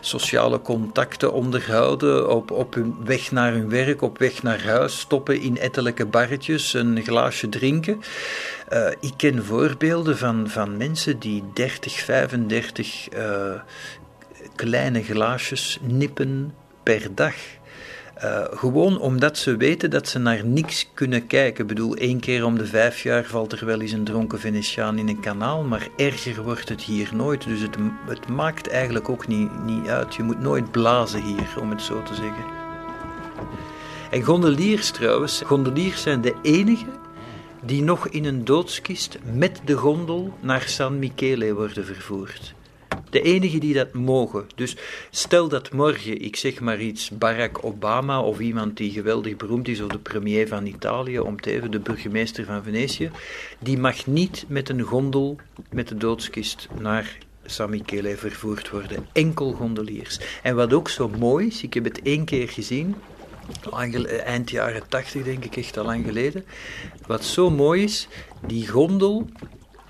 sociale 0.01 0.61
contacten 0.61 1.33
onderhouden 1.33 2.29
op, 2.29 2.51
op 2.51 2.73
hun 2.73 2.95
weg 3.03 3.31
naar 3.31 3.51
hun 3.51 3.69
werk, 3.69 4.01
op 4.01 4.17
weg 4.17 4.43
naar 4.43 4.63
huis, 4.63 4.99
stoppen 4.99 5.41
in 5.41 5.57
ettelijke 5.57 6.05
barretjes, 6.05 6.73
een 6.73 7.01
glaasje 7.03 7.49
drinken. 7.49 8.01
Uh, 8.73 8.87
ik 8.99 9.13
ken 9.17 9.45
voorbeelden 9.45 10.17
van, 10.17 10.49
van 10.49 10.77
mensen 10.77 11.19
die 11.19 11.43
30, 11.53 11.93
35 11.93 13.13
uh, 13.13 13.53
kleine 14.55 15.03
glaasjes 15.03 15.79
nippen 15.81 16.53
per 16.83 17.15
dag. 17.15 17.33
Uh, 18.23 18.43
gewoon 18.51 18.99
omdat 18.99 19.37
ze 19.37 19.57
weten 19.57 19.89
dat 19.89 20.07
ze 20.07 20.19
naar 20.19 20.45
niks 20.45 20.89
kunnen 20.93 21.27
kijken. 21.27 21.61
Ik 21.61 21.67
bedoel, 21.67 21.95
één 21.95 22.19
keer 22.19 22.45
om 22.45 22.57
de 22.57 22.65
vijf 22.65 23.03
jaar 23.03 23.23
valt 23.23 23.51
er 23.51 23.65
wel 23.65 23.81
eens 23.81 23.91
een 23.91 24.03
dronken 24.03 24.39
Venetiaan 24.39 24.97
in 24.97 25.07
een 25.07 25.19
kanaal, 25.19 25.63
maar 25.63 25.87
erger 25.97 26.43
wordt 26.43 26.69
het 26.69 26.81
hier 26.81 27.09
nooit. 27.13 27.47
Dus 27.47 27.61
het, 27.61 27.75
het 28.07 28.27
maakt 28.27 28.67
eigenlijk 28.67 29.09
ook 29.09 29.27
niet, 29.27 29.63
niet 29.65 29.87
uit. 29.87 30.15
Je 30.15 30.23
moet 30.23 30.39
nooit 30.39 30.71
blazen 30.71 31.21
hier, 31.21 31.59
om 31.59 31.69
het 31.69 31.81
zo 31.81 32.03
te 32.03 32.15
zeggen. 32.15 32.45
En 34.11 34.21
gondeliers 34.21 34.91
trouwens, 34.91 35.41
gondeliers 35.45 36.01
zijn 36.01 36.21
de 36.21 36.35
enige 36.41 36.85
die 37.65 37.81
nog 37.81 38.07
in 38.07 38.25
een 38.25 38.45
doodskist 38.45 39.17
met 39.33 39.61
de 39.65 39.73
gondel 39.73 40.33
naar 40.39 40.61
San 40.61 40.99
Michele 40.99 41.53
worden 41.53 41.85
vervoerd. 41.85 42.53
De 43.09 43.21
enige 43.21 43.57
die 43.57 43.73
dat 43.73 43.93
mogen. 43.93 44.45
Dus 44.55 44.75
stel 45.09 45.47
dat 45.47 45.71
morgen, 45.71 46.21
ik 46.21 46.35
zeg 46.35 46.59
maar 46.59 46.81
iets, 46.81 47.09
Barack 47.09 47.65
Obama 47.65 48.21
of 48.21 48.39
iemand 48.39 48.77
die 48.77 48.91
geweldig 48.91 49.35
beroemd 49.35 49.67
is, 49.67 49.81
of 49.81 49.87
de 49.87 49.97
premier 49.97 50.47
van 50.47 50.65
Italië, 50.65 51.19
om 51.19 51.41
te 51.41 51.51
even 51.51 51.71
de 51.71 51.79
burgemeester 51.79 52.45
van 52.45 52.63
Venetië, 52.63 53.11
die 53.59 53.77
mag 53.77 54.05
niet 54.05 54.45
met 54.47 54.69
een 54.69 54.81
gondel 54.81 55.35
met 55.69 55.87
de 55.87 55.97
doodskist 55.97 56.67
naar 56.79 57.17
San 57.45 57.69
Michele 57.69 58.17
vervoerd 58.17 58.69
worden. 58.69 59.05
Enkel 59.11 59.51
gondeliers. 59.51 60.19
En 60.43 60.55
wat 60.55 60.73
ook 60.73 60.89
zo 60.89 61.09
mooi 61.09 61.47
is, 61.47 61.63
ik 61.63 61.73
heb 61.73 61.83
het 61.83 62.01
één 62.01 62.25
keer 62.25 62.49
gezien, 62.49 62.95
eind 64.25 64.49
jaren 64.49 64.87
80 64.87 65.23
denk 65.23 65.45
ik, 65.45 65.55
echt 65.55 65.77
al 65.77 65.85
lang 65.85 66.05
geleden. 66.05 66.45
Wat 67.07 67.23
zo 67.23 67.49
mooi 67.49 67.83
is, 67.83 68.07
die 68.47 68.67
gondel 68.67 69.29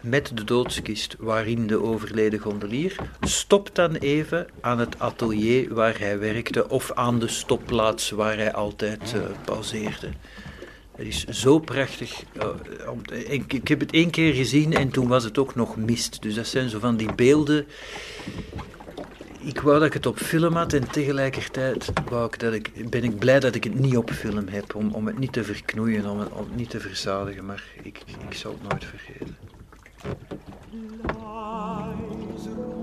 met 0.02 0.32
de 0.34 0.44
doodskist 0.44 1.16
waarin 1.20 1.68
de 1.68 1.82
overleden 1.82 2.40
gondelier 2.40 2.96
stopt 3.22 3.76
dan 3.76 3.96
even 3.96 4.48
aan 4.62 4.80
het 4.80 5.00
atelier 5.00 5.74
waar 5.74 6.00
hij 6.00 6.20
werkte 6.20 6.70
of 6.70 6.92
aan 6.92 7.20
de 7.20 7.28
stopplaats 7.28 8.10
waar 8.10 8.38
hij 8.38 8.54
altijd 8.54 9.14
uh, 9.16 9.22
pauzeerde. 9.46 10.10
Het 10.96 11.08
is 11.08 11.26
zo 11.26 11.60
prachtig. 11.60 12.24
Ik, 13.12 13.54
ik 13.54 13.68
heb 13.68 13.80
het 13.80 13.92
één 13.92 14.10
keer 14.10 14.34
gezien 14.34 14.74
en 14.74 14.90
toen 14.90 15.08
was 15.08 15.24
het 15.24 15.38
ook 15.38 15.56
nog 15.56 15.76
mist. 15.76 16.22
Dus 16.22 16.36
dat 16.36 16.48
zijn 16.48 16.70
zo 16.70 16.80
van 16.80 16.98
die 16.98 17.14
beelden 17.14 17.66
ik 19.44 19.62
wou 19.62 19.80
dat 19.80 19.88
ik 19.88 19.94
het 19.94 20.06
op 20.06 20.18
film 20.18 20.56
had 20.56 20.74
en 20.74 20.92
tegelijkertijd 20.92 21.92
wou 22.10 22.26
ik 22.26 22.40
dat 22.40 22.54
ik, 22.54 22.90
ben 22.90 23.04
ik 23.04 23.20
blij 23.20 23.40
dat 23.40 23.56
ik 23.56 23.64
het 23.64 23.80
niet 23.80 23.98
op 23.98 24.12
film 24.12 24.48
heb. 24.48 24.76
Om, 24.76 24.94
om 24.94 25.08
het 25.08 25.20
niet 25.20 25.34
te 25.34 25.44
verknoeien, 25.44 26.06
om 26.06 26.20
het, 26.20 26.32
om 26.32 26.48
niet 26.56 26.70
te 26.70 26.80
verzadigen. 26.80 27.46
Maar 27.46 27.64
ik, 27.84 28.00
ik 28.30 28.36
zal 28.36 28.52
het 28.52 28.70
nooit 28.70 28.86
vergeten. 28.86 29.38
so 32.42 32.82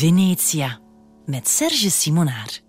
Venetia 0.00 0.78
met 1.26 1.48
Serge 1.48 1.90
Simonaar. 1.90 2.60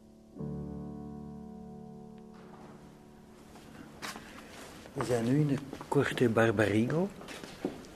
We 4.94 5.06
zijn 5.06 5.26
nu 5.26 5.40
in 5.40 5.48
de 5.48 5.58
Corte 5.88 6.30
Barbarigo. 6.30 7.10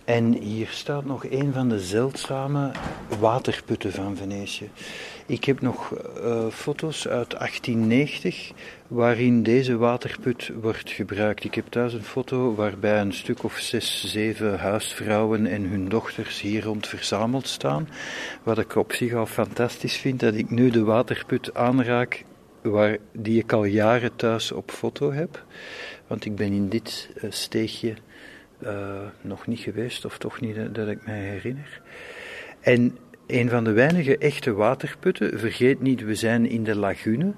En 0.06 0.34
hier 0.34 0.68
staat 0.68 1.06
nog 1.06 1.26
een 1.26 1.54
van 1.54 1.70
de 1.70 1.80
zeldzame 1.80 2.72
waterputten 3.20 3.92
van 3.92 4.16
Venetië. 4.16 4.70
Ik 5.28 5.44
heb 5.44 5.62
nog 5.62 5.92
uh, 6.18 6.48
foto's 6.48 7.08
uit 7.08 7.30
1890 7.30 8.52
waarin 8.88 9.44
deze 9.44 9.78
waterput 9.78 10.52
wordt 10.62 10.92
gebruikt. 10.92 11.44
Ik 11.44 11.56
heb 11.56 11.66
thuis 11.70 11.94
een 11.94 12.04
foto 12.04 12.56
waarbij 12.56 13.02
een 13.02 13.14
stuk 13.14 13.44
of 13.44 13.58
zes, 13.58 14.12
zeven 14.12 14.60
huisvrouwen 14.60 15.46
en 15.46 15.64
hun 15.64 15.90
dochters 15.90 16.42
hier 16.42 16.64
rond 16.64 16.88
verzameld 16.88 17.48
staan. 17.48 17.90
Wat 18.44 18.58
ik 18.58 18.76
op 18.76 18.94
zich 18.94 19.14
al 19.14 19.26
fantastisch 19.26 19.98
vind, 19.98 20.20
dat 20.20 20.34
ik 20.34 20.50
nu 20.50 20.70
de 20.70 20.84
waterput 20.84 21.54
aanraak 21.54 22.24
waar, 22.62 22.98
die 23.12 23.40
ik 23.40 23.52
al 23.52 23.64
jaren 23.64 24.16
thuis 24.16 24.52
op 24.52 24.72
foto 24.72 25.12
heb. 25.12 25.44
Want 26.08 26.26
ik 26.26 26.36
ben 26.36 26.52
in 26.52 26.70
dit 26.70 27.10
uh, 27.16 27.32
steegje 27.32 27.94
uh, 28.64 29.02
nog 29.22 29.48
niet 29.48 29.60
geweest, 29.60 30.06
of 30.06 30.18
toch 30.18 30.42
niet 30.42 30.76
dat 30.76 30.88
ik 30.88 31.06
mij 31.06 31.20
herinner. 31.20 31.82
En 32.60 32.98
een 33.28 33.50
van 33.50 33.64
de 33.64 33.72
weinige 33.72 34.18
echte 34.18 34.54
waterputten, 34.54 35.40
vergeet 35.40 35.82
niet, 35.82 36.04
we 36.04 36.16
zijn 36.16 36.50
in 36.50 36.64
de 36.64 36.76
lagune. 36.76 37.34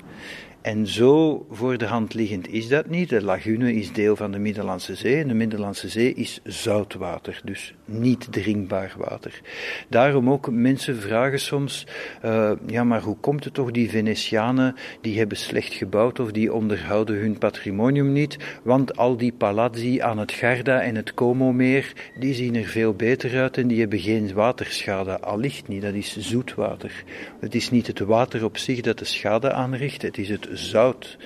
En 0.68 0.88
zo 0.88 1.46
voor 1.50 1.78
de 1.78 1.86
hand 1.86 2.14
liggend 2.14 2.48
is 2.48 2.68
dat 2.68 2.90
niet. 2.90 3.10
De 3.10 3.24
lagune 3.24 3.74
is 3.74 3.92
deel 3.92 4.16
van 4.16 4.32
de 4.32 4.40
Middellandse 4.40 4.96
Zee 4.96 5.22
en 5.22 5.28
de 5.28 5.34
Middellandse 5.34 5.90
Zee 5.90 6.14
is 6.14 6.40
zoutwater, 6.44 7.42
dus 7.44 7.74
niet 7.86 8.28
drinkbaar 8.32 8.94
water. 8.98 9.42
Daarom 9.90 10.30
ook 10.30 10.52
mensen 10.52 10.98
vragen 10.98 11.40
soms, 11.40 11.88
uh, 12.26 12.52
ja 12.66 12.84
maar 12.84 13.02
hoe 13.02 13.18
komt 13.18 13.44
het 13.44 13.54
toch 13.54 13.72
die 13.72 13.90
Venetianen 13.90 14.76
die 15.02 15.18
hebben 15.18 15.38
slecht 15.38 15.74
gebouwd 15.74 16.20
of 16.20 16.32
die 16.32 16.54
onderhouden 16.54 17.20
hun 17.20 17.38
patrimonium 17.38 18.12
niet, 18.12 18.38
want 18.64 18.98
al 18.98 19.18
die 19.18 19.34
palazzi 19.34 20.00
aan 20.02 20.18
het 20.18 20.32
Garda 20.32 20.82
en 20.82 20.96
het 20.96 21.14
Como-meer, 21.14 21.94
die 22.20 22.34
zien 22.34 22.56
er 22.56 22.66
veel 22.66 22.94
beter 22.94 23.42
uit 23.42 23.58
en 23.58 23.68
die 23.68 23.80
hebben 23.80 24.00
geen 24.00 24.34
waterschade. 24.34 25.20
Allicht 25.20 25.68
niet, 25.68 25.82
dat 25.82 25.94
is 25.94 26.18
zoetwater. 26.18 27.04
Het 27.40 27.56
is 27.56 27.70
niet 27.70 27.88
het 27.88 28.00
water 28.00 28.44
op 28.44 28.58
zich 28.58 28.82
dat 28.82 29.00
de 29.00 29.06
schade 29.06 29.52
aanricht, 29.52 30.02
het 30.02 30.18
is 30.18 30.30
het 30.30 30.56
zout 30.58 31.18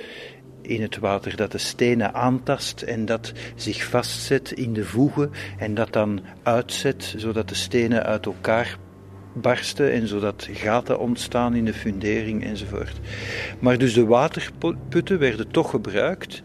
in 0.62 0.82
het 0.82 0.98
water 0.98 1.36
dat 1.36 1.52
de 1.52 1.58
stenen 1.58 2.14
aantast 2.14 2.82
en 2.82 3.06
dat 3.06 3.34
zich 3.56 3.84
vastzet 3.84 4.52
in 4.52 4.74
de 4.74 4.86
voegen 4.86 5.32
en 5.58 5.74
dat 5.74 5.94
dan 5.94 6.22
uitzet 6.44 7.14
zodat 7.18 7.50
de 7.50 7.56
stenen 7.56 8.04
uit 8.04 8.26
elkaar 8.26 8.78
barsten 9.34 9.92
en 9.92 10.08
zodat 10.08 10.48
gaten 10.52 11.00
ontstaan 11.00 11.56
in 11.56 11.66
de 11.66 11.74
fundering 11.74 12.44
enzovoort. 12.44 13.00
Maar 13.60 13.78
dus 13.78 13.94
de 13.94 14.06
waterputten 14.06 15.20
werden 15.20 15.52
toch 15.52 15.70
gebruikt, 15.70 16.42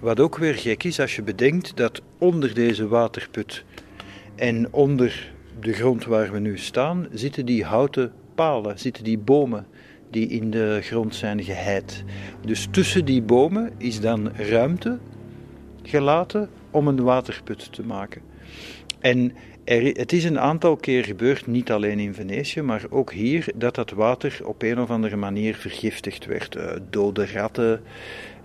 wat 0.00 0.20
ook 0.20 0.38
weer 0.38 0.54
gek 0.54 0.84
is 0.84 1.00
als 1.00 1.16
je 1.16 1.22
bedenkt 1.22 1.76
dat 1.76 2.02
onder 2.18 2.54
deze 2.54 2.88
waterput 2.88 3.64
en 4.36 4.72
onder 4.72 5.32
de 5.60 5.72
grond 5.72 6.04
waar 6.04 6.32
we 6.32 6.38
nu 6.38 6.58
staan 6.58 7.06
zitten 7.12 7.46
die 7.46 7.64
houten 7.64 8.12
palen, 8.34 8.78
zitten 8.78 9.04
die 9.04 9.18
bomen 9.18 9.66
die 10.10 10.28
in 10.28 10.50
de 10.50 10.78
grond 10.82 11.14
zijn 11.14 11.42
geheid. 11.42 12.04
Dus 12.44 12.68
tussen 12.70 13.04
die 13.04 13.22
bomen 13.22 13.72
is 13.76 14.00
dan 14.00 14.32
ruimte 14.36 14.98
gelaten 15.82 16.48
om 16.70 16.88
een 16.88 17.02
waterput 17.02 17.72
te 17.72 17.82
maken. 17.82 18.22
En 19.00 19.32
er, 19.64 19.82
het 19.82 20.12
is 20.12 20.24
een 20.24 20.38
aantal 20.38 20.76
keer 20.76 21.04
gebeurd, 21.04 21.46
niet 21.46 21.70
alleen 21.70 21.98
in 21.98 22.14
Venetië, 22.14 22.62
maar 22.62 22.84
ook 22.90 23.12
hier, 23.12 23.52
dat 23.54 23.74
dat 23.74 23.90
water 23.90 24.40
op 24.44 24.62
een 24.62 24.80
of 24.80 24.90
andere 24.90 25.16
manier 25.16 25.54
vergiftigd 25.54 26.26
werd. 26.26 26.56
Uh, 26.56 26.72
dode 26.90 27.26
ratten, 27.26 27.80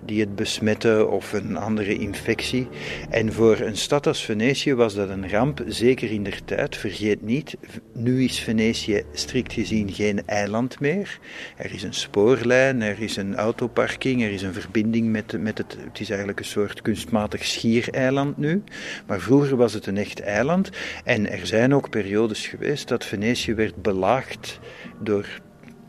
die 0.05 0.19
het 0.19 0.35
besmetten 0.35 1.11
of 1.11 1.33
een 1.33 1.57
andere 1.57 1.97
infectie. 1.97 2.67
En 3.09 3.33
voor 3.33 3.59
een 3.59 3.77
stad 3.77 4.07
als 4.07 4.25
Venetië 4.25 4.75
was 4.75 4.95
dat 4.95 5.09
een 5.09 5.29
ramp, 5.29 5.63
zeker 5.67 6.11
in 6.11 6.23
der 6.23 6.43
tijd. 6.45 6.77
Vergeet 6.77 7.21
niet, 7.21 7.57
nu 7.93 8.23
is 8.23 8.39
Venetië 8.39 9.03
strikt 9.13 9.53
gezien 9.53 9.93
geen 9.93 10.27
eiland 10.27 10.79
meer. 10.79 11.19
Er 11.57 11.73
is 11.73 11.83
een 11.83 11.93
spoorlijn, 11.93 12.81
er 12.81 13.01
is 13.01 13.15
een 13.15 13.35
autoparking, 13.35 14.23
er 14.23 14.31
is 14.31 14.41
een 14.41 14.53
verbinding 14.53 15.11
met, 15.11 15.41
met 15.41 15.57
het. 15.57 15.77
Het 15.83 15.99
is 15.99 16.09
eigenlijk 16.09 16.39
een 16.39 16.45
soort 16.45 16.81
kunstmatig 16.81 17.45
schiereiland 17.45 18.37
nu. 18.37 18.63
Maar 19.07 19.19
vroeger 19.19 19.55
was 19.55 19.73
het 19.73 19.85
een 19.85 19.97
echt 19.97 20.21
eiland. 20.21 20.69
En 21.03 21.31
er 21.31 21.45
zijn 21.47 21.73
ook 21.73 21.89
periodes 21.89 22.47
geweest 22.47 22.87
dat 22.87 23.05
Venetië 23.05 23.53
werd 23.53 23.81
belaagd 23.81 24.59
door 25.01 25.27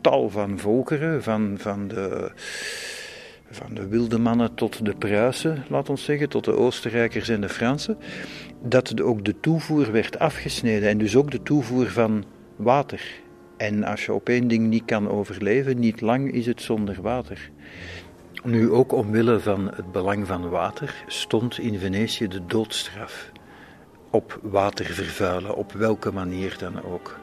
tal 0.01 0.29
van 0.29 0.59
volkeren, 0.59 1.23
van, 1.23 1.55
van 1.57 1.87
de 1.87 2.31
van 3.57 3.73
de 3.73 3.87
wilde 3.87 4.19
mannen 4.19 4.53
tot 4.53 4.85
de 4.85 4.95
Pruisen, 4.95 5.63
laat 5.69 5.89
ons 5.89 6.03
zeggen, 6.03 6.29
tot 6.29 6.45
de 6.45 6.55
Oostenrijkers 6.55 7.29
en 7.29 7.41
de 7.41 7.49
Fransen, 7.49 7.97
dat 8.61 9.01
ook 9.01 9.25
de 9.25 9.39
toevoer 9.39 9.91
werd 9.91 10.19
afgesneden 10.19 10.89
en 10.89 10.97
dus 10.97 11.15
ook 11.15 11.31
de 11.31 11.43
toevoer 11.43 11.87
van 11.87 12.23
water. 12.55 13.01
En 13.57 13.83
als 13.83 14.05
je 14.05 14.13
op 14.13 14.29
één 14.29 14.47
ding 14.47 14.67
niet 14.67 14.85
kan 14.85 15.09
overleven, 15.09 15.79
niet 15.79 16.01
lang 16.01 16.31
is 16.31 16.45
het 16.45 16.61
zonder 16.61 17.01
water. 17.01 17.49
Nu 18.43 18.71
ook 18.71 18.91
omwille 18.91 19.39
van 19.39 19.71
het 19.75 19.91
belang 19.91 20.27
van 20.27 20.49
water 20.49 21.03
stond 21.07 21.59
in 21.59 21.79
Venetië 21.79 22.27
de 22.27 22.45
doodstraf 22.45 23.31
op 24.09 24.39
water 24.41 24.85
vervuilen, 24.85 25.55
op 25.55 25.71
welke 25.71 26.11
manier 26.11 26.55
dan 26.59 26.83
ook. 26.83 27.19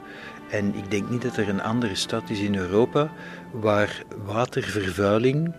En 0.49 0.75
ik 0.75 0.91
denk 0.91 1.09
niet 1.09 1.21
dat 1.21 1.37
er 1.37 1.49
een 1.49 1.61
andere 1.61 1.95
stad 1.95 2.29
is 2.29 2.39
in 2.39 2.55
Europa 2.55 3.11
waar 3.51 4.03
watervervuiling 4.25 5.53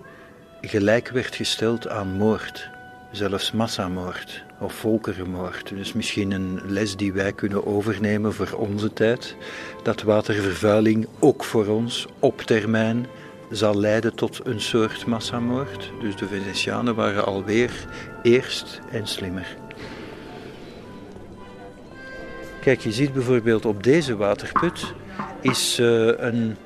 gelijk 0.61 1.09
werd 1.09 1.37
gesteld 1.37 1.89
aan 1.89 2.17
moord, 2.17 2.69
zelfs 3.11 3.53
massamoord 3.53 4.45
of 4.59 4.75
volkerenmoord. 4.75 5.69
Dus 5.69 5.93
misschien 5.93 6.31
een 6.31 6.61
les 6.67 6.97
die 6.97 7.13
wij 7.13 7.33
kunnen 7.33 7.67
overnemen 7.67 8.35
voor 8.35 8.53
onze 8.53 8.93
tijd, 8.93 9.37
dat 9.83 10.03
watervervuiling 10.03 11.07
ook 11.19 11.45
voor 11.45 11.67
ons 11.67 12.07
op 12.19 12.41
termijn 12.41 13.07
zal 13.51 13.79
leiden 13.79 14.15
tot 14.15 14.41
een 14.45 14.61
soort 14.61 15.07
massamoord. 15.07 15.91
Dus 16.01 16.17
de 16.17 16.27
Venetianen 16.27 16.95
waren 16.95 17.25
alweer 17.25 17.87
eerst 18.23 18.81
en 18.91 19.07
slimmer. 19.07 19.57
Kijk, 22.61 22.81
je 22.81 22.93
ziet 22.93 23.13
bijvoorbeeld 23.13 23.65
op 23.65 23.83
deze 23.83 24.17
waterput 24.17 24.95
is 25.41 25.79
uh, 25.81 26.13
een 26.17 26.57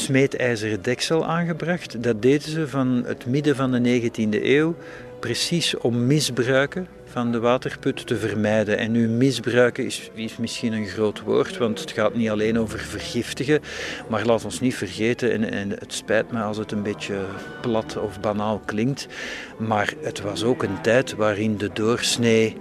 smeedijzeren 0.00 0.82
deksel 0.82 1.26
aangebracht. 1.26 2.02
Dat 2.02 2.22
deden 2.22 2.50
ze 2.50 2.68
van 2.68 3.02
het 3.06 3.26
midden 3.26 3.56
van 3.56 3.70
de 3.70 4.00
19e 4.00 4.42
eeuw, 4.42 4.74
precies 5.20 5.76
om 5.76 6.06
misbruiken 6.06 6.88
van 7.04 7.32
de 7.32 7.40
waterput 7.40 8.06
te 8.06 8.16
vermijden. 8.16 8.78
En 8.78 8.92
nu 8.92 9.08
misbruiken 9.08 9.84
is, 9.84 10.10
is, 10.14 10.36
misschien 10.36 10.72
een 10.72 10.86
groot 10.86 11.20
woord, 11.20 11.56
want 11.56 11.80
het 11.80 11.90
gaat 11.90 12.14
niet 12.14 12.30
alleen 12.30 12.58
over 12.58 12.78
vergiftigen, 12.78 13.60
maar 14.08 14.24
laat 14.24 14.44
ons 14.44 14.60
niet 14.60 14.74
vergeten, 14.74 15.32
en, 15.32 15.50
en 15.52 15.70
het 15.70 15.92
spijt 15.92 16.32
me 16.32 16.42
als 16.42 16.56
het 16.56 16.72
een 16.72 16.82
beetje 16.82 17.24
plat 17.60 17.96
of 17.96 18.20
banaal 18.20 18.62
klinkt, 18.64 19.06
maar 19.56 19.94
het 20.02 20.20
was 20.20 20.44
ook 20.44 20.62
een 20.62 20.80
tijd 20.82 21.14
waarin 21.14 21.56
de 21.56 21.70
doorsnee 21.72 22.56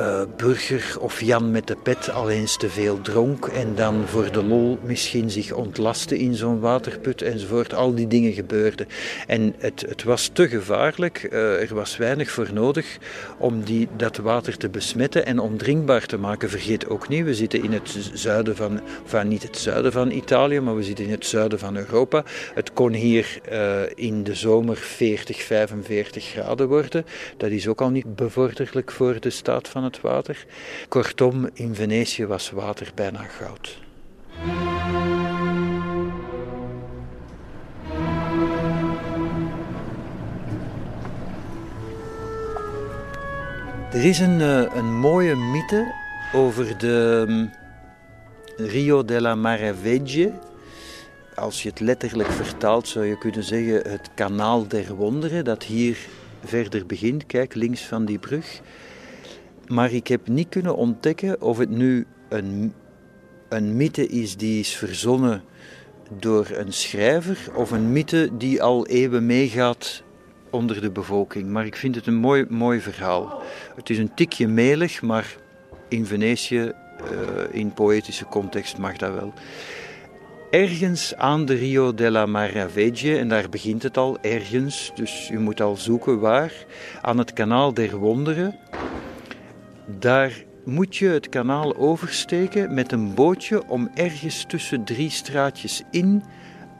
uh, 0.00 0.20
burger 0.36 0.96
of 1.00 1.20
Jan 1.20 1.50
met 1.50 1.66
de 1.66 1.76
pet 1.82 2.10
al 2.10 2.30
eens 2.30 2.56
te 2.56 2.68
veel 2.68 3.00
dronk 3.00 3.46
en 3.46 3.74
dan 3.74 4.06
voor 4.06 4.32
de 4.32 4.44
lol 4.44 4.78
misschien 4.82 5.30
zich 5.30 5.52
ontlastte 5.52 6.18
in 6.18 6.34
zo'n 6.34 6.60
waterput 6.60 7.22
enzovoort. 7.22 7.74
Al 7.74 7.94
die 7.94 8.06
dingen 8.06 8.32
gebeurden. 8.32 8.86
En 9.26 9.54
het, 9.58 9.84
het 9.88 10.02
was 10.02 10.30
te 10.32 10.48
gevaarlijk, 10.48 11.28
uh, 11.32 11.60
er 11.60 11.74
was 11.74 11.96
weinig 11.96 12.30
voor 12.30 12.48
nodig 12.52 12.98
om 13.38 13.64
die, 13.64 13.88
dat 13.96 14.16
water 14.16 14.56
te 14.56 14.68
besmetten 14.68 15.26
en 15.26 15.38
ondrinkbaar 15.38 16.06
te 16.06 16.18
maken. 16.18 16.50
Vergeet 16.50 16.88
ook 16.88 17.08
niet, 17.08 17.24
we 17.24 17.34
zitten 17.34 17.62
in 17.62 17.72
het 17.72 18.10
zuiden 18.12 18.56
van, 18.56 18.80
van 19.04 19.28
niet 19.28 19.42
het 19.42 19.58
zuiden 19.58 19.92
van 19.92 20.10
Italië, 20.10 20.60
maar 20.60 20.76
we 20.76 20.82
zitten 20.82 21.04
in 21.04 21.10
het 21.10 21.26
zuiden 21.26 21.58
van 21.58 21.76
Europa. 21.76 22.24
Het 22.54 22.72
kon 22.72 22.92
hier 22.92 23.38
uh, 23.52 23.80
in 23.94 24.22
de 24.24 24.34
zomer 24.34 24.76
40, 24.76 25.42
45 25.42 26.24
graden 26.24 26.68
worden. 26.68 27.04
Dat 27.36 27.50
is 27.50 27.68
ook 27.68 27.80
al 27.80 27.90
niet 27.90 28.16
bevorderlijk 28.16 28.92
voor 28.92 29.20
de 29.20 29.30
staat 29.30 29.65
van 29.66 29.84
het 29.84 30.00
water. 30.00 30.46
Kortom, 30.88 31.48
in 31.52 31.74
Venetië 31.74 32.26
was 32.26 32.50
water 32.50 32.90
bijna 32.94 33.22
goud. 33.22 33.78
Er 43.92 44.04
is 44.04 44.18
een, 44.18 44.40
eh, 44.40 44.74
een 44.74 44.94
mooie 44.94 45.36
mythe 45.36 45.94
over 46.32 46.78
de 46.78 47.24
mm, 47.28 47.50
Rio 48.56 49.04
della 49.04 49.34
Maraveglie. 49.34 50.32
Als 51.34 51.62
je 51.62 51.68
het 51.68 51.80
letterlijk 51.80 52.30
vertaalt 52.30 52.88
zou 52.88 53.04
je 53.04 53.18
kunnen 53.18 53.44
zeggen 53.44 53.90
het 53.90 54.10
kanaal 54.14 54.68
der 54.68 54.94
wonderen 54.94 55.44
dat 55.44 55.62
hier 55.62 55.98
verder 56.44 56.86
begint. 56.86 57.26
Kijk, 57.26 57.54
links 57.54 57.80
van 57.80 58.04
die 58.04 58.18
brug. 58.18 58.60
Maar 59.68 59.92
ik 59.92 60.06
heb 60.06 60.28
niet 60.28 60.48
kunnen 60.48 60.76
ontdekken 60.76 61.40
of 61.40 61.58
het 61.58 61.70
nu 61.70 62.06
een, 62.28 62.72
een 63.48 63.76
mythe 63.76 64.06
is 64.06 64.36
die 64.36 64.60
is 64.60 64.76
verzonnen 64.76 65.42
door 66.18 66.46
een 66.52 66.72
schrijver 66.72 67.38
of 67.54 67.70
een 67.70 67.92
mythe 67.92 68.30
die 68.36 68.62
al 68.62 68.86
eeuwen 68.86 69.26
meegaat 69.26 70.02
onder 70.50 70.80
de 70.80 70.90
bevolking. 70.90 71.48
Maar 71.48 71.66
ik 71.66 71.76
vind 71.76 71.94
het 71.94 72.06
een 72.06 72.14
mooi, 72.14 72.46
mooi 72.48 72.80
verhaal. 72.80 73.42
Het 73.76 73.90
is 73.90 73.98
een 73.98 74.14
tikje 74.14 74.48
melig, 74.48 75.02
maar 75.02 75.36
in 75.88 76.06
Venetië, 76.06 76.60
uh, 76.60 76.72
in 77.50 77.72
poëtische 77.72 78.24
context, 78.24 78.78
mag 78.78 78.96
dat 78.96 79.14
wel. 79.14 79.32
Ergens 80.50 81.14
aan 81.14 81.44
de 81.44 81.54
Rio 81.54 81.94
della 81.94 82.26
Maravegge, 82.26 83.18
en 83.18 83.28
daar 83.28 83.48
begint 83.48 83.82
het 83.82 83.96
al, 83.96 84.18
ergens, 84.20 84.92
dus 84.94 85.28
je 85.28 85.38
moet 85.38 85.60
al 85.60 85.76
zoeken 85.76 86.20
waar, 86.20 86.52
aan 87.02 87.18
het 87.18 87.32
kanaal 87.32 87.74
der 87.74 87.96
wonderen, 87.96 88.58
daar 89.86 90.44
moet 90.64 90.96
je 90.96 91.08
het 91.08 91.28
kanaal 91.28 91.76
oversteken 91.76 92.74
met 92.74 92.92
een 92.92 93.14
bootje 93.14 93.68
om 93.68 93.90
ergens 93.94 94.44
tussen 94.44 94.84
drie 94.84 95.10
straatjes 95.10 95.82
in 95.90 96.22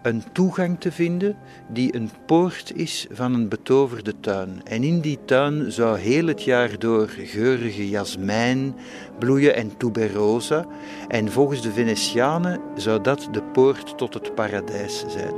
een 0.03 0.23
toegang 0.33 0.81
te 0.81 0.93
vinden 0.93 1.37
die 1.69 1.95
een 1.95 2.11
poort 2.27 2.73
is 2.75 3.07
van 3.11 3.35
een 3.35 3.49
betoverde 3.49 4.21
tuin. 4.21 4.61
En 4.65 4.85
in 4.85 5.01
die 5.01 5.19
tuin 5.25 5.73
zou 5.73 5.99
heel 5.99 6.27
het 6.27 6.43
jaar 6.43 6.79
door 6.79 7.09
geurige 7.09 7.89
jasmijn 7.89 8.75
bloeien 9.19 9.55
en 9.55 9.77
tuberosa. 9.77 10.67
En 11.09 11.31
volgens 11.31 11.63
de 11.63 11.73
Venetianen 11.73 12.61
zou 12.77 13.03
dat 13.03 13.29
de 13.33 13.43
poort 13.43 13.99
tot 13.99 14.15
het 14.15 14.35
paradijs 14.35 15.05
zijn. 15.09 15.35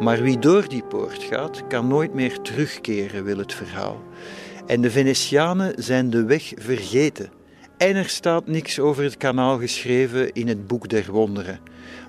Maar 0.00 0.22
wie 0.22 0.38
door 0.38 0.68
die 0.68 0.82
poort 0.82 1.22
gaat, 1.22 1.66
kan 1.66 1.88
nooit 1.88 2.14
meer 2.14 2.40
terugkeren, 2.40 3.24
wil 3.24 3.38
het 3.38 3.54
verhaal. 3.54 4.02
En 4.66 4.80
de 4.80 4.90
Venetianen 4.90 5.74
zijn 5.76 6.10
de 6.10 6.24
weg 6.24 6.52
vergeten. 6.56 7.30
En 7.76 7.96
er 7.96 8.08
staat 8.08 8.46
niks 8.46 8.78
over 8.78 9.02
het 9.02 9.16
kanaal 9.16 9.58
geschreven 9.58 10.32
in 10.32 10.48
het 10.48 10.66
Boek 10.66 10.88
der 10.88 11.10
Wonderen. 11.10 11.58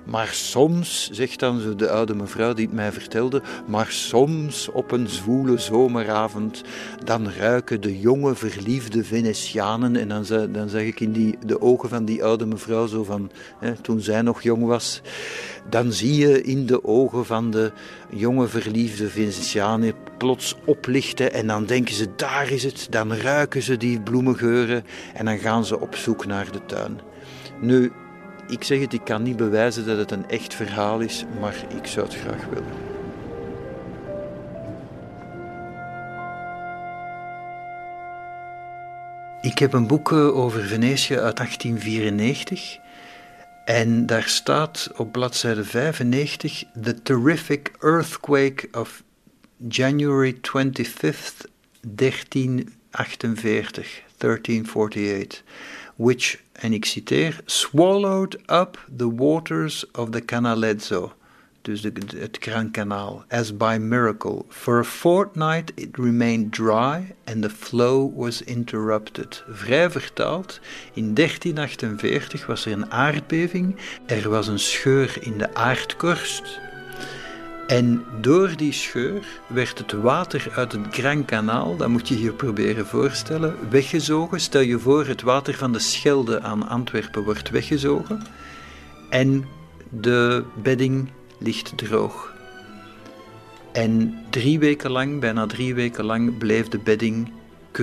Maar 0.04 0.28
soms, 0.28 1.10
zegt 1.12 1.38
dan 1.38 1.76
de 1.76 1.90
oude 1.90 2.14
mevrouw 2.14 2.52
die 2.52 2.66
het 2.66 2.74
mij 2.74 2.92
vertelde, 2.92 3.42
maar 3.66 3.86
soms 3.90 4.68
op 4.68 4.90
een 4.90 5.08
zwoele 5.08 5.58
zomeravond, 5.58 6.62
dan 7.04 7.30
ruiken 7.30 7.80
de 7.80 8.00
jonge 8.00 8.34
verliefde 8.34 9.04
Venetianen, 9.04 9.96
en 9.96 10.08
dan, 10.08 10.52
dan 10.52 10.68
zeg 10.68 10.82
ik 10.82 11.00
in 11.00 11.12
die, 11.12 11.38
de 11.46 11.60
ogen 11.60 11.88
van 11.88 12.04
die 12.04 12.24
oude 12.24 12.46
mevrouw 12.46 12.86
zo 12.86 13.04
van, 13.04 13.30
hè, 13.58 13.72
toen 13.72 14.00
zij 14.00 14.22
nog 14.22 14.42
jong 14.42 14.64
was, 14.64 15.02
dan 15.68 15.92
zie 15.92 16.16
je 16.16 16.42
in 16.42 16.66
de 16.66 16.84
ogen 16.84 17.26
van 17.26 17.50
de 17.50 17.72
jonge 18.10 18.48
verliefde 18.48 19.08
Venetianen 19.08 19.92
plots 20.18 20.56
oplichten 20.64 21.32
en 21.32 21.46
dan 21.46 21.64
denken 21.64 21.94
ze, 21.94 22.08
daar 22.16 22.50
is 22.50 22.62
het, 22.62 22.86
dan 22.90 23.14
ruiken 23.14 23.62
ze 23.62 23.76
die 23.76 24.00
bloemengeuren 24.00 24.84
en 25.14 25.24
dan 25.24 25.38
gaan 25.38 25.64
ze 25.64 25.80
op 25.80 25.94
zoek 25.94 26.26
naar 26.26 26.52
de 26.52 26.64
tuin. 26.66 27.00
Nu, 27.60 27.92
ik 28.48 28.64
zeg 28.64 28.80
het, 28.80 28.92
ik 28.92 29.04
kan 29.04 29.22
niet 29.22 29.36
bewijzen 29.36 29.86
dat 29.86 29.98
het 29.98 30.10
een 30.10 30.28
echt 30.28 30.54
verhaal 30.54 31.00
is, 31.00 31.24
maar 31.40 31.54
ik 31.76 31.86
zou 31.86 32.06
het 32.06 32.16
graag 32.16 32.44
willen. 32.44 32.96
Ik 39.40 39.58
heb 39.58 39.72
een 39.72 39.86
boek 39.86 40.12
eh, 40.12 40.36
over 40.36 40.62
Venetië 40.62 41.18
uit 41.18 41.36
1894 41.36 42.78
en 43.64 44.06
daar 44.06 44.22
staat 44.22 44.90
op 44.96 45.12
bladzijde 45.12 45.64
95 45.64 46.64
The 46.82 47.02
Terrific 47.02 47.72
Earthquake 47.80 48.68
of 48.72 49.02
January 49.66 50.32
25th, 50.32 51.46
1348, 51.82 54.02
1348 54.18 55.42
which, 55.98 56.38
en 56.52 56.72
ik 56.72 56.84
citeer, 56.84 57.40
swallowed 57.44 58.40
up 58.46 58.78
the 58.96 59.14
waters 59.14 59.84
of 59.92 60.10
the 60.10 60.20
Canalezzo, 60.20 61.12
dus 61.62 61.82
de, 61.82 61.92
het 62.16 62.38
Kanaal, 62.70 63.24
as 63.28 63.56
by 63.56 63.78
miracle. 63.80 64.44
For 64.48 64.78
a 64.78 64.84
fortnight 64.84 65.72
it 65.74 65.98
remained 65.98 66.52
dry 66.52 67.14
and 67.24 67.42
the 67.42 67.50
flow 67.50 68.12
was 68.14 68.42
interrupted. 68.42 69.42
Vrij 69.48 69.90
vertaald, 69.90 70.60
in 70.94 71.14
1348 71.14 72.46
was 72.46 72.66
er 72.66 72.72
een 72.72 72.90
aardbeving, 72.90 73.76
er 74.06 74.28
was 74.28 74.46
een 74.46 74.58
scheur 74.58 75.18
in 75.20 75.38
de 75.38 75.54
aardkorst 75.54 76.60
en 77.68 78.04
door 78.20 78.56
die 78.56 78.72
scheur 78.72 79.26
werd 79.46 79.78
het 79.78 79.92
water 79.92 80.52
uit 80.54 80.72
het 80.72 80.86
Grand 80.90 81.24
Kanaal, 81.24 81.76
dat 81.76 81.88
moet 81.88 82.08
je 82.08 82.20
je 82.20 82.32
proberen 82.32 82.86
voorstellen, 82.86 83.56
weggezogen. 83.70 84.40
Stel 84.40 84.60
je 84.60 84.78
voor, 84.78 85.06
het 85.06 85.22
water 85.22 85.54
van 85.54 85.72
de 85.72 85.78
Schelde 85.78 86.40
aan 86.40 86.68
Antwerpen 86.68 87.22
wordt 87.22 87.50
weggezogen 87.50 88.22
en 89.10 89.44
de 89.90 90.44
bedding 90.62 91.10
ligt 91.38 91.72
droog. 91.76 92.34
En 93.72 94.18
drie 94.30 94.58
weken 94.58 94.90
lang, 94.90 95.20
bijna 95.20 95.46
drie 95.46 95.74
weken 95.74 96.04
lang, 96.04 96.38
bleef 96.38 96.68
de 96.68 96.78
bedding 96.78 97.32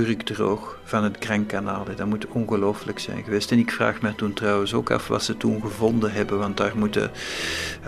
kurkdroog 0.03 0.77
van 0.83 1.03
het 1.03 1.17
Grand 1.19 1.47
Kanaal. 1.47 1.85
Dat 1.95 2.07
moet 2.07 2.27
ongelooflijk 2.27 2.99
zijn 2.99 3.23
geweest. 3.23 3.51
En 3.51 3.59
ik 3.59 3.71
vraag 3.71 4.01
me 4.01 4.15
toen 4.15 4.33
trouwens 4.33 4.73
ook 4.73 4.91
af 4.91 5.07
wat 5.07 5.23
ze 5.23 5.37
toen 5.37 5.61
gevonden 5.61 6.11
hebben, 6.11 6.37
want 6.39 6.57
daar 6.57 6.77
moeten 6.77 7.11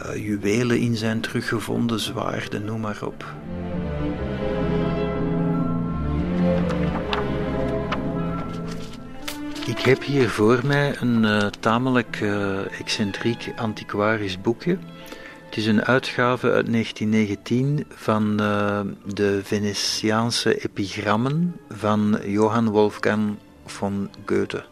uh, 0.05 0.25
juwelen 0.25 0.79
in 0.79 0.95
zijn 0.95 1.21
teruggevonden, 1.21 1.99
zwaarden, 1.99 2.65
noem 2.65 2.79
maar 2.79 2.99
op. 3.01 3.25
Ik 9.65 9.79
heb 9.79 10.03
hier 10.03 10.29
voor 10.29 10.59
mij 10.65 10.95
een 10.99 11.23
uh, 11.23 11.45
tamelijk 11.59 12.19
uh, 12.21 12.79
excentriek 12.79 13.53
antiquarisch 13.55 14.41
boekje. 14.41 14.77
Het 15.57 15.65
is 15.65 15.71
een 15.71 15.85
uitgave 15.85 16.51
uit 16.51 16.71
1919 16.71 17.85
van 17.89 18.41
uh, 18.41 18.79
de 19.13 19.39
Venetiaanse 19.43 20.63
epigrammen 20.63 21.55
van 21.69 22.19
Johann 22.25 22.69
Wolfgang 22.69 23.35
von 23.65 24.09
Goethe. 24.25 24.63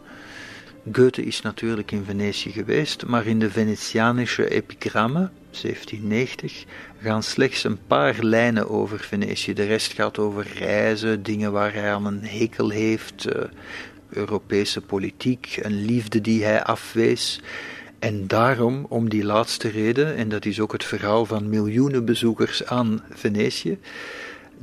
Goethe 0.91 1.23
is 1.23 1.41
natuurlijk 1.41 1.91
in 1.91 2.03
Venetië 2.03 2.51
geweest, 2.51 3.05
maar 3.05 3.25
in 3.25 3.39
de 3.39 3.51
Venetianische 3.51 4.49
epigrammen, 4.49 5.31
1790, 5.61 6.65
gaan 7.01 7.23
slechts 7.23 7.63
een 7.63 7.79
paar 7.87 8.15
lijnen 8.19 8.69
over 8.69 8.99
Venetië. 8.99 9.53
De 9.53 9.65
rest 9.65 9.93
gaat 9.93 10.17
over 10.19 10.47
reizen, 10.57 11.23
dingen 11.23 11.51
waar 11.51 11.73
hij 11.73 11.93
aan 11.93 12.05
een 12.05 12.25
hekel 12.25 12.69
heeft, 12.69 13.25
uh, 13.35 13.43
Europese 14.09 14.81
politiek, 14.81 15.59
een 15.61 15.85
liefde 15.85 16.21
die 16.21 16.43
hij 16.43 16.63
afwees. 16.63 17.41
En 18.05 18.27
daarom, 18.27 18.85
om 18.89 19.09
die 19.09 19.23
laatste 19.23 19.69
reden, 19.69 20.15
en 20.15 20.29
dat 20.29 20.45
is 20.45 20.59
ook 20.59 20.71
het 20.71 20.83
verhaal 20.83 21.25
van 21.25 21.49
miljoenen 21.49 22.05
bezoekers 22.05 22.65
aan 22.65 23.03
Venetië, 23.09 23.77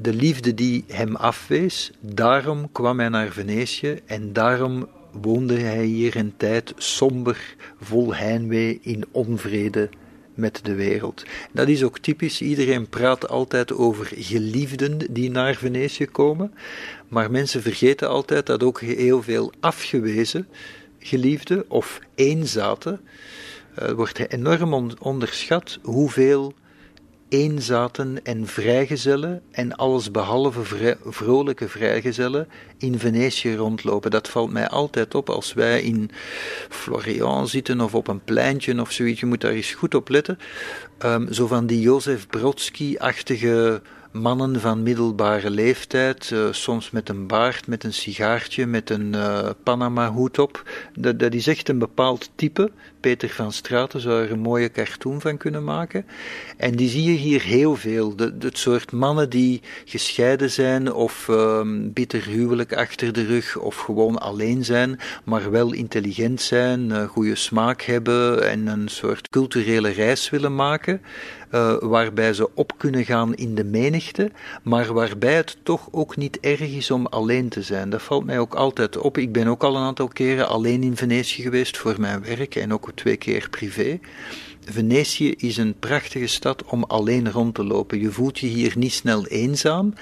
de 0.01 0.15
liefde 0.15 0.55
die 0.55 0.85
hem 0.87 1.17
afwees, 1.17 1.91
daarom 2.01 2.73
kwam 2.73 2.99
hij 2.99 3.09
naar 3.09 3.31
Venetië 3.31 4.01
en 4.07 4.33
daarom 4.33 4.89
woonde 5.11 5.59
hij 5.59 5.85
hier 5.85 6.17
een 6.17 6.33
tijd 6.37 6.73
somber, 6.77 7.55
vol 7.81 8.15
heimwee, 8.15 8.79
in 8.83 9.05
onvrede 9.11 9.89
met 10.35 10.61
de 10.63 10.75
wereld. 10.75 11.23
Dat 11.53 11.69
is 11.69 11.85
ook 11.85 11.99
typisch, 11.99 12.41
iedereen 12.41 12.89
praat 12.89 13.29
altijd 13.29 13.73
over 13.73 14.11
geliefden 14.15 14.99
die 15.11 15.31
naar 15.31 15.55
Venetië 15.55 16.07
komen, 16.07 16.55
maar 17.09 17.31
mensen 17.31 17.63
vergeten 17.63 18.09
altijd 18.09 18.47
dat 18.47 18.63
ook 18.63 18.81
heel 18.81 19.23
veel 19.23 19.53
afgewezen 19.61 20.47
geliefden 21.03 21.71
of 21.71 22.01
eenzaten, 22.15 23.01
wordt 23.95 24.31
enorm 24.31 24.91
onderschat 25.01 25.79
hoeveel 25.83 26.55
eenzaten 27.29 28.25
en 28.25 28.47
vrijgezellen 28.47 29.43
en 29.51 29.77
alles 29.77 30.11
behalve 30.11 30.97
vrolijke 31.05 31.69
vrijgezellen 31.69 32.49
in 32.79 32.99
Venetië 32.99 33.55
rondlopen. 33.55 34.11
Dat 34.11 34.29
valt 34.29 34.53
mij 34.53 34.69
altijd 34.69 35.15
op 35.15 35.31
als 35.31 35.53
wij 35.53 35.83
in 35.83 36.11
Florian 36.69 37.49
zitten 37.49 37.81
of 37.81 37.95
op 37.95 38.09
een 38.09 38.25
pleintje 38.25 38.81
of 38.81 38.93
zoiets. 38.93 39.21
Je 39.21 39.27
moet 39.27 39.41
daar 39.41 39.53
eens 39.53 39.73
goed 39.73 39.95
op 39.95 40.09
letten. 40.09 40.39
Um, 41.05 41.33
zo 41.33 41.47
van 41.47 41.67
die 41.67 41.81
Jozef 41.81 42.27
Brodsky-achtige 42.27 43.83
mannen 44.13 44.61
van 44.61 44.83
middelbare 44.83 45.51
leeftijd, 45.51 46.31
uh, 46.31 46.47
soms 46.51 46.91
met 46.91 47.09
een 47.09 47.27
baard, 47.27 47.67
met 47.67 47.85
een 47.85 47.93
sigaartje, 47.93 48.67
met 48.67 48.91
een 48.91 49.13
uh, 49.13 49.49
Panama-hoed 49.63 50.39
op. 50.39 50.63
Dat 50.99 51.35
is 51.35 51.47
echt 51.47 51.69
een 51.69 51.79
bepaald 51.79 52.31
type. 52.35 52.71
Peter 53.03 53.29
van 53.29 53.53
Straten 53.53 54.01
zou 54.01 54.23
er 54.23 54.31
een 54.31 54.39
mooie 54.39 54.71
cartoon 54.71 55.21
van 55.21 55.37
kunnen 55.37 55.65
maken. 55.65 56.07
En 56.57 56.77
die 56.77 56.89
zie 56.89 57.05
je 57.05 57.19
hier 57.19 57.43
heel 57.43 57.77
veel. 57.77 58.17
De, 58.17 58.35
het 58.39 58.59
soort 58.59 58.93
mannen 58.93 59.31
die 59.31 59.61
gescheiden 59.85 60.51
zijn 60.51 60.93
of 60.93 61.29
um, 61.29 61.93
bitter 61.93 62.25
huwelijk 62.25 62.75
achter 62.75 63.13
de 63.13 63.25
rug 63.25 63.59
of 63.59 63.77
gewoon 63.77 64.19
alleen 64.19 64.65
zijn, 64.65 65.01
maar 65.25 65.51
wel 65.51 65.73
intelligent 65.73 66.41
zijn, 66.41 66.91
uh, 66.91 67.05
goede 67.05 67.35
smaak 67.35 67.83
hebben 67.83 68.51
en 68.51 68.67
een 68.67 68.89
soort 68.89 69.29
culturele 69.29 69.89
reis 69.89 70.31
willen 70.31 70.55
maken. 70.55 71.01
Uh, 71.55 71.77
waarbij 71.81 72.33
ze 72.35 72.55
op 72.55 72.73
kunnen 72.79 73.05
gaan 73.05 73.35
in 73.35 73.55
de 73.55 73.65
menigte, 73.65 74.31
maar 74.63 74.93
waarbij 74.93 75.35
het 75.35 75.57
toch 75.63 75.89
ook 75.91 76.17
niet 76.17 76.41
erg 76.41 76.61
is 76.61 76.91
om 76.91 77.07
alleen 77.07 77.49
te 77.49 77.63
zijn. 77.63 77.91
Dat 77.91 78.03
valt 78.03 78.25
mij 78.25 78.39
ook 78.39 78.55
altijd 78.55 78.97
op. 78.97 79.19
Ik 79.19 79.33
ben 79.33 79.47
ook 79.47 79.63
al 79.63 79.77
een 79.77 79.83
aantal 79.83 80.09
keren 80.09 80.49
alleen 80.49 80.83
in 80.83 80.97
Venetië 80.97 81.43
geweest 81.43 81.77
voor 81.79 81.95
mijn 81.99 82.23
werk 82.23 82.55
en 82.55 82.73
ook 82.73 82.87
twee 82.95 83.17
keer 83.17 83.49
privé. 83.51 84.01
Venetië 84.65 85.35
is 85.37 85.57
een 85.57 85.75
prachtige 85.79 86.27
stad 86.27 86.65
om 86.65 86.85
alleen 86.85 87.31
rond 87.31 87.55
te 87.55 87.65
lopen. 87.65 88.01
Je 88.01 88.11
voelt 88.11 88.39
je 88.39 88.47
hier 88.47 88.73
niet 88.77 88.93
snel 88.93 89.27
eenzaam 89.27 89.95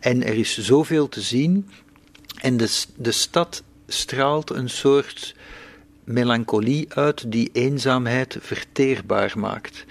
en 0.00 0.24
er 0.24 0.34
is 0.34 0.58
zoveel 0.58 1.08
te 1.08 1.20
zien. 1.20 1.68
En 2.40 2.56
de, 2.56 2.84
de 2.96 3.12
stad 3.12 3.62
straalt 3.86 4.50
een 4.50 4.70
soort 4.70 5.34
melancholie 6.04 6.86
uit 6.88 7.32
die 7.32 7.50
eenzaamheid 7.52 8.36
verteerbaar 8.40 9.32
maakt. 9.36 9.84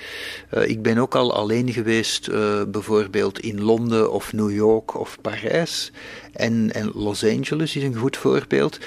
Uh, 0.54 0.68
ik 0.68 0.82
ben 0.82 0.98
ook 0.98 1.16
al 1.16 1.34
alleen 1.34 1.74
geweest, 1.74 2.28
uh, 2.28 2.64
bijvoorbeeld 2.68 3.40
in 3.40 3.62
Londen 3.62 4.12
of 4.12 4.34
New 4.34 4.52
York 4.52 5.00
of 5.00 5.18
Parijs. 5.22 5.92
En, 6.34 6.74
en 6.74 6.92
Los 6.94 7.24
Angeles 7.24 7.76
is 7.76 7.84
een 7.84 7.96
goed 7.96 8.18
voorbeeld 8.18 8.80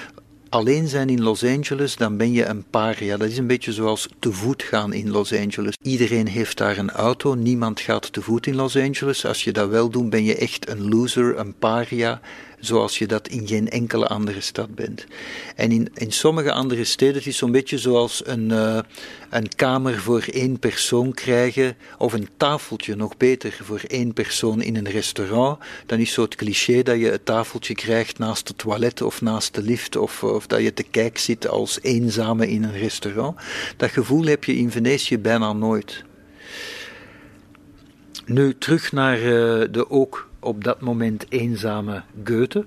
alleen 0.55 0.87
zijn 0.87 1.09
in 1.09 1.21
Los 1.21 1.43
Angeles, 1.43 1.95
dan 1.95 2.17
ben 2.17 2.31
je 2.31 2.45
een 2.45 2.63
paria. 2.69 3.17
Dat 3.17 3.29
is 3.29 3.37
een 3.37 3.47
beetje 3.47 3.73
zoals 3.73 4.07
te 4.19 4.31
voet 4.31 4.63
gaan 4.63 4.93
in 4.93 5.09
Los 5.09 5.33
Angeles. 5.33 5.77
Iedereen 5.81 6.27
heeft 6.27 6.57
daar 6.57 6.77
een 6.77 6.91
auto, 6.91 7.33
niemand 7.33 7.79
gaat 7.79 8.13
te 8.13 8.21
voet 8.21 8.47
in 8.47 8.55
Los 8.55 8.77
Angeles. 8.77 9.25
Als 9.25 9.43
je 9.43 9.51
dat 9.51 9.69
wel 9.69 9.89
doet, 9.89 10.09
ben 10.09 10.23
je 10.23 10.35
echt 10.35 10.69
een 10.69 10.89
loser, 10.89 11.39
een 11.39 11.53
paria 11.57 12.21
zoals 12.65 12.97
je 12.97 13.07
dat 13.07 13.27
in 13.27 13.47
geen 13.47 13.69
enkele 13.69 14.07
andere 14.07 14.41
stad 14.41 14.75
bent. 14.75 15.05
En 15.55 15.71
in, 15.71 15.89
in 15.93 16.11
sommige 16.11 16.51
andere 16.51 16.83
steden 16.83 17.15
het 17.15 17.25
is 17.25 17.37
zo'n 17.37 17.51
beetje 17.51 17.77
zoals 17.77 18.21
een, 18.25 18.49
uh, 18.49 18.79
een 19.29 19.55
kamer 19.55 19.99
voor 19.99 20.25
één 20.31 20.59
persoon 20.59 21.13
krijgen, 21.13 21.77
of 21.97 22.13
een 22.13 22.29
tafeltje 22.37 22.95
nog 22.95 23.17
beter 23.17 23.59
voor 23.63 23.81
één 23.87 24.13
persoon 24.13 24.61
in 24.61 24.75
een 24.75 24.89
restaurant. 24.89 25.59
Dan 25.85 25.99
is 25.99 26.13
zo 26.13 26.21
het 26.21 26.35
cliché 26.35 26.83
dat 26.83 26.99
je 26.99 27.09
het 27.09 27.25
tafeltje 27.25 27.75
krijgt 27.75 28.17
naast 28.17 28.47
het 28.47 28.57
toilet 28.57 29.01
of 29.01 29.21
naast 29.21 29.55
de 29.55 29.61
lift, 29.61 29.95
of, 29.95 30.23
of 30.23 30.47
dat 30.47 30.61
je 30.61 30.73
te 30.73 30.83
kijk 30.83 31.17
zit 31.17 31.47
als 31.47 31.79
eenzame 31.81 32.49
in 32.49 32.63
een 32.63 32.77
restaurant. 32.77 33.39
Dat 33.77 33.89
gevoel 33.89 34.25
heb 34.25 34.43
je 34.43 34.55
in 34.55 34.71
Venetië 34.71 35.19
bijna 35.19 35.53
nooit. 35.53 36.03
Nu 38.25 38.57
terug 38.57 38.91
naar 38.91 39.19
uh, 39.19 39.25
de 39.71 39.85
ook 39.89 40.29
op 40.45 40.63
dat 40.63 40.81
moment 40.81 41.25
eenzame 41.29 42.03
Goethe, 42.23 42.65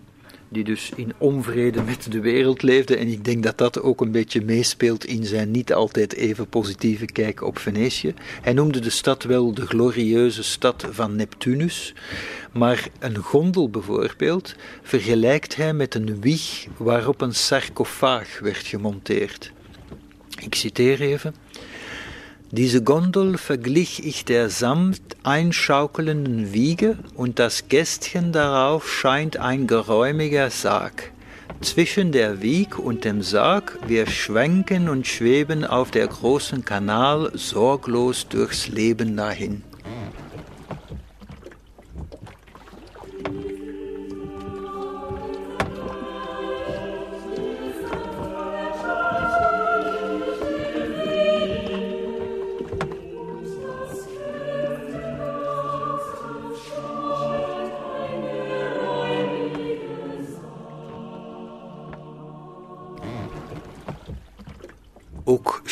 die 0.48 0.64
dus 0.64 0.92
in 0.96 1.12
onvrede 1.18 1.82
met 1.82 2.12
de 2.12 2.20
wereld 2.20 2.62
leefde. 2.62 2.96
En 2.96 3.08
ik 3.08 3.24
denk 3.24 3.42
dat 3.42 3.58
dat 3.58 3.80
ook 3.80 4.00
een 4.00 4.10
beetje 4.10 4.44
meespeelt 4.44 5.04
in 5.04 5.24
zijn 5.24 5.50
niet 5.50 5.72
altijd 5.72 6.14
even 6.14 6.48
positieve 6.48 7.06
kijk 7.06 7.42
op 7.42 7.58
Venetië. 7.58 8.14
Hij 8.42 8.52
noemde 8.52 8.80
de 8.80 8.90
stad 8.90 9.22
wel 9.22 9.54
de 9.54 9.66
glorieuze 9.66 10.42
stad 10.42 10.86
van 10.90 11.16
Neptunus. 11.16 11.94
Maar 12.52 12.88
een 12.98 13.16
gondel 13.16 13.70
bijvoorbeeld 13.70 14.54
vergelijkt 14.82 15.56
hij 15.56 15.72
met 15.72 15.94
een 15.94 16.20
wieg 16.20 16.66
waarop 16.76 17.20
een 17.20 17.34
sarcofaag 17.34 18.38
werd 18.38 18.66
gemonteerd. 18.66 19.52
Ik 20.40 20.54
citeer 20.54 21.00
even. 21.00 21.34
Diese 22.50 22.82
Gondel 22.82 23.36
verglich 23.36 24.06
ich 24.06 24.24
der 24.24 24.48
samt 24.48 25.02
einschaukelnden 25.22 26.54
Wiege, 26.54 26.96
und 27.14 27.38
das 27.38 27.68
Gästchen 27.68 28.32
darauf 28.32 28.90
scheint 28.90 29.36
ein 29.36 29.66
geräumiger 29.66 30.48
Sarg. 30.48 31.12
Zwischen 31.60 32.10
der 32.10 32.40
Wieg 32.40 32.78
und 32.78 33.04
dem 33.04 33.20
Sarg 33.20 33.78
wir 33.86 34.06
schwenken 34.06 34.88
und 34.88 35.06
schweben 35.06 35.64
auf 35.64 35.90
der 35.90 36.06
großen 36.06 36.64
Kanal 36.64 37.32
sorglos 37.34 38.28
durchs 38.28 38.68
Leben 38.68 39.16
dahin. 39.16 39.62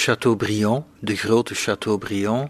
Chateaubriand, 0.06 0.84
de 1.00 1.16
grote 1.16 1.54
Chateaubriand, 1.54 2.48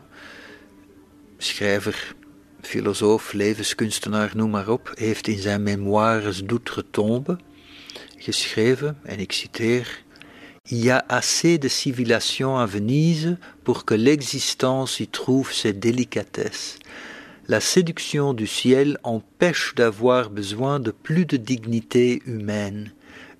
schrijver, 1.38 2.14
filosoof, 2.60 3.32
levenskunstenaar, 3.32 4.30
noem 4.34 4.50
maar 4.50 4.68
op, 4.68 4.92
heeft 4.94 5.28
in 5.28 5.38
zijn 5.38 5.62
memoires 5.62 6.44
d'outre-tombe 6.44 7.38
geschreven, 8.16 8.98
en 9.02 9.18
ik 9.18 9.32
citeer, 9.32 10.04
Il 10.68 10.84
y 10.84 10.90
a 10.90 11.04
assez 11.06 11.58
de 11.58 11.68
civilisation 11.68 12.58
à 12.58 12.66
Venise 12.66 13.38
pour 13.62 13.84
que 13.84 13.96
l'existence 13.96 15.00
y 15.00 15.06
trouve 15.06 15.52
ses 15.52 15.78
délicatesses. 15.78 16.78
La 17.46 17.60
séduction 17.60 18.34
du 18.34 18.46
ciel 18.46 18.98
empêche 19.02 19.74
d'avoir 19.74 20.30
besoin 20.30 20.78
de 20.78 20.90
plus 20.90 21.24
de 21.24 21.38
dignité 21.38 22.20
humaine 22.26 22.92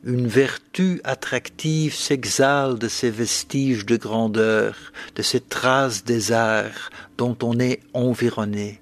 une 0.07 0.29
vertu 0.29 1.01
attractive 1.03 1.93
s'exhale 1.93 2.79
de 2.79 2.87
ces 2.87 3.11
vestiges 3.11 3.85
de 3.85 3.97
grandeur, 3.97 4.77
de 5.17 5.23
ces 5.23 5.41
traces 5.41 6.05
des 6.05 6.31
arts 6.31 6.91
dont 7.19 7.37
on 7.43 7.59
est 7.59 7.81
environné, 7.93 8.81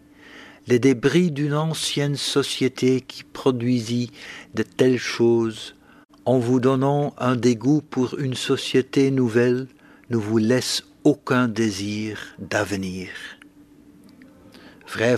les 0.67 0.79
débris 0.79 1.31
d'une 1.31 1.55
ancienne 1.55 2.17
société 2.17 3.01
qui 3.01 3.25
produisit 3.25 4.13
de 4.53 4.63
telles 4.63 4.99
choses, 4.99 5.75
en 6.27 6.39
vous 6.39 6.61
donnant 6.61 7.15
un 7.17 7.37
dégoût 7.37 7.81
pour 7.81 8.19
une 8.19 8.35
société 8.35 9.11
nouvelle, 9.11 9.67
ne 10.11 10.19
vous 10.19 10.39
laisse 10.39 10.85
aucun 11.05 11.49
désir 11.49 12.19
d'avenir. 12.39 13.09
Vrij 14.87 15.17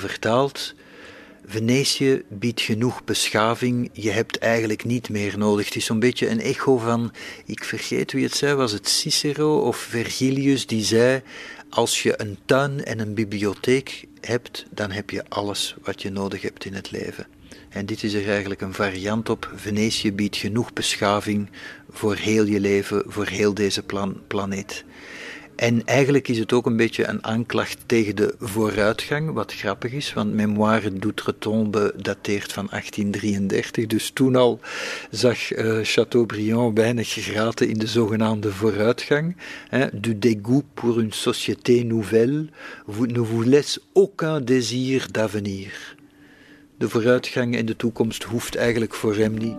Venetië 1.48 2.22
biedt 2.28 2.60
genoeg 2.60 3.04
beschaving, 3.04 3.90
je 3.92 4.10
hebt 4.10 4.38
eigenlijk 4.38 4.84
niet 4.84 5.08
meer 5.08 5.38
nodig. 5.38 5.64
Het 5.64 5.76
is 5.76 5.84
zo'n 5.84 5.98
beetje 5.98 6.28
een 6.28 6.40
echo 6.40 6.78
van, 6.78 7.12
ik 7.44 7.64
vergeet 7.64 8.12
wie 8.12 8.24
het 8.24 8.34
zei, 8.34 8.54
was 8.54 8.72
het 8.72 8.88
Cicero 8.88 9.58
of 9.58 9.76
Vergilius 9.76 10.66
die 10.66 10.84
zei, 10.84 11.22
als 11.68 12.02
je 12.02 12.20
een 12.20 12.38
tuin 12.44 12.84
en 12.84 12.98
een 12.98 13.14
bibliotheek 13.14 14.06
hebt, 14.20 14.66
dan 14.70 14.90
heb 14.90 15.10
je 15.10 15.24
alles 15.28 15.74
wat 15.82 16.02
je 16.02 16.10
nodig 16.10 16.42
hebt 16.42 16.64
in 16.64 16.74
het 16.74 16.90
leven. 16.90 17.26
En 17.68 17.86
dit 17.86 18.02
is 18.02 18.12
er 18.12 18.28
eigenlijk 18.28 18.60
een 18.60 18.74
variant 18.74 19.28
op. 19.28 19.52
Venetië 19.54 20.12
biedt 20.12 20.36
genoeg 20.36 20.72
beschaving 20.72 21.50
voor 21.90 22.14
heel 22.14 22.44
je 22.44 22.60
leven, 22.60 23.02
voor 23.06 23.26
heel 23.26 23.54
deze 23.54 23.82
plan 23.82 24.20
planeet. 24.26 24.84
En 25.56 25.84
eigenlijk 25.84 26.28
is 26.28 26.38
het 26.38 26.52
ook 26.52 26.66
een 26.66 26.76
beetje 26.76 27.06
een 27.06 27.24
aanklacht 27.24 27.78
tegen 27.86 28.16
de 28.16 28.34
vooruitgang, 28.38 29.32
wat 29.32 29.54
grappig 29.54 29.92
is, 29.92 30.12
want 30.12 30.32
Memoire 30.32 30.92
d'Outre-Tombe 30.92 31.94
dateert 31.96 32.52
van 32.52 32.66
1833, 32.70 33.86
dus 33.86 34.10
toen 34.10 34.36
al 34.36 34.60
zag 35.10 35.56
uh, 35.56 35.78
Chateaubriand 35.82 36.78
weinig 36.78 37.08
graten 37.08 37.68
in 37.68 37.78
de 37.78 37.86
zogenaamde 37.86 38.52
vooruitgang. 38.52 39.36
Du 39.92 40.18
dégoût 40.18 40.64
pour 40.74 40.98
une 40.98 41.12
société 41.12 41.84
nouvelle 41.84 42.48
vous, 42.86 43.06
ne 43.06 43.20
vous 43.20 43.48
laisse 43.48 43.80
aucun 43.92 44.40
désir 44.44 45.06
d'avenir. 45.10 45.94
De 46.78 46.88
vooruitgang 46.88 47.56
en 47.56 47.66
de 47.66 47.76
toekomst 47.76 48.22
hoeft 48.22 48.56
eigenlijk 48.56 48.94
voor 48.94 49.16
hem 49.16 49.34
niet. 49.34 49.56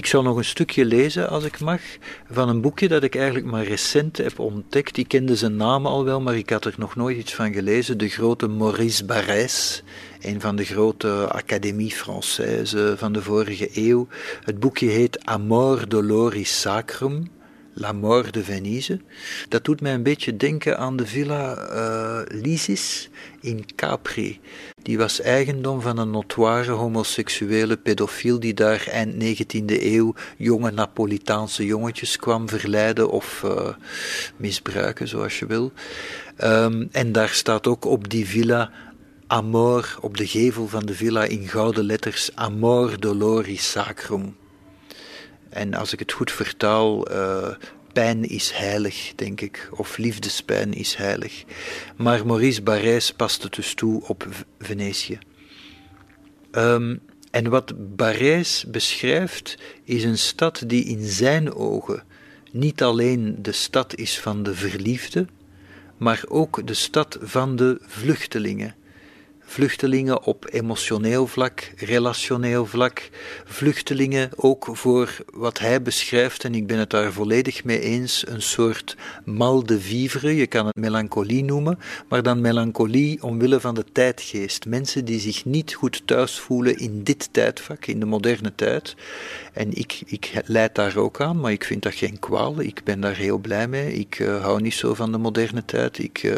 Ik 0.00 0.06
zal 0.06 0.22
nog 0.22 0.36
een 0.36 0.44
stukje 0.44 0.84
lezen, 0.84 1.28
als 1.28 1.44
ik 1.44 1.60
mag, 1.60 1.80
van 2.30 2.48
een 2.48 2.60
boekje 2.60 2.88
dat 2.88 3.02
ik 3.02 3.14
eigenlijk 3.14 3.46
maar 3.46 3.64
recent 3.64 4.16
heb 4.16 4.38
ontdekt. 4.38 4.96
Ik 4.96 5.08
kende 5.08 5.36
zijn 5.36 5.56
naam 5.56 5.86
al 5.86 6.04
wel, 6.04 6.20
maar 6.20 6.36
ik 6.36 6.50
had 6.50 6.64
er 6.64 6.74
nog 6.76 6.96
nooit 6.96 7.16
iets 7.16 7.34
van 7.34 7.52
gelezen. 7.52 7.98
De 7.98 8.08
grote 8.08 8.48
Maurice 8.48 9.04
Barrès, 9.04 9.82
een 10.20 10.40
van 10.40 10.56
de 10.56 10.64
grote 10.64 11.28
Académie 11.32 11.94
Française 11.94 12.96
van 12.96 13.12
de 13.12 13.22
vorige 13.22 13.70
eeuw. 13.72 14.06
Het 14.44 14.60
boekje 14.60 14.86
heet 14.86 15.24
Amor 15.24 15.88
Doloris 15.88 16.60
Sacrum, 16.60 17.30
La 17.74 17.92
Mort 17.92 18.32
de 18.32 18.44
Venise. 18.44 19.00
Dat 19.48 19.64
doet 19.64 19.80
mij 19.80 19.94
een 19.94 20.02
beetje 20.02 20.36
denken 20.36 20.78
aan 20.78 20.96
de 20.96 21.06
villa 21.06 21.70
uh, 21.72 22.40
Lysis 22.42 23.08
in 23.40 23.64
Capri. 23.76 24.40
Die 24.82 24.98
was 24.98 25.20
eigendom 25.20 25.80
van 25.80 25.98
een 25.98 26.10
notoire 26.10 26.70
homoseksuele 26.70 27.76
pedofiel 27.76 28.40
die 28.40 28.54
daar 28.54 28.86
eind 28.90 29.14
19e 29.14 29.82
eeuw 29.82 30.14
jonge 30.36 30.70
Napolitaanse 30.70 31.64
jongetjes 31.66 32.16
kwam 32.16 32.48
verleiden 32.48 33.10
of 33.10 33.42
uh, 33.44 33.68
misbruiken, 34.36 35.08
zoals 35.08 35.38
je 35.38 35.46
wil. 35.46 35.72
Um, 36.44 36.88
en 36.92 37.12
daar 37.12 37.28
staat 37.28 37.66
ook 37.66 37.84
op 37.84 38.10
die 38.10 38.26
villa 38.26 38.70
Amor, 39.26 39.98
op 40.00 40.16
de 40.16 40.26
gevel 40.26 40.68
van 40.68 40.86
de 40.86 40.94
villa 40.94 41.24
in 41.24 41.48
gouden 41.48 41.84
letters, 41.84 42.30
Amor 42.34 43.00
Doloris 43.00 43.70
Sacrum. 43.70 44.36
En 45.50 45.74
als 45.74 45.92
ik 45.92 45.98
het 45.98 46.12
goed 46.12 46.32
vertaal, 46.32 47.12
uh, 47.12 47.48
pijn 47.92 48.28
is 48.28 48.50
heilig, 48.52 49.12
denk 49.16 49.40
ik, 49.40 49.68
of 49.72 49.96
liefdespijn 49.96 50.72
is 50.72 50.94
heilig. 50.94 51.44
Maar 51.96 52.26
Maurice 52.26 52.62
Barrès 52.62 53.12
past 53.16 53.42
het 53.42 53.54
dus 53.54 53.74
toe 53.74 54.02
op 54.06 54.26
Venetië. 54.58 55.18
Um, 56.52 57.00
en 57.30 57.48
wat 57.48 57.96
Barrès 57.96 58.64
beschrijft, 58.68 59.58
is 59.84 60.04
een 60.04 60.18
stad 60.18 60.62
die 60.66 60.84
in 60.84 61.06
zijn 61.06 61.54
ogen 61.54 62.02
niet 62.50 62.82
alleen 62.82 63.36
de 63.42 63.52
stad 63.52 63.94
is 63.94 64.20
van 64.20 64.42
de 64.42 64.54
verliefde, 64.54 65.26
maar 65.96 66.22
ook 66.28 66.66
de 66.66 66.74
stad 66.74 67.18
van 67.20 67.56
de 67.56 67.78
vluchtelingen 67.80 68.74
vluchtelingen 69.50 70.24
op 70.24 70.46
emotioneel 70.50 71.26
vlak, 71.26 71.72
relationeel 71.76 72.66
vlak, 72.66 73.10
vluchtelingen 73.44 74.30
ook 74.36 74.68
voor 74.72 75.16
wat 75.32 75.58
hij 75.58 75.82
beschrijft, 75.82 76.44
en 76.44 76.54
ik 76.54 76.66
ben 76.66 76.78
het 76.78 76.90
daar 76.90 77.12
volledig 77.12 77.64
mee 77.64 77.80
eens, 77.80 78.24
een 78.26 78.42
soort 78.42 78.96
mal 79.24 79.64
de 79.64 79.80
vivre, 79.80 80.36
je 80.36 80.46
kan 80.46 80.66
het 80.66 80.76
melancholie 80.76 81.44
noemen, 81.44 81.78
maar 82.08 82.22
dan 82.22 82.40
melancholie 82.40 83.22
omwille 83.22 83.60
van 83.60 83.74
de 83.74 83.84
tijdgeest. 83.92 84.66
Mensen 84.66 85.04
die 85.04 85.20
zich 85.20 85.44
niet 85.44 85.74
goed 85.74 86.02
thuis 86.04 86.38
voelen 86.38 86.78
in 86.78 87.02
dit 87.02 87.28
tijdvak, 87.32 87.86
in 87.86 88.00
de 88.00 88.06
moderne 88.06 88.52
tijd. 88.54 88.94
En 89.60 89.72
ik, 89.72 90.02
ik 90.06 90.32
leid 90.44 90.74
daar 90.74 90.96
ook 90.96 91.20
aan, 91.20 91.40
maar 91.40 91.52
ik 91.52 91.64
vind 91.64 91.82
dat 91.82 91.94
geen 91.94 92.18
kwaal. 92.18 92.60
Ik 92.60 92.80
ben 92.84 93.00
daar 93.00 93.16
heel 93.16 93.38
blij 93.38 93.68
mee. 93.68 93.92
Ik 93.92 94.18
uh, 94.18 94.42
hou 94.42 94.60
niet 94.60 94.74
zo 94.74 94.94
van 94.94 95.12
de 95.12 95.18
moderne 95.18 95.64
tijd. 95.64 95.98
Ik 95.98 96.22
uh, 96.22 96.34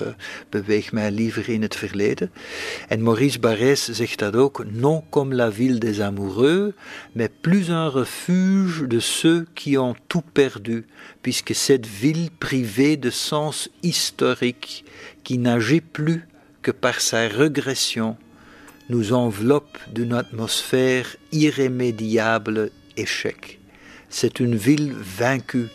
beweeg 0.49 0.93
mij 0.93 1.11
liever 1.11 1.49
in 1.49 1.63
het 1.63 1.77
verleden. 1.77 2.33
En 2.89 3.03
Maurice 3.03 3.39
Barrès 3.39 3.89
zegt 3.89 4.19
dat 4.19 4.37
ook. 4.37 4.65
Non 4.71 5.03
comme 5.09 5.35
la 5.35 5.51
ville 5.51 5.79
des 5.79 6.01
amoureux, 6.01 6.75
mais 7.13 7.31
plus 7.41 7.69
un 7.69 7.89
refuge 7.89 8.89
de 8.89 9.01
ceux 9.01 9.47
qui 9.55 9.79
ont 9.79 9.97
tout 10.07 10.25
perdu, 10.33 10.87
puisque 11.21 11.55
cette 11.55 11.87
ville 12.01 12.31
privée 12.39 12.99
de 12.99 13.11
sens 13.11 13.69
historique, 13.81 14.85
qui 15.23 15.39
n'agit 15.39 15.85
plus 15.93 16.27
que 16.61 16.73
par 16.73 17.01
sa 17.01 17.29
régression, 17.29 18.17
nous 18.89 19.13
enveloppe 19.13 19.79
d'une 19.95 20.13
atmosphère 20.13 21.17
irrémédiable 21.31 22.71
échec. 22.95 23.59
C'est 24.09 24.41
une 24.41 24.57
ville 24.57 24.95
vaincue, 25.19 25.69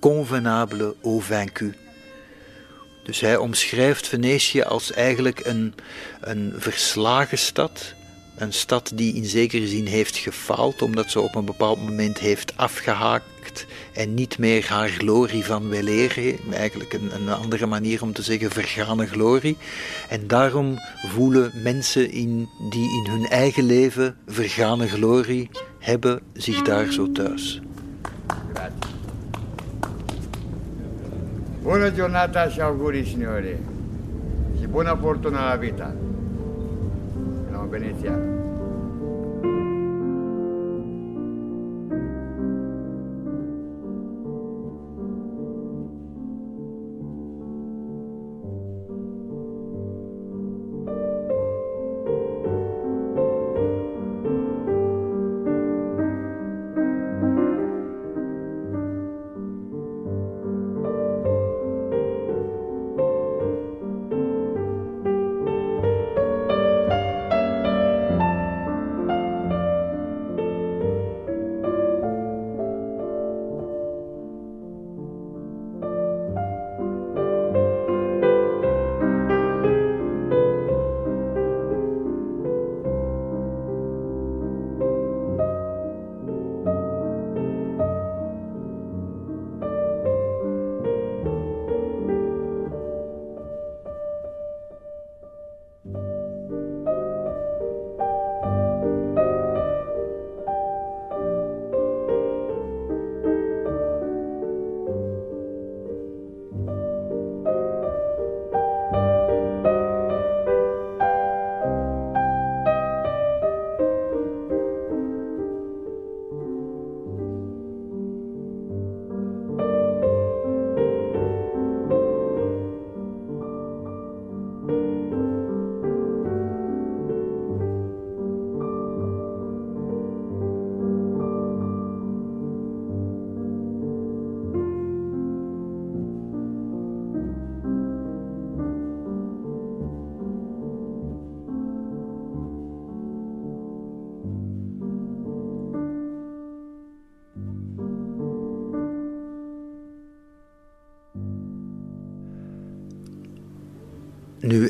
convenable 0.00 0.94
aux 1.02 1.20
vaincus. 1.20 1.74
Dus 3.04 3.20
hij 3.20 3.36
omschrijft 3.36 4.08
Venetië 4.08 4.62
als 4.62 4.92
eigenlijk 4.92 5.40
een, 5.44 5.74
een 6.20 6.52
verslagen 6.56 7.38
stad, 7.38 7.94
een 8.36 8.52
stad 8.52 8.92
die 8.94 9.14
in 9.14 9.24
zekere 9.24 9.66
zin 9.66 9.86
heeft 9.86 10.16
gefaald, 10.16 10.82
omdat 10.82 11.10
ze 11.10 11.20
op 11.20 11.34
een 11.34 11.44
bepaald 11.44 11.82
moment 11.82 12.18
heeft 12.18 12.56
afgehaakt 12.56 13.66
en 13.92 14.14
niet 14.14 14.38
meer 14.38 14.66
haar 14.68 14.88
glorie 14.88 15.44
van 15.44 15.68
weleer, 15.68 16.34
eigenlijk 16.52 16.92
een, 16.92 17.14
een 17.14 17.28
andere 17.28 17.66
manier 17.66 18.02
om 18.02 18.12
te 18.12 18.22
zeggen 18.22 18.50
vergane 18.50 19.06
glorie. 19.06 19.56
En 20.08 20.26
daarom 20.26 20.78
voelen 21.06 21.50
mensen 21.62 22.10
in, 22.10 22.48
die 22.70 23.04
in 23.04 23.10
hun 23.10 23.26
eigen 23.26 23.64
leven 23.64 24.16
vergane 24.26 24.88
glorie 24.88 25.50
hebben 25.86 26.20
zich 26.32 26.62
daar 26.62 26.92
zo 26.92 27.12
thuis. 27.12 27.60
Buona 31.62 31.90
giornata 31.90 32.50
ci 32.50 32.60
auguri 32.60 33.04
signori. 33.04 33.56
E 34.60 34.66
buona 34.66 34.96
fortuna 34.96 35.38
alla 35.38 35.56
vita. 35.56 35.94
Siamo 37.48 37.68
veneziani. 37.68 38.45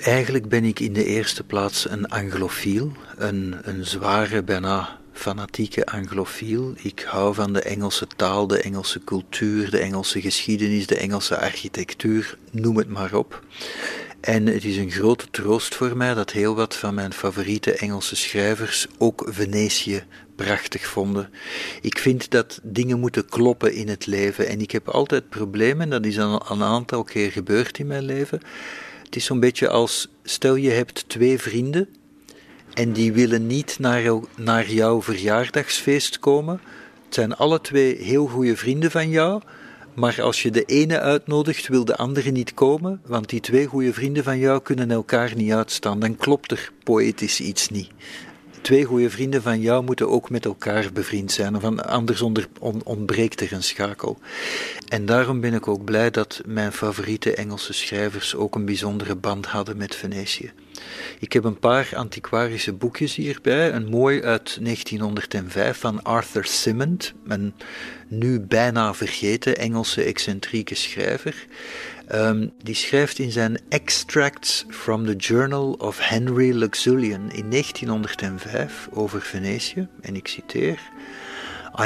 Eigenlijk 0.07 0.49
ben 0.49 0.65
ik 0.65 0.81
in 0.81 0.93
de 0.93 1.05
eerste 1.05 1.45
plaats 1.45 1.91
een 1.91 2.09
anglofiel, 2.09 2.93
een, 3.17 3.57
een 3.63 3.85
zware, 3.85 4.43
bijna 4.43 4.99
fanatieke 5.13 5.87
anglofiel. 5.87 6.73
Ik 6.77 7.01
hou 7.01 7.35
van 7.35 7.53
de 7.53 7.61
Engelse 7.61 8.07
taal, 8.17 8.47
de 8.47 8.61
Engelse 8.61 9.05
cultuur, 9.05 9.71
de 9.71 9.79
Engelse 9.79 10.21
geschiedenis, 10.21 10.87
de 10.87 10.97
Engelse 10.97 11.39
architectuur, 11.39 12.39
noem 12.51 12.77
het 12.77 12.89
maar 12.89 13.15
op. 13.15 13.45
En 14.21 14.47
het 14.47 14.65
is 14.65 14.77
een 14.77 14.91
grote 14.91 15.31
troost 15.31 15.75
voor 15.75 15.97
mij 15.97 16.15
dat 16.15 16.31
heel 16.31 16.55
wat 16.55 16.77
van 16.77 16.95
mijn 16.95 17.13
favoriete 17.13 17.73
Engelse 17.73 18.17
schrijvers 18.17 18.87
ook 18.99 19.27
Venetië 19.29 20.05
prachtig 20.37 20.87
vonden. 20.87 21.31
Ik 21.81 21.99
vind 21.99 22.31
dat 22.31 22.61
dingen 22.63 23.01
moeten 23.01 23.29
kloppen 23.29 23.75
in 23.75 23.89
het 23.89 24.07
leven 24.07 24.49
en 24.49 24.61
ik 24.61 24.71
heb 24.71 24.89
altijd 24.89 25.29
problemen, 25.29 25.91
dat 25.91 26.05
is 26.05 26.19
al 26.19 26.51
een 26.51 26.63
aantal 26.63 27.05
keer 27.05 27.31
gebeurd 27.33 27.79
in 27.79 27.87
mijn 27.87 28.05
leven 28.05 28.41
het 29.07 29.17
is 29.17 29.25
zo'n 29.25 29.41
beetje 29.41 29.69
als, 29.69 30.09
stel 30.23 30.55
je 30.55 30.71
hebt 30.71 31.09
twee 31.09 31.39
vrienden 31.39 31.89
en 32.75 32.93
die 32.93 33.13
willen 33.13 33.47
niet 33.47 33.79
naar, 33.79 34.13
naar 34.37 34.71
jouw 34.71 35.03
verjaardagsfeest 35.03 36.19
komen. 36.19 36.61
Het 37.05 37.15
zijn 37.15 37.37
alle 37.37 37.61
twee 37.61 37.97
heel 37.97 38.27
goede 38.27 38.57
vrienden 38.57 38.91
van 38.91 39.09
jou, 39.09 39.43
Maar 39.95 40.23
als 40.23 40.43
je 40.43 40.51
de 40.51 40.65
ene 40.65 41.01
uitnodigt, 41.01 41.69
wil 41.69 41.85
de 41.85 41.97
andere 41.97 42.31
niet 42.31 42.55
komen, 42.55 43.01
want 43.07 43.29
die 43.29 43.41
twee 43.41 43.67
goede 43.67 43.93
vrienden 43.93 44.25
van 44.25 44.39
jou 44.39 44.63
kunnen 44.63 44.91
elkaar 44.91 45.33
niet 45.37 45.53
uitstaan. 45.53 46.01
Dan 46.01 46.17
klopt 46.17 46.51
er 46.51 46.71
poëtisch 46.85 47.41
iets 47.41 47.69
niet 47.69 47.91
twee 48.67 48.85
goede 48.85 49.11
vrienden 49.11 49.43
van 49.43 49.61
jou 49.61 49.85
moeten 49.85 50.09
ook 50.09 50.31
met 50.31 50.45
elkaar 50.45 50.93
bevriend 50.93 51.33
zijn, 51.33 51.57
of 51.57 51.65
anders 51.79 52.21
onder, 52.21 52.49
ontbreekt 52.85 53.41
er 53.41 53.53
een 53.53 53.63
schakel. 53.63 54.19
En 54.89 55.07
daarom 55.07 55.41
ben 55.41 55.55
ik 55.55 55.69
ook 55.69 55.85
blij 55.85 56.11
dat 56.11 56.43
mijn 56.47 56.73
favoriete 56.73 57.35
Engelse 57.35 57.73
schrijvers 57.73 58.35
ook 58.35 58.55
een 58.55 58.65
bijzondere 58.65 59.15
band 59.15 59.47
hadden 59.47 59.77
met 59.77 59.95
Venetië. 59.95 60.53
Ik 61.19 61.33
heb 61.33 61.45
een 61.45 61.59
paar 61.59 61.91
antiquarische 61.95 62.73
boekjes 62.73 63.15
hierbij. 63.15 63.73
Een 63.73 63.89
mooi 63.89 64.23
uit 64.23 64.59
1905 64.61 65.79
van 65.79 66.03
Arthur 66.03 66.45
Simmond, 66.45 67.13
een 67.27 67.55
nu 68.09 68.41
bijna 68.41 68.95
vergeten 68.95 69.57
Engelse 69.57 70.03
excentrieke 70.03 70.75
schrijver. 70.75 71.47
Um, 72.15 72.53
die 72.63 72.75
schrijft 72.75 73.19
in 73.19 73.31
zijn 73.31 73.59
Extracts 73.69 74.65
from 74.69 75.07
the 75.07 75.17
Journal 75.17 75.73
of 75.73 75.99
Henry 75.99 76.53
Luxullian 76.53 77.31
in 77.31 77.51
1905 77.51 78.89
over 78.93 79.21
Venetië, 79.21 79.89
en 80.01 80.17
ik 80.17 80.29
citeer. 80.29 80.81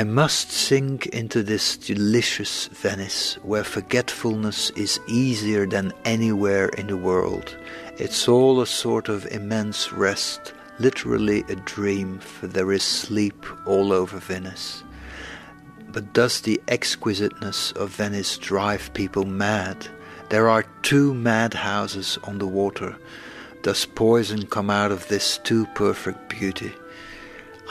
I 0.01 0.05
must 0.05 0.53
sink 0.53 1.05
into 1.05 1.43
this 1.43 1.79
delicious 1.79 2.69
Venice, 2.73 3.39
where 3.43 3.65
forgetfulness 3.65 4.71
is 4.75 5.01
easier 5.07 5.69
than 5.69 5.93
anywhere 6.05 6.69
in 6.69 6.87
the 6.87 6.99
world. 6.99 7.57
It's 7.97 8.29
all 8.29 8.61
a 8.61 8.67
sort 8.67 9.09
of 9.09 9.27
immense 9.31 9.91
rest, 9.97 10.55
literally 10.79 11.45
a 11.49 11.55
dream, 11.65 12.21
for 12.21 12.47
there 12.47 12.73
is 12.73 12.83
sleep 12.83 13.47
all 13.67 13.93
over 13.93 14.21
Venice. 14.21 14.85
But 15.93 16.13
does 16.13 16.41
the 16.41 16.61
exquisiteness 16.69 17.73
of 17.73 17.97
Venice 17.97 18.39
drive 18.39 18.91
people 18.93 19.25
mad? 19.25 19.89
There 20.31 20.49
are 20.49 20.65
two 20.83 21.13
madhouses 21.13 22.17
on 22.23 22.39
the 22.39 22.47
water. 22.47 22.97
Does 23.63 23.85
poison 23.85 24.47
come 24.47 24.71
out 24.71 24.93
of 24.93 25.09
this 25.09 25.39
too 25.39 25.67
perfect 25.75 26.29
beauty? 26.29 26.73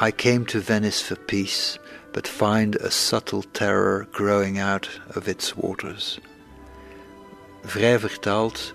I 0.02 0.12
came 0.12 0.46
to 0.48 0.60
Venice 0.60 1.02
for 1.02 1.16
peace, 1.16 1.80
but 2.12 2.28
find 2.28 2.76
a 2.76 2.92
subtle 2.92 3.44
terror 3.44 4.08
growing 4.12 4.60
out 4.60 4.90
of 5.16 5.30
its 5.30 5.56
waters. 5.56 6.20
Vrij 7.64 8.00
vertaald, 8.00 8.74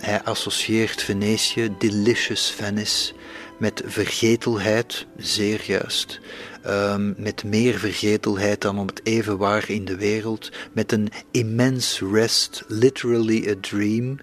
hij 0.00 0.22
associeert 0.24 1.02
Venetië, 1.02 1.74
delicious 1.78 2.50
Venice, 2.50 3.12
met 3.58 3.82
vergetelheid, 3.84 5.06
zeer 5.16 5.62
juist, 5.66 6.20
um, 6.68 7.14
met 7.16 7.44
meer 7.44 7.78
vergetelheid 7.78 8.60
dan 8.60 8.78
om 8.78 8.86
het 8.86 9.00
even 9.02 9.38
waar 9.38 9.70
in 9.70 9.84
de 9.84 9.96
wereld, 9.96 10.50
met 10.72 10.92
een 10.92 11.08
immense 11.30 12.10
rest, 12.10 12.64
literally 12.68 13.50
a 13.50 13.54
dream, 13.60 14.18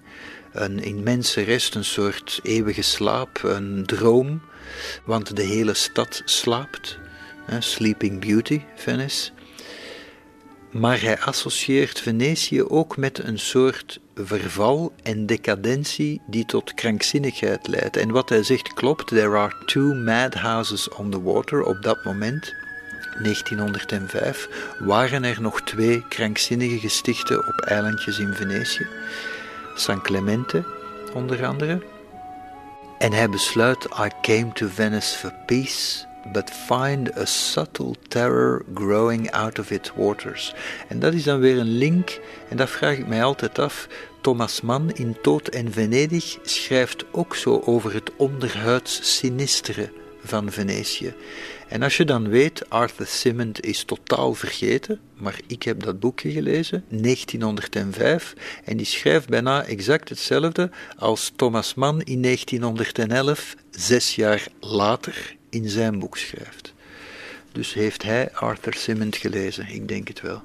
een 0.52 0.82
immense 0.82 1.42
rest, 1.42 1.74
een 1.74 1.84
soort 1.84 2.40
eeuwige 2.42 2.82
slaap, 2.82 3.40
een 3.42 3.82
droom, 3.86 4.40
want 5.04 5.36
de 5.36 5.42
hele 5.42 5.74
stad 5.74 6.22
slaapt. 6.24 6.98
Sleeping 7.58 8.20
Beauty, 8.20 8.60
Venice. 8.76 9.30
Maar 10.78 11.00
hij 11.00 11.18
associeert 11.18 12.00
Venetië 12.00 12.62
ook 12.62 12.96
met 12.96 13.18
een 13.18 13.38
soort 13.38 14.00
verval 14.14 14.92
en 15.02 15.26
decadentie 15.26 16.20
die 16.26 16.44
tot 16.44 16.74
krankzinnigheid 16.74 17.66
leidt. 17.68 17.96
En 17.96 18.10
wat 18.10 18.28
hij 18.28 18.42
zegt 18.42 18.72
klopt, 18.72 19.06
there 19.06 19.36
are 19.36 19.54
two 19.64 19.94
madhouses 19.94 20.88
on 20.88 21.10
the 21.10 21.22
water. 21.22 21.62
Op 21.62 21.82
dat 21.82 22.04
moment, 22.04 22.54
1905, 23.22 24.48
waren 24.78 25.24
er 25.24 25.40
nog 25.40 25.62
twee 25.62 26.08
krankzinnige 26.08 26.78
gestichten 26.78 27.38
op 27.38 27.60
eilandjes 27.60 28.18
in 28.18 28.34
Venetië. 28.34 28.86
San 29.74 30.02
Clemente, 30.02 30.64
onder 31.14 31.46
andere. 31.46 31.82
En 32.98 33.12
hij 33.12 33.28
besluit, 33.28 33.84
I 33.84 34.10
came 34.22 34.52
to 34.52 34.68
Venice 34.68 35.18
for 35.18 35.32
peace 35.46 36.06
but 36.32 36.50
find 36.50 37.16
a 37.16 37.24
subtle 37.24 37.94
terror 38.08 38.64
growing 38.74 39.30
out 39.30 39.58
of 39.58 39.70
its 39.70 39.92
waters. 39.96 40.54
En 40.88 40.98
dat 40.98 41.14
is 41.14 41.22
dan 41.22 41.40
weer 41.40 41.58
een 41.58 41.78
link, 41.78 42.20
en 42.48 42.56
dat 42.56 42.70
vraag 42.70 42.98
ik 42.98 43.06
mij 43.06 43.24
altijd 43.24 43.58
af. 43.58 43.88
Thomas 44.20 44.60
Mann 44.60 44.90
in 44.94 45.16
Tood 45.22 45.48
en 45.48 45.72
Venedig 45.72 46.38
schrijft 46.42 47.04
ook 47.12 47.36
zo 47.36 47.62
over 47.64 47.94
het 47.94 48.10
onderhuids 48.16 49.16
sinistere 49.16 49.90
van 50.24 50.52
Venetië. 50.52 51.14
En 51.68 51.82
als 51.82 51.96
je 51.96 52.04
dan 52.04 52.28
weet, 52.28 52.70
Arthur 52.70 53.06
Simmond 53.06 53.64
is 53.64 53.84
totaal 53.84 54.34
vergeten, 54.34 55.00
maar 55.14 55.40
ik 55.46 55.62
heb 55.62 55.82
dat 55.82 56.00
boekje 56.00 56.30
gelezen, 56.30 56.84
1905, 56.88 58.34
en 58.64 58.76
die 58.76 58.86
schrijft 58.86 59.28
bijna 59.28 59.64
exact 59.64 60.08
hetzelfde 60.08 60.70
als 60.96 61.32
Thomas 61.36 61.74
Mann 61.74 62.00
in 62.00 62.22
1911, 62.22 63.54
zes 63.70 64.14
jaar 64.14 64.46
later, 64.60 65.35
in 65.48 65.68
zijn 65.68 65.98
boek 65.98 66.16
schrijft. 66.16 66.74
Dus 67.52 67.74
heeft 67.74 68.02
hij 68.02 68.32
Arthur 68.32 68.74
Simmond 68.74 69.16
gelezen? 69.16 69.68
Ik 69.68 69.88
denk 69.88 70.08
het 70.08 70.20
wel. 70.20 70.42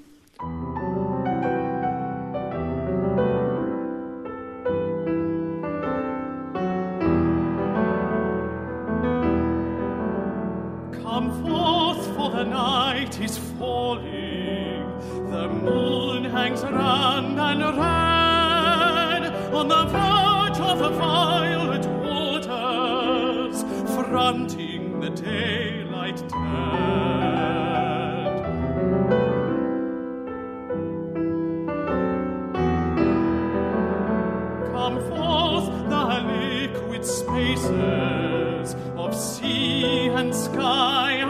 Come 11.04 11.32
forth, 11.44 12.06
for 12.16 12.32
the 12.32 12.44
night 12.44 13.20
is 13.20 13.38
falling. 13.58 14.86
The 15.30 15.48
moon 15.48 16.26
hangs 16.26 16.62
round 16.62 17.40
and 17.40 17.62
red 17.62 19.54
on 19.54 19.68
the 19.68 19.88
verge 19.90 20.62
of 20.62 20.80
the 20.80 20.94
violet 20.94 21.86
waters, 21.86 23.64
fronting 23.96 24.81
the 25.02 25.10
daylight 25.10 26.18
dead. 26.30 27.42
Come 34.72 34.98
forth 35.10 35.68
the 35.90 36.06
liquid 36.38 37.04
spaces 37.04 38.76
of 38.96 39.16
sea 39.16 40.10
and 40.10 40.36
sky 40.36 41.24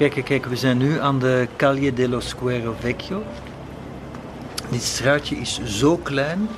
Kijk, 0.00 0.24
kijk, 0.24 0.46
we 0.46 0.56
zijn 0.56 0.78
nu 0.78 0.98
aan 0.98 1.18
de 1.18 1.48
Calle 1.56 1.92
dello 1.92 2.20
Square 2.20 2.72
Vecchio. 2.78 3.22
Dit 4.70 4.82
straatje 4.82 5.36
is 5.36 5.60
zo 5.64 5.96
klein 5.96 6.48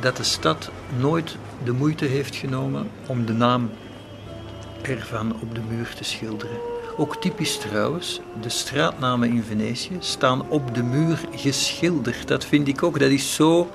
dat 0.00 0.16
de 0.16 0.22
stad 0.22 0.70
nooit 0.98 1.36
de 1.64 1.72
moeite 1.72 2.04
heeft 2.04 2.36
genomen 2.36 2.90
om 3.06 3.26
de 3.26 3.32
naam 3.32 3.70
ervan 4.82 5.40
op 5.40 5.54
de 5.54 5.60
muur 5.68 5.94
te 5.96 6.04
schilderen. 6.04 6.56
Ook 6.96 7.16
typisch 7.16 7.58
trouwens, 7.58 8.20
de 8.40 8.48
straatnamen 8.48 9.30
in 9.30 9.42
Venetië 9.42 9.96
staan 9.98 10.48
op 10.48 10.74
de 10.74 10.82
muur 10.82 11.20
geschilderd. 11.30 12.28
Dat 12.28 12.44
vind 12.44 12.68
ik 12.68 12.82
ook, 12.82 12.98
dat 12.98 13.10
is 13.10 13.34
zo 13.34 13.70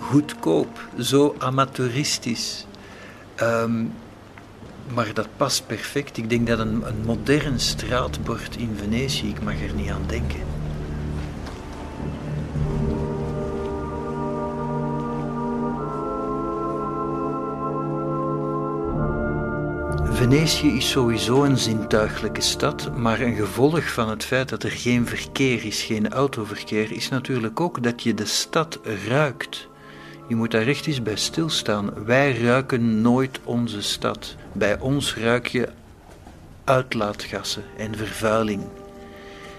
goedkoop, 0.00 0.88
zo 0.98 1.34
amateuristisch. 1.38 2.66
Ehm, 3.34 3.84
maar 4.94 5.14
dat 5.14 5.28
past 5.36 5.66
perfect. 5.66 6.16
Ik 6.16 6.30
denk 6.30 6.46
dat 6.46 6.58
een, 6.58 6.86
een 6.86 7.02
modern 7.04 7.60
straatbord 7.60 8.56
in 8.56 8.76
Venetië, 8.76 9.28
ik 9.28 9.42
mag 9.42 9.62
er 9.62 9.74
niet 9.74 9.90
aan 9.90 10.04
denken. 10.06 10.40
Venetië 20.20 20.76
is 20.76 20.90
sowieso 20.90 21.44
een 21.44 21.58
zintuiglijke 21.58 22.40
stad, 22.40 22.96
maar 22.96 23.20
een 23.20 23.34
gevolg 23.34 23.92
van 23.92 24.08
het 24.08 24.24
feit 24.24 24.48
dat 24.48 24.62
er 24.62 24.70
geen 24.70 25.06
verkeer 25.06 25.64
is, 25.64 25.82
geen 25.82 26.12
autoverkeer, 26.12 26.92
is 26.92 27.08
natuurlijk 27.08 27.60
ook 27.60 27.82
dat 27.82 28.02
je 28.02 28.14
de 28.14 28.26
stad 28.26 28.80
ruikt. 29.08 29.69
Je 30.30 30.36
moet 30.36 30.50
daar 30.50 30.66
echt 30.66 30.86
eens 30.86 31.02
bij 31.02 31.16
stilstaan. 31.16 32.04
Wij 32.04 32.38
ruiken 32.38 33.00
nooit 33.00 33.40
onze 33.44 33.82
stad. 33.82 34.36
Bij 34.52 34.78
ons 34.78 35.16
ruik 35.16 35.46
je 35.46 35.68
uitlaatgassen 36.64 37.62
en 37.76 37.96
vervuiling. 37.96 38.62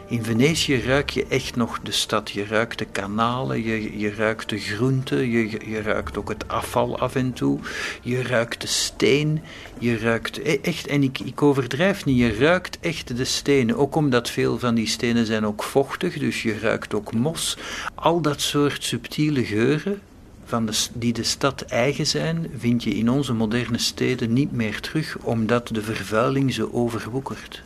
In 0.07 0.23
Venetië 0.23 0.81
ruik 0.81 1.10
je 1.10 1.26
echt 1.27 1.56
nog 1.56 1.80
de 1.80 1.91
stad. 1.91 2.31
Je 2.31 2.45
ruikt 2.45 2.77
de 2.77 2.85
kanalen, 2.85 3.64
je, 3.64 3.99
je 3.99 4.14
ruikt 4.15 4.49
de 4.49 4.57
groenten, 4.57 5.30
je, 5.30 5.69
je 5.69 5.81
ruikt 5.81 6.18
ook 6.18 6.30
het 6.30 6.48
afval 6.48 6.99
af 6.99 7.15
en 7.15 7.34
toe. 7.34 7.60
Je 8.02 8.22
ruikt 8.22 8.61
de 8.61 8.68
steen, 8.68 9.41
je 9.80 9.98
ruikt 9.98 10.38
e- 10.38 10.60
echt, 10.61 10.88
en 10.88 11.03
ik, 11.03 11.19
ik 11.19 11.41
overdrijf 11.41 12.06
niet, 12.06 12.18
je 12.18 12.38
ruikt 12.38 12.80
echt 12.80 13.18
de 13.18 13.26
stenen. 13.26 13.77
Ook 13.77 13.95
omdat 13.95 14.30
veel 14.30 14.60
van 14.60 14.76
die 14.76 14.88
stenen 14.88 15.26
zijn 15.26 15.45
ook 15.45 15.64
vochtig, 15.64 16.18
dus 16.19 16.41
je 16.41 16.60
ruikt 16.60 16.93
ook 16.93 17.14
mos. 17.14 17.57
Al 17.95 18.22
dat 18.22 18.41
soort 18.41 18.84
subtiele 18.84 19.45
geuren, 19.45 20.02
van 20.51 20.65
de, 20.65 20.87
die 20.93 21.13
de 21.13 21.23
stad 21.23 21.61
eigen 21.61 22.07
zijn, 22.07 22.47
vind 22.57 22.83
je 22.83 22.95
in 22.95 23.09
onze 23.09 23.33
moderne 23.33 23.77
steden 23.77 24.33
niet 24.33 24.51
meer 24.51 24.79
terug, 24.79 25.17
omdat 25.21 25.67
de 25.67 25.81
vervuiling 25.81 26.53
ze 26.53 26.73
overwoekert. 26.73 27.63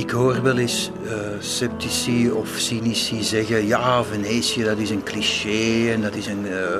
Ik 0.00 0.10
hoor 0.10 0.42
wel 0.42 0.58
eens 0.58 0.90
uh, 1.04 1.12
sceptici 1.40 2.30
of 2.30 2.48
cynici 2.56 3.22
zeggen: 3.22 3.66
ja, 3.66 4.04
Venetië 4.04 4.62
dat 4.62 4.78
is 4.78 4.90
een 4.90 5.02
cliché 5.02 5.92
en 5.92 6.00
dat 6.00 6.14
is 6.14 6.26
een, 6.26 6.44
uh, 6.44 6.76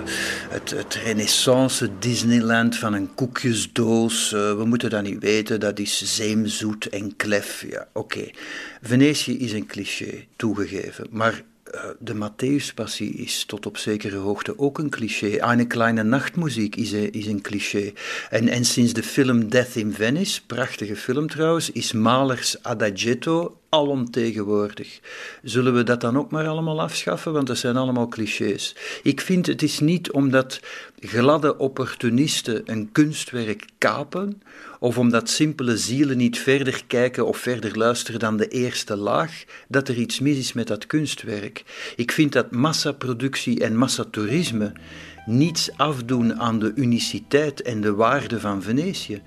het, 0.49 0.71
het 0.71 0.95
renaissance 0.95 1.91
Disneyland 1.99 2.77
van 2.77 2.93
een 2.93 3.15
koekjesdoos. 3.15 4.33
Uh, 4.33 4.57
we 4.57 4.65
moeten 4.65 4.91
dat 4.91 5.03
niet 5.03 5.23
weten, 5.23 5.61
dat 5.61 5.79
is 5.79 6.15
zeemzoet 6.17 6.89
en 6.89 7.17
klef. 7.17 7.67
Ja, 7.71 7.89
oké. 7.93 8.31
Venetië 8.83 9.39
is 9.39 9.53
een 9.53 9.67
cliché, 9.67 10.27
toegegeven. 10.37 11.07
Maar 11.11 11.33
eh, 11.33 11.50
de 11.99 12.15
Matthäuspassie 12.15 13.15
is 13.15 13.45
tot 13.45 13.67
op 13.67 13.77
zekere 13.77 14.17
hoogte 14.17 14.59
ook 14.59 14.79
een 14.79 14.91
cliché. 14.91 15.39
Eine 15.41 15.67
kleine 15.67 16.03
nachtmuziek 16.03 16.77
is, 16.77 16.93
een, 16.93 17.13
is 17.13 17.27
een 17.27 17.41
cliché. 17.41 17.93
En, 18.31 18.49
en 18.49 18.65
sinds 18.65 18.93
de 18.93 19.03
film 19.03 19.49
Death 19.49 19.77
in 19.77 19.93
Venice, 19.93 20.41
prachtige 20.47 20.97
film 20.97 21.29
trouwens, 21.29 21.71
is 21.71 21.93
Malers 21.93 22.63
Adagietto 22.63 23.60
alomtegenwoordig. 23.71 25.01
Zullen 25.43 25.75
we 25.75 25.83
dat 25.83 26.01
dan 26.01 26.19
ook 26.19 26.31
maar 26.31 26.49
allemaal 26.49 26.81
afschaffen? 26.81 27.33
Want 27.33 27.47
dat 27.47 27.59
zijn 27.59 27.77
allemaal 27.77 28.09
clichés. 28.09 28.77
Ik 29.03 29.21
vind 29.21 29.47
het 29.47 29.63
is 29.63 29.81
niet 29.81 30.11
omdat 30.11 30.61
gladde 31.01 31.59
opportunisten 31.59 32.63
een 32.65 32.93
kunstwerk 32.93 33.65
kapen, 33.79 34.43
of 34.79 34.99
omdat 34.99 35.29
simpele 35.29 35.77
zielen 35.77 36.17
niet 36.17 36.39
verder 36.39 36.83
kijken 36.87 37.27
of 37.27 37.39
verder 37.39 37.79
luisteren 37.79 38.21
dan 38.21 38.37
de 38.37 38.49
eerste 38.49 38.97
laag, 38.97 39.45
dat 39.69 39.89
er 39.89 39.97
iets 39.97 40.21
mis 40.21 40.39
is 40.39 40.53
met 40.53 40.67
dat 40.67 40.87
kunstwerk. 40.87 41.65
Ik 41.97 42.13
vind 42.13 42.33
dat 42.33 42.51
massaproductie 42.51 43.61
en 43.61 43.77
massatoerisme 43.77 44.73
niets 45.27 45.71
afdoen 45.77 46.41
aan 46.41 46.59
de 46.59 46.73
uniciteit 46.75 47.63
en 47.63 47.81
de 47.81 47.95
waarde 47.95 48.41
van 48.41 48.63
Venetië. 48.63 49.23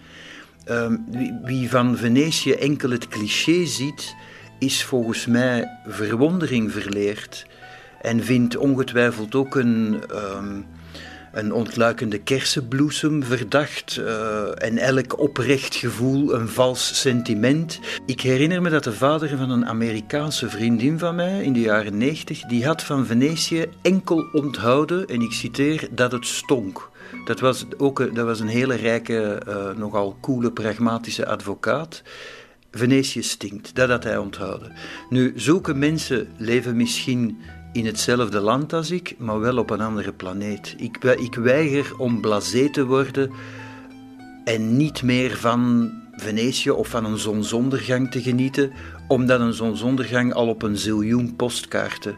Um, 0.69 1.05
wie, 1.11 1.33
wie 1.43 1.69
van 1.69 1.97
Venetië 1.97 2.51
enkel 2.51 2.89
het 2.89 3.07
cliché 3.07 3.65
ziet, 3.65 4.15
is 4.63 4.83
volgens 4.83 5.25
mij 5.25 5.79
verwondering 5.87 6.71
verleerd 6.71 7.45
en 8.01 8.23
vindt 8.23 8.57
ongetwijfeld 8.57 9.35
ook 9.35 9.55
een, 9.55 10.03
um, 10.37 10.65
een 11.31 11.53
ontluikende 11.53 12.17
kersenbloesem 12.17 13.23
verdacht 13.23 13.97
uh, 13.99 14.63
en 14.63 14.77
elk 14.77 15.19
oprecht 15.19 15.75
gevoel 15.75 16.33
een 16.33 16.47
vals 16.47 16.99
sentiment. 17.01 17.79
Ik 18.05 18.21
herinner 18.21 18.61
me 18.61 18.69
dat 18.69 18.83
de 18.83 18.93
vader 18.93 19.37
van 19.37 19.49
een 19.49 19.65
Amerikaanse 19.65 20.49
vriendin 20.49 20.99
van 20.99 21.15
mij 21.15 21.43
in 21.43 21.53
de 21.53 21.61
jaren 21.61 21.97
90, 21.97 22.41
die 22.41 22.65
had 22.65 22.83
van 22.83 23.05
Venetië 23.05 23.65
enkel 23.81 24.29
onthouden, 24.31 25.07
en 25.07 25.21
ik 25.21 25.31
citeer, 25.31 25.87
dat 25.91 26.11
het 26.11 26.25
stonk. 26.25 26.89
Dat 27.25 27.39
was 27.39 27.65
ook 27.77 28.15
dat 28.15 28.25
was 28.25 28.39
een 28.39 28.47
hele 28.47 28.75
rijke, 28.75 29.41
uh, 29.47 29.77
nogal 29.77 30.17
coole, 30.21 30.51
pragmatische 30.51 31.27
advocaat. 31.27 32.01
Venetië 32.75 33.23
stinkt, 33.23 33.75
dat 33.75 33.89
had 33.89 34.03
hij 34.03 34.17
onthouden. 34.17 34.71
Nu, 35.09 35.33
zulke 35.35 35.73
mensen 35.73 36.27
leven 36.37 36.75
misschien 36.75 37.37
in 37.71 37.85
hetzelfde 37.85 38.39
land 38.39 38.73
als 38.73 38.91
ik, 38.91 39.15
maar 39.17 39.39
wel 39.39 39.57
op 39.57 39.69
een 39.69 39.81
andere 39.81 40.13
planeet. 40.13 40.75
Ik, 40.77 41.03
ik 41.03 41.35
weiger 41.35 41.97
om 41.97 42.21
blasé 42.21 42.69
te 42.69 42.85
worden 42.85 43.31
en 44.43 44.77
niet 44.77 45.03
meer 45.03 45.37
van 45.37 45.91
Venetië 46.11 46.69
of 46.69 46.87
van 46.87 47.05
een 47.05 47.17
zonsondergang 47.17 48.11
te 48.11 48.21
genieten, 48.21 48.71
omdat 49.07 49.39
een 49.39 49.53
zonsondergang 49.53 50.33
al 50.33 50.47
op 50.47 50.61
een 50.61 50.77
ziljoen 50.77 51.35
postkaarten 51.35 52.17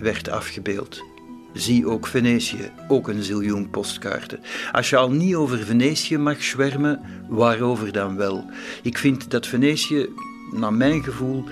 werd 0.00 0.28
afgebeeld. 0.28 1.09
Zie 1.52 1.86
ook 1.86 2.06
Venetië, 2.06 2.70
ook 2.88 3.08
een 3.08 3.22
ziljoen 3.22 3.70
postkaarten. 3.70 4.40
Als 4.72 4.90
je 4.90 4.96
al 4.96 5.10
niet 5.10 5.34
over 5.34 5.58
Venetië 5.58 6.18
mag 6.18 6.42
zwermen, 6.42 7.00
waarover 7.28 7.92
dan 7.92 8.16
wel? 8.16 8.44
Ik 8.82 8.98
vind 8.98 9.30
dat 9.30 9.46
Venetië, 9.46 10.08
naar 10.50 10.72
mijn 10.72 11.02
gevoel, 11.02 11.44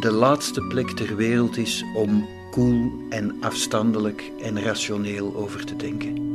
de 0.00 0.10
laatste 0.10 0.60
plek 0.60 0.90
ter 0.90 1.16
wereld 1.16 1.56
is 1.56 1.84
om 1.94 2.28
koel 2.50 2.92
en 3.10 3.36
afstandelijk 3.40 4.30
en 4.42 4.62
rationeel 4.62 5.36
over 5.36 5.64
te 5.64 5.76
denken. 5.76 6.29